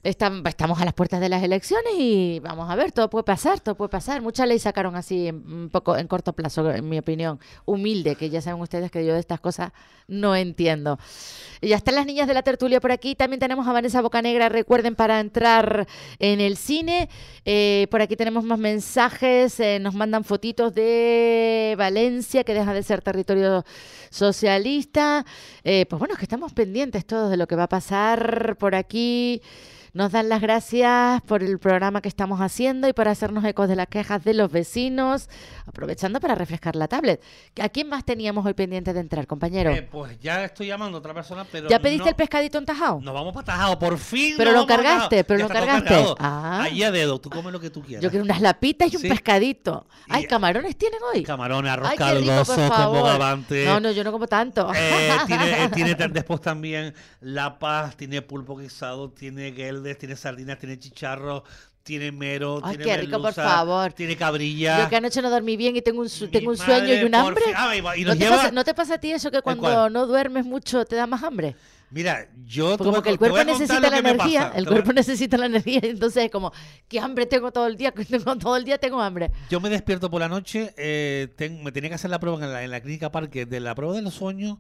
estamos 0.07 0.81
a 0.81 0.85
las 0.85 0.95
puertas 0.95 1.21
de 1.21 1.29
las 1.29 1.43
elecciones 1.43 1.93
y 1.99 2.41
vamos 2.41 2.71
a 2.71 2.77
ver, 2.77 2.93
todo 2.93 3.11
puede 3.11 3.25
pasar, 3.25 3.61
todo 3.61 3.75
puede 3.75 3.89
pasar. 3.89 4.23
Muchas 4.23 4.47
leyes 4.47 4.63
sacaron 4.63 4.95
así 4.95 5.29
en, 5.29 5.37
un 5.37 5.71
poco 5.71 5.97
en 5.97 6.07
corto 6.07 6.33
plazo, 6.33 6.71
en 6.71 6.89
mi 6.89 6.99
opinión, 6.99 7.41
humilde, 7.65 8.15
que 8.15 8.31
ya 8.31 8.41
saben 8.41 8.61
ustedes 8.61 8.91
que 8.91 9.05
yo 9.05 9.15
de 9.15 9.21
estas 9.21 9.41
cosas 9.41 9.73
no 10.09 10.37
entiendo. 10.37 10.99
Ya 11.61 11.77
están 11.77 11.97
las 11.97 12.07
niñas 12.07 12.29
de 12.29 12.35
la 12.35 12.43
tertulia 12.43 12.81
por 12.81 12.93
aquí. 12.93 13.15
También 13.15 13.41
tenemos 13.41 13.67
a 13.67 13.73
Vanessa 13.73 14.01
Bocanegra. 14.01 14.49
Recuerden 14.49 14.95
para 14.95 15.19
entrar 15.19 15.87
en 16.19 16.41
el 16.41 16.57
cine. 16.57 17.09
Eh, 17.45 17.89
por 17.91 18.01
aquí 18.01 18.15
tenemos 18.15 18.45
más 18.45 18.59
mensajes. 18.59 19.59
eh, 19.59 19.79
nos 19.81 19.95
mandan 19.95 20.23
fotitos 20.23 20.75
de 20.75 21.75
Valencia, 21.77 22.45
que 22.45 22.55
deja 22.55 22.73
de 22.73 22.83
ser 22.83 23.03
territorio 23.03 23.65
socialista. 24.11 25.25
Eh, 25.65 25.87
pues 25.89 25.99
bueno, 25.99 26.15
es 26.15 26.19
que 26.19 26.25
estamos 26.25 26.53
pendientes 26.53 27.05
todos 27.05 27.31
de 27.31 27.37
lo 27.37 27.49
que 27.49 27.57
va 27.57 27.65
a 27.65 27.69
pasar 27.69 28.57
por 28.59 28.75
aquí. 28.75 29.43
Nos 29.97 30.13
dan 30.13 30.29
las 30.29 30.43
gracias 30.43 31.23
por 31.23 31.43
el 31.43 31.59
programa 31.59 32.03
que 32.03 32.09
estamos 32.11 32.43
haciendo 32.43 32.87
y 32.87 32.93
por 32.93 33.09
hacernos 33.09 33.43
ecos 33.47 33.67
de 33.67 33.77
las 33.77 33.87
quejas 33.87 34.23
de 34.25 34.35
los 34.35 34.53
vecinos, 34.53 35.31
aprovechando 35.65 36.21
para 36.21 36.35
refrescar 36.35 36.77
la 36.77 36.87
tablet. 36.87 37.23
¿A 37.63 37.71
quién 37.71 37.89
más 37.89 38.05
teníamos 38.05 38.45
hoy 38.45 38.53
pendiente 38.53 38.93
de 38.93 39.01
entrar, 39.01 39.27
compañero? 39.27 39.71
eh, 39.71 39.81
pues 39.91 40.21
ya 40.21 40.45
estoy 40.45 40.67
llamando 40.67 40.99
a 40.99 41.01
otra 41.01 41.15
persona, 41.15 41.47
pero. 41.51 41.71
¿Ya 41.71 41.79
pediste 41.81 42.05
no- 42.05 42.11
el 42.11 42.15
pescadito 42.15 42.59
en 42.59 42.67
tajao? 42.67 43.01
Nos 43.01 43.15
vamos 43.15 43.33
para 43.33 43.47
Tajao, 43.47 43.79
por 43.79 43.97
fin. 43.97 44.35
Pero 44.37 44.53
lo 44.53 44.67
cargaste, 44.67 45.25
pero 45.25 45.41
lo 45.45 45.49
cargaste. 45.49 45.95
Ah. 46.19 46.65
Ahí 46.65 46.83
a 46.83 46.91
dedo, 46.91 47.19
tú 47.19 47.31
comes 47.31 47.51
lo 47.51 47.59
que 47.61 47.71
tú 47.71 47.81
quieras. 47.81 48.03
Yo 48.03 48.11
quiero 48.11 48.27
unas 48.27 48.43
lapitas 48.43 48.93
y 48.93 48.97
un 48.97 49.03
Sí. 49.03 49.09
pescadito. 49.09 49.87
Ay, 50.11 50.27
camarones 50.27 50.77
tienen 50.77 51.01
hoy. 51.11 51.23
Camarones, 51.23 51.73
arroz 51.73 51.89
Ay, 51.93 51.97
qué 51.97 52.05
rico, 52.05 52.27
caldoso, 52.27 52.55
con 52.55 52.87
bogavante. 52.93 53.65
No, 53.65 53.81
no, 53.81 53.91
yo 53.93 54.05
no 54.05 54.13
como 54.13 54.27
tanto. 54.27 54.71
Eh, 54.77 55.11
tiene, 55.27 55.65
eh, 55.65 55.69
tiene 55.71 55.95
después 56.13 56.43
también 56.43 56.93
La 57.23 57.59
Paz, 57.59 57.97
tiene 57.97 58.21
pulpo 58.21 58.59
guisado, 58.59 59.09
tiene 59.11 59.53
tiene 59.95 60.17
sardinas, 60.17 60.59
tiene 60.59 60.79
chicharro, 60.79 61.45
tiene 61.83 62.11
mero, 62.11 62.61
Ay, 62.65 62.71
tiene 62.77 62.85
qué 62.85 62.97
rico, 62.97 63.13
por 63.13 63.21
merluza, 63.37 63.43
favor. 63.45 63.93
tiene 63.93 64.17
cabrilla. 64.17 64.83
Yo 64.83 64.89
que 64.89 64.97
anoche 64.97 65.23
no 65.23 65.31
dormí 65.31 65.57
bien 65.57 65.77
y 65.77 65.83
tengo 65.83 66.01
un, 66.01 66.09
su- 66.09 66.29
tengo 66.29 66.51
un 66.51 66.59
madre, 66.59 66.75
sueño 66.79 67.01
y 67.01 67.05
un 67.05 67.15
hambre. 67.15 67.45
Ah, 67.55 67.77
y 67.77 68.05
¿No, 68.05 68.17
te 68.17 68.29
pasa, 68.29 68.51
¿No 68.51 68.65
te 68.65 68.75
pasa 68.75 68.95
a 68.95 68.99
ti 68.99 69.13
eso 69.13 69.31
que 69.31 69.41
cuando 69.43 69.89
no 69.89 70.07
duermes 70.07 70.45
mucho 70.45 70.85
te 70.85 70.97
da 70.97 71.07
más 71.07 71.23
hambre? 71.23 71.55
Mira, 71.89 72.27
yo 72.45 72.77
como 72.77 73.01
que 73.01 73.11
el 73.11 73.19
cuerpo 73.19 73.45
necesita 73.45 73.79
la 73.89 73.99
energía, 73.99 74.51
el 74.57 74.67
cuerpo 74.67 74.93
necesita 74.93 75.37
la 75.39 75.47
energía, 75.47 75.79
entonces 75.85 76.25
es 76.25 76.31
como, 76.33 76.53
qué 76.89 76.99
hambre 76.99 77.27
tengo 77.27 77.53
todo 77.53 77.69
el 77.69 77.77
día, 77.77 77.93
tengo 78.11 78.37
todo 78.37 78.57
el 78.57 78.65
día 78.65 78.79
tengo 78.79 79.01
hambre. 79.01 79.31
Yo 79.49 79.61
me 79.61 79.69
despierto 79.69 80.11
por 80.11 80.21
la 80.21 80.29
noche, 80.29 80.75
eh, 80.77 81.29
ten- 81.37 81.63
me 81.63 81.71
tenía 81.71 81.91
que 81.91 81.95
hacer 81.95 82.11
la 82.11 82.19
prueba 82.19 82.45
en 82.45 82.53
la, 82.53 82.65
en 82.65 82.73
la 82.73 82.81
clínica 82.81 83.13
Parque 83.13 83.47
de 83.47 83.61
la 83.61 83.77
prueba 83.77 83.95
de 83.95 84.03
los 84.03 84.15
sueños. 84.15 84.59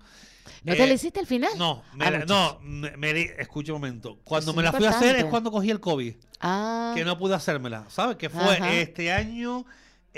¿No 0.64 0.72
eh, 0.72 0.76
te 0.76 0.86
la 0.86 0.92
hiciste 0.94 1.20
al 1.20 1.26
final? 1.26 1.50
No, 1.56 1.82
me 1.94 2.06
Ah, 2.06 2.24
no, 2.26 2.58
me, 2.62 2.96
me- 2.96 3.20
escucha 3.38 3.72
un 3.72 3.80
momento. 3.80 4.18
Cuando 4.24 4.52
me 4.54 4.62
la 4.62 4.72
fui 4.72 4.86
a 4.86 4.90
hacer 4.90 5.16
es 5.16 5.24
cuando 5.26 5.50
cogí 5.50 5.70
el 5.70 5.80
COVID, 5.80 6.14
Ah, 6.40 6.92
que 6.94 7.04
no 7.04 7.16
pude 7.18 7.34
hacérmela, 7.34 7.84
¿sabes? 7.88 8.16
Que 8.16 8.28
fue 8.28 8.42
Ajá. 8.56 8.72
este 8.74 9.12
año 9.12 9.64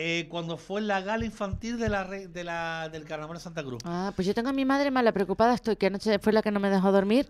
eh, 0.01 0.27
cuando 0.29 0.57
fue 0.57 0.81
la 0.81 1.01
gala 1.01 1.25
infantil 1.25 1.77
de 1.77 1.89
la, 1.89 2.05
de 2.05 2.45
la 2.45 2.89
del 2.89 3.05
Carnaval 3.05 3.37
de 3.37 3.43
Santa 3.43 3.65
Cruz. 3.65 3.83
ah, 3.85 4.13
pues 4.15 4.27
yo 4.29 4.33
tengo 4.35 4.49
a 4.49 4.53
mi 4.53 4.65
madre 4.65 4.93
mala, 4.93 5.11
preocupada 5.11 5.55
estoy, 5.55 5.75
que 5.75 5.87
anoche 5.87 6.21
fue 6.21 6.33
la 6.33 6.41
que 6.41 6.53
no 6.53 6.61
me 6.61 6.71
dejó 6.71 6.93
dormir 6.93 7.29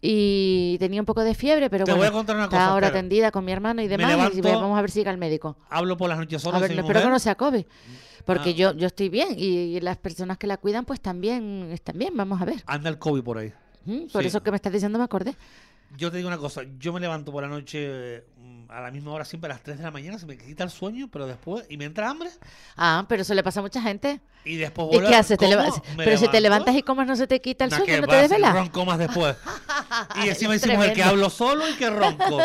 y 0.00 0.76
tenía 0.78 1.00
un 1.00 1.06
poco 1.06 1.22
de 1.24 1.34
fiebre, 1.34 1.68
pero 1.70 1.84
Te 1.84 1.90
bueno, 1.92 2.02
voy 2.02 2.08
a 2.08 2.12
contar 2.12 2.36
una 2.36 2.44
está 2.44 2.56
cosa, 2.58 2.70
ahora 2.70 2.88
atendida 2.88 3.30
con 3.30 3.44
mi 3.44 3.50
hermano 3.52 3.82
y 3.82 3.88
demás, 3.88 4.12
y 4.32 4.36
levanto- 4.40 4.60
vamos 4.60 4.78
a 4.78 4.80
ver 4.82 4.90
si 4.90 5.00
llega 5.00 5.10
al 5.10 5.18
médico. 5.18 5.56
Hablo 5.70 5.96
por 5.96 6.08
las 6.08 6.18
noches 6.18 6.40
solo 6.40 6.56
A 6.56 6.60
ver, 6.60 6.74
no, 6.74 6.82
espero 6.82 7.00
que 7.02 7.08
no 7.08 7.18
sea 7.18 7.34
COVID. 7.34 7.64
Porque 8.24 8.50
Ah. 8.50 8.52
yo, 8.52 8.72
yo 8.74 8.86
estoy 8.86 9.08
bien 9.08 9.28
y, 9.36 9.80
las 9.80 9.96
personas 9.98 10.38
que 10.38 10.46
la 10.46 10.56
cuidan 10.56 10.84
pues 10.84 11.00
también 11.00 11.68
están 11.72 11.98
bien, 11.98 12.16
vamos 12.16 12.40
a 12.40 12.44
ver. 12.44 12.62
Anda 12.66 12.88
el 12.88 12.98
COVID 12.98 13.22
por 13.22 13.38
ahí. 13.38 13.52
Mm, 13.84 14.06
Por 14.12 14.22
Sí. 14.22 14.28
eso 14.28 14.42
que 14.42 14.50
me 14.50 14.56
estás 14.56 14.72
diciendo 14.72 14.98
me 14.98 15.04
acordé. 15.04 15.34
Yo 15.96 16.10
te 16.10 16.16
digo 16.16 16.28
una 16.28 16.38
cosa, 16.38 16.62
yo 16.78 16.92
me 16.92 16.98
levanto 17.00 17.30
por 17.30 17.42
la 17.42 17.48
noche 17.48 18.24
mm, 18.36 18.70
a 18.70 18.80
la 18.80 18.90
misma 18.90 19.12
hora, 19.12 19.24
siempre 19.24 19.48
a 19.50 19.54
las 19.54 19.62
3 19.62 19.78
de 19.78 19.84
la 19.84 19.90
mañana, 19.92 20.18
se 20.18 20.26
me 20.26 20.36
quita 20.36 20.64
el 20.64 20.70
sueño, 20.70 21.08
pero 21.12 21.26
después, 21.26 21.64
y 21.68 21.76
me 21.76 21.84
entra 21.84 22.10
hambre, 22.10 22.30
Ah, 22.76 23.04
pero 23.08 23.22
eso 23.22 23.32
le 23.34 23.42
pasa 23.44 23.60
a 23.60 23.62
mucha 23.62 23.80
gente. 23.80 24.20
y 24.44 24.56
después 24.56 24.88
¿Y 24.90 24.94
vuelvo 24.96 25.08
qué 25.08 25.14
a- 25.14 25.18
haces? 25.20 25.38
¿Te 25.38 25.46
Pero 25.46 26.18
si 26.18 26.26
te 26.28 26.40
levanto, 26.40 26.40
levantas 26.40 26.76
y 26.76 26.82
comas 26.82 27.06
no 27.06 27.14
se 27.14 27.26
te 27.28 27.40
quita 27.40 27.64
el 27.66 27.70
nah, 27.70 27.76
sueño, 27.78 28.00
no 28.00 28.06
te 28.08 28.16
desvelas. 28.16 28.54
ronco 28.54 28.84
más 28.84 28.98
después. 28.98 29.36
Y 30.24 30.28
encima 30.28 30.52
decimos 30.54 30.84
el 30.84 30.92
que 30.92 31.02
hablo 31.04 31.30
solo 31.30 31.68
y 31.68 31.74
que 31.74 31.88
ronco. 31.88 32.40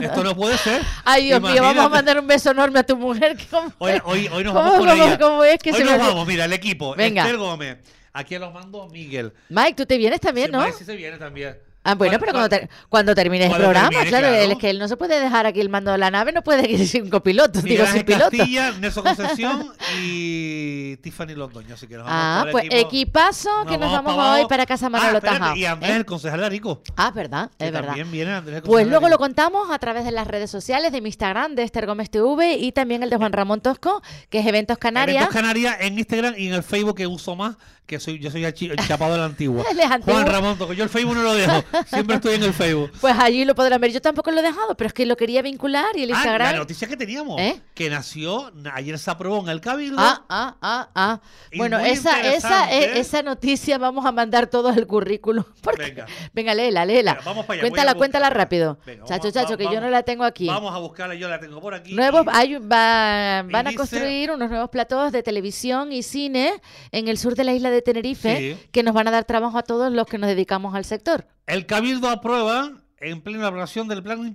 Esto 0.00 0.24
no 0.24 0.34
puede 0.34 0.56
ser. 0.58 0.80
Ay, 1.04 1.26
Dios 1.26 1.40
mío, 1.42 1.50
vamos 1.56 1.60
a 1.66 1.70
Imagínate. 1.72 1.90
mandar 1.90 2.18
un 2.20 2.26
beso 2.26 2.50
enorme 2.52 2.78
a 2.78 2.86
tu 2.86 2.96
mujer. 2.96 3.36
que 3.36 3.46
¿Cómo, 3.46 3.70
Hoy, 3.78 4.00
hoy, 4.04 4.28
hoy 4.32 4.44
nos 4.44 4.52
¿Cómo- 4.54 4.64
vamos 4.70 4.78
con 4.78 4.88
ella. 4.96 5.18
cómo 5.18 5.44
es 5.44 5.58
que 5.58 5.72
hoy 5.72 5.78
se 5.78 5.84
nos 5.84 5.98
vamos, 5.98 6.26
mira, 6.26 6.46
el 6.46 6.52
equipo. 6.54 6.94
Venga. 6.96 7.22
Esther 7.22 7.36
Gómez. 7.38 7.78
Aquí 8.14 8.38
los 8.38 8.52
mando 8.54 8.88
Miguel. 8.88 9.32
Mike, 9.50 9.74
tú 9.74 9.84
te 9.86 9.98
vienes 9.98 10.20
también, 10.20 10.46
Sí, 10.46 10.52
¿no? 10.52 10.60
Mike 10.60 10.72
sí 10.78 10.84
se 10.84 10.96
viene 10.96 11.18
también. 11.18 11.58
Ah, 11.86 11.94
bueno, 11.94 12.18
pero 12.18 12.32
cuando, 12.32 12.48
ter- 12.48 12.68
cuando 12.88 13.14
termine 13.14 13.44
el 13.46 13.52
programa, 13.52 13.90
termine, 13.90 14.08
claro, 14.08 14.26
claro. 14.28 14.42
él 14.42 14.52
es 14.52 14.58
que 14.58 14.70
él 14.70 14.78
no 14.78 14.88
se 14.88 14.96
puede 14.96 15.20
dejar 15.20 15.44
aquí 15.46 15.60
el 15.60 15.68
mando 15.68 15.92
de 15.92 15.98
la 15.98 16.10
nave, 16.10 16.32
no 16.32 16.42
puede 16.42 16.68
ir 16.70 16.88
sin 16.88 17.10
copiloto, 17.10 17.60
digo 17.60 17.84
Miguel 17.84 17.86
sin 17.86 17.92
Ángel 18.00 18.04
piloto. 18.06 18.30
Castilla, 18.36 18.72
Nelson 18.80 19.04
Concepción 19.04 19.72
y 20.18 20.96
Tiffany 20.98 21.34
Londoño. 21.34 21.74
Así 21.74 21.86
que 21.86 21.96
nos 21.96 22.06
vamos 22.06 22.18
Ah, 22.18 22.46
pues 22.50 22.64
equipo. 22.64 22.80
equipazo 22.88 23.50
que 23.68 23.78
nos 23.78 23.90
vamos 23.92 24.14
para 24.16 24.32
hoy 24.34 24.46
para 24.48 24.66
casa 24.66 24.88
Manolo 24.88 25.18
Ah, 25.18 25.20
Tajao. 25.20 25.56
Y 25.56 25.64
Andrés, 25.66 25.92
¿eh? 25.92 25.96
el 25.96 26.04
concejal 26.04 26.40
de 26.40 26.46
Arico. 26.46 26.82
Ah, 26.96 27.10
verdad, 27.10 27.50
que 27.58 27.66
es 27.66 27.72
verdad. 27.72 27.88
También 27.88 28.10
viene 28.10 28.32
Andrés, 28.32 28.56
el 28.56 28.62
Pues 28.62 28.86
luego 28.86 29.08
lo 29.08 29.18
contamos 29.18 29.70
a 29.70 29.78
través 29.78 30.04
de 30.04 30.10
las 30.12 30.26
redes 30.26 30.50
sociales, 30.50 30.92
de 30.92 31.00
mi 31.00 31.08
Instagram, 31.08 31.54
de 31.54 31.62
Esther 31.64 31.86
Gómez 31.86 32.10
TV 32.10 32.54
y 32.56 32.72
también 32.72 33.02
el 33.02 33.10
de 33.10 33.16
Juan 33.16 33.32
Ramón 33.32 33.60
Tosco, 33.60 34.02
que 34.30 34.38
es 34.40 34.46
Eventos 34.46 34.78
Canarias. 34.78 35.16
Eventos 35.24 35.34
Canarias 35.34 35.76
en 35.80 35.98
Instagram 35.98 36.34
y 36.38 36.48
en 36.48 36.54
el 36.54 36.62
Facebook 36.62 36.96
que 36.96 37.06
uso 37.06 37.36
más, 37.36 37.56
que 37.86 38.00
soy 38.00 38.18
yo 38.18 38.30
soy 38.30 38.44
el 38.44 38.54
chapado 38.88 39.12
de 39.12 39.18
la 39.18 39.26
antigua. 39.26 39.62
Juan 40.04 40.26
Ramón 40.26 40.56
Toco. 40.56 40.72
Yo 40.72 40.84
el 40.84 40.90
Facebook 40.90 41.14
no 41.16 41.22
lo 41.22 41.34
dejo. 41.34 41.62
Siempre 41.86 42.16
estoy 42.16 42.34
en 42.36 42.42
el 42.44 42.52
Facebook. 42.54 42.90
Pues 43.00 43.14
allí 43.18 43.44
lo 43.44 43.54
podrán 43.54 43.80
ver. 43.80 43.92
Yo 43.92 44.00
tampoco 44.00 44.30
lo 44.30 44.40
he 44.40 44.42
dejado, 44.42 44.74
pero 44.74 44.88
es 44.88 44.94
que 44.94 45.04
lo 45.04 45.16
quería 45.16 45.42
vincular 45.42 45.94
y 45.96 46.02
el 46.04 46.10
Ah, 46.12 46.16
Instagram. 46.16 46.52
la 46.52 46.58
noticia 46.58 46.88
que 46.88 46.96
teníamos, 46.96 47.38
¿Eh? 47.40 47.60
que 47.74 47.90
nació, 47.90 48.50
ayer 48.72 48.98
se 48.98 49.10
aprobó 49.10 49.40
en 49.40 49.48
el 49.50 49.60
Cabildo. 49.60 49.96
Ah, 49.98 50.24
ah, 50.30 50.56
ah, 50.62 50.88
ah. 50.94 51.20
Y 51.52 51.58
Bueno, 51.58 51.78
esa, 51.78 52.20
esa, 52.22 52.64
interesante. 52.64 52.78
eh, 52.78 52.98
esa 53.00 53.22
noticia 53.22 53.76
vamos 53.78 54.06
a 54.06 54.12
mandar 54.12 54.46
todos 54.46 54.76
el 54.76 54.86
currículum. 54.86 55.44
Porque- 55.62 55.82
Venga. 55.84 56.06
Venga, 56.32 56.54
léela, 56.54 56.86
léela. 56.86 57.12
Venga, 57.14 57.24
vamos 57.26 57.44
para 57.44 57.54
allá, 57.54 57.62
cuéntala, 57.68 57.94
cuéntala 57.94 58.30
rápido. 58.30 58.78
Venga, 58.86 59.04
chacho, 59.04 59.28
vamos- 59.28 59.34
chacho, 59.34 59.56
que 59.58 59.64
vamos- 59.64 59.74
yo 59.74 59.80
no 59.82 59.90
la 59.90 60.02
tengo 60.04 60.24
aquí. 60.24 60.46
Vamos 60.46 60.74
a 60.74 60.78
buscarla, 60.78 61.14
yo 61.16 61.28
la 61.28 61.38
tengo 61.38 61.60
por 61.60 61.74
aquí. 61.74 61.94
Nuevos, 61.94 62.24
hay, 62.32 62.54
va- 62.54 63.42
van 63.42 63.66
a 63.66 63.74
construir 63.74 64.30
unos 64.30 64.48
nuevos 64.48 64.70
platós 64.70 65.12
de 65.12 65.22
televisión 65.22 65.92
y 65.92 66.02
cine 66.02 66.54
en 66.92 67.08
el 67.08 67.18
sur 67.18 67.34
de 67.34 67.44
la 67.44 67.52
isla 67.52 67.70
de 67.70 67.73
Tenerife 67.82 68.36
Sí. 68.56 68.66
que 68.72 68.82
nos 68.82 68.94
van 68.94 69.08
a 69.08 69.10
dar 69.10 69.24
trabajo 69.24 69.58
a 69.58 69.62
todos 69.62 69.92
los 69.92 70.06
que 70.06 70.18
nos 70.18 70.28
dedicamos 70.28 70.74
al 70.74 70.84
sector. 70.84 71.26
El 71.46 71.66
Cabildo 71.66 72.08
aprueba 72.08 72.70
en 73.00 73.20
plena 73.20 73.40
elaboración 73.40 73.86
del 73.86 74.02
plan 74.02 74.34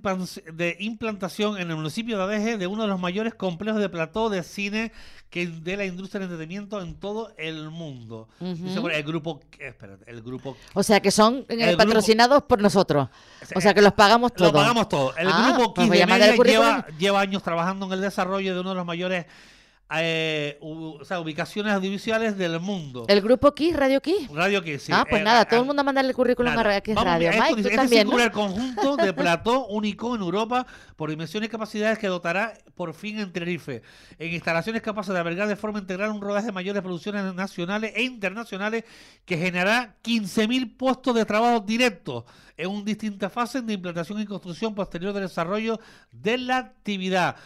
de 0.52 0.76
implantación 0.78 1.58
en 1.58 1.70
el 1.70 1.76
municipio 1.76 2.16
de 2.18 2.22
Adeje 2.22 2.56
de 2.56 2.66
uno 2.68 2.82
de 2.82 2.88
los 2.88 3.00
mayores 3.00 3.34
complejos 3.34 3.80
de 3.80 3.88
plató 3.88 4.28
de 4.30 4.44
cine 4.44 4.92
que 5.28 5.46
de 5.48 5.76
la 5.76 5.84
industria 5.86 6.20
del 6.20 6.28
entretenimiento 6.30 6.80
en 6.80 6.94
todo 6.94 7.32
el 7.36 7.70
mundo. 7.70 8.28
El 8.40 9.02
grupo, 9.02 9.40
espérate, 9.58 10.08
el 10.10 10.22
grupo 10.22 10.56
O 10.74 10.82
sea, 10.84 11.00
que 11.00 11.10
son 11.10 11.44
eh, 11.48 11.56
grupo- 11.56 11.78
patrocinados 11.78 12.42
por 12.44 12.60
nosotros. 12.60 13.08
O 13.56 13.60
sea, 13.60 13.74
que 13.74 13.82
los 13.82 13.92
pagamos 13.94 14.34
todos. 14.34 14.52
Lo 14.52 14.58
pagamos 14.58 14.88
todo. 14.88 15.16
El 15.16 15.28
Ah, 15.28 15.52
grupo 15.56 15.74
pues 15.74 15.88
de 15.90 15.96
lleva, 16.44 16.86
lleva 16.98 17.20
años 17.20 17.42
trabajando 17.42 17.86
en 17.86 17.92
el 17.92 18.00
desarrollo 18.02 18.54
de 18.54 18.60
uno 18.60 18.70
de 18.70 18.76
los 18.76 18.86
mayores 18.86 19.26
eh, 19.98 20.56
u- 20.60 20.98
o 21.00 21.04
sea, 21.04 21.18
ubicaciones 21.20 21.72
audiovisuales 21.72 22.36
del 22.38 22.60
mundo. 22.60 23.06
El 23.08 23.20
grupo 23.20 23.52
Kiss, 23.54 23.74
Radio 23.76 24.00
Kiss. 24.00 24.28
Radio 24.32 24.62
Kiss, 24.62 24.82
sí. 24.84 24.92
ah, 24.94 25.04
pues 25.08 25.20
Eh, 25.20 25.24
nada, 25.24 25.40
a- 25.40 25.44
todo 25.46 25.60
el 25.60 25.66
mundo 25.66 25.80
a 25.80 25.84
mandarle 25.84 26.10
el 26.10 26.16
currículum 26.16 26.54
Nada. 26.54 26.76
a 26.76 26.80
Kiss 26.80 26.94
Vamos, 26.94 27.12
Radio. 27.12 27.30
esto 27.30 27.42
Mike, 27.42 27.56
dice, 27.56 27.62
tú 27.62 27.68
este 27.68 27.76
también, 27.76 28.06
¿no? 28.06 28.10
circular 28.12 28.30
conjunto 28.32 28.96
de 28.96 29.12
plató 29.12 29.66
único 29.66 30.14
en 30.14 30.20
Europa 30.22 30.66
por 30.96 31.10
dimensiones 31.10 31.48
y 31.48 31.50
capacidades 31.50 31.98
que 31.98 32.06
dotará 32.06 32.54
por 32.74 32.94
fin 32.94 33.18
en 33.18 33.32
Tenerife, 33.32 33.82
en 34.18 34.32
instalaciones 34.32 34.80
capaces 34.82 35.12
de 35.12 35.18
albergar 35.18 35.48
de 35.48 35.56
forma 35.56 35.78
integral 35.80 36.10
un 36.10 36.20
rodaje 36.20 36.46
de 36.46 36.52
mayores 36.52 36.82
producciones 36.82 37.34
nacionales 37.34 37.92
e 37.96 38.02
internacionales 38.02 38.84
que 39.24 39.36
generará 39.36 39.96
15.000 40.04 40.76
puestos 40.76 41.14
de 41.14 41.24
trabajo 41.24 41.60
directos 41.60 42.24
en 42.56 42.68
un 42.70 42.84
distintas 42.84 43.32
fases 43.32 43.64
de 43.66 43.72
implantación 43.72 44.20
y 44.20 44.26
construcción 44.26 44.74
posterior 44.74 45.12
del 45.12 45.22
desarrollo 45.24 45.80
de 46.12 46.38
la 46.38 46.58
actividad. 46.58 47.36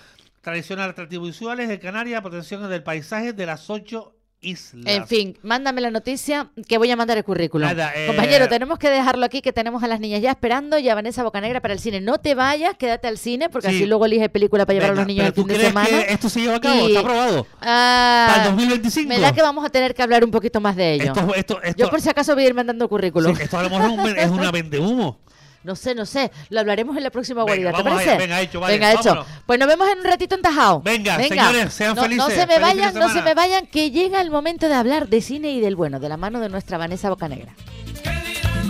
Tradicional 0.48 0.90
atractivos 0.90 1.26
visuales 1.28 1.68
de 1.70 1.78
Canarias, 1.78 2.20
protección 2.20 2.68
del 2.68 2.82
paisaje 2.82 3.32
de 3.32 3.46
las 3.46 3.70
ocho 3.70 4.14
islas. 4.42 4.84
En 4.84 5.06
fin, 5.08 5.38
mándame 5.42 5.80
la 5.80 5.90
noticia 5.90 6.50
que 6.68 6.76
voy 6.76 6.90
a 6.90 6.96
mandar 6.96 7.16
el 7.16 7.24
currículum. 7.24 7.66
Nada, 7.66 7.92
eh, 7.96 8.06
Compañero, 8.08 8.46
tenemos 8.46 8.78
que 8.78 8.90
dejarlo 8.90 9.24
aquí, 9.24 9.40
que 9.40 9.54
tenemos 9.54 9.82
a 9.82 9.88
las 9.88 10.00
niñas 10.00 10.20
ya 10.20 10.30
esperando 10.32 10.76
y 10.78 10.86
a 10.90 10.94
Vanessa 10.94 11.22
Bocanegra 11.22 11.62
para 11.62 11.72
el 11.72 11.80
cine. 11.80 12.02
No 12.02 12.18
te 12.18 12.34
vayas, 12.34 12.76
quédate 12.76 13.08
al 13.08 13.16
cine, 13.16 13.48
porque 13.48 13.70
Sí. 13.70 13.76
así 13.76 13.86
luego 13.86 14.04
elige 14.04 14.28
película 14.28 14.66
para 14.66 14.74
llevar 14.74 14.90
a 14.90 14.94
los 14.96 15.06
niños 15.06 15.24
el 15.28 15.32
fin 15.32 15.44
¿tú 15.46 15.48
de 15.54 15.60
semana. 15.60 15.88
que 15.88 16.12
esto 16.12 16.28
se 16.28 16.40
lleva 16.42 16.56
a 16.56 16.60
cabo? 16.60 16.78
Y- 16.82 16.86
¿Está 16.88 17.00
aprobado? 17.00 17.46
Ah, 17.62 18.26
¿Para 18.28 18.42
el 18.44 18.50
2025? 18.50 19.08
Me 19.08 19.18
da 19.20 19.32
que 19.32 19.40
vamos 19.40 19.64
a 19.64 19.70
tener 19.70 19.94
que 19.94 20.02
hablar 20.02 20.22
un 20.24 20.30
poquito 20.30 20.60
más 20.60 20.76
de 20.76 20.92
ello. 20.92 21.04
Esto- 21.06 21.34
esto- 21.34 21.62
esto- 21.62 21.78
Yo 21.82 21.88
por 21.88 22.02
si 22.02 22.10
acaso 22.10 22.34
voy 22.34 22.44
a 22.44 22.48
ir 22.48 22.54
mandando 22.54 22.86
currículum. 22.86 23.34
Sí, 23.34 23.44
esto 23.44 23.58
a 23.58 23.62
lo 23.62 23.70
mejor 23.70 24.14
es 24.18 24.28
una 24.30 24.50
vende 24.50 24.78
humo. 24.78 25.20
No 25.64 25.74
sé, 25.74 25.94
no 25.94 26.04
sé. 26.06 26.30
Lo 26.50 26.60
hablaremos 26.60 26.96
en 26.96 27.02
la 27.02 27.10
próxima 27.10 27.40
Venga, 27.42 27.50
guarida, 27.54 27.70
¿te 27.72 27.82
vamos 27.82 27.92
parece? 27.94 28.10
allá. 28.10 28.18
Venga, 28.20 28.40
hecho, 28.40 28.60
vale, 28.60 28.74
Venga, 28.74 28.92
hecho. 28.92 29.08
vámonos. 29.08 29.26
Pues 29.46 29.58
nos 29.58 29.68
vemos 29.68 29.88
en 29.88 29.98
un 29.98 30.04
ratito 30.04 30.34
en 30.34 30.42
Tajao. 30.42 30.82
Venga, 30.82 31.16
señores, 31.16 31.72
sean 31.72 31.94
no, 31.96 32.02
felices. 32.02 32.28
No 32.28 32.30
se 32.34 32.46
me 32.46 32.58
vayan, 32.58 32.94
no 32.94 33.08
se 33.08 33.22
me 33.22 33.34
vayan, 33.34 33.66
que 33.66 33.90
llega 33.90 34.20
el 34.20 34.30
momento 34.30 34.68
de 34.68 34.74
hablar 34.74 35.08
de 35.08 35.20
cine 35.22 35.50
y 35.52 35.60
del 35.60 35.74
bueno, 35.74 35.98
de 36.00 36.08
la 36.08 36.16
mano 36.16 36.38
de 36.40 36.48
nuestra 36.50 36.78
Vanessa 36.78 37.08
Bocanegra. 37.08 37.54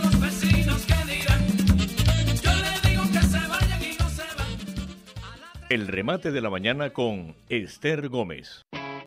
Los 0.02 0.20
vecinos 0.20 0.82
que 0.86 0.94
dirán, 1.12 1.46
yo 2.42 2.52
le 2.52 2.88
digo 2.88 3.02
que 3.12 3.20
se 3.26 3.38
vayan 3.48 3.82
y 3.82 3.96
no 3.98 4.08
se 4.08 4.22
van. 4.22 5.66
El 5.68 5.88
remate 5.88 6.30
de 6.30 6.40
la 6.40 6.50
mañana 6.50 6.90
con 6.90 7.34
Esther 7.48 8.08
Gómez. 8.08 8.62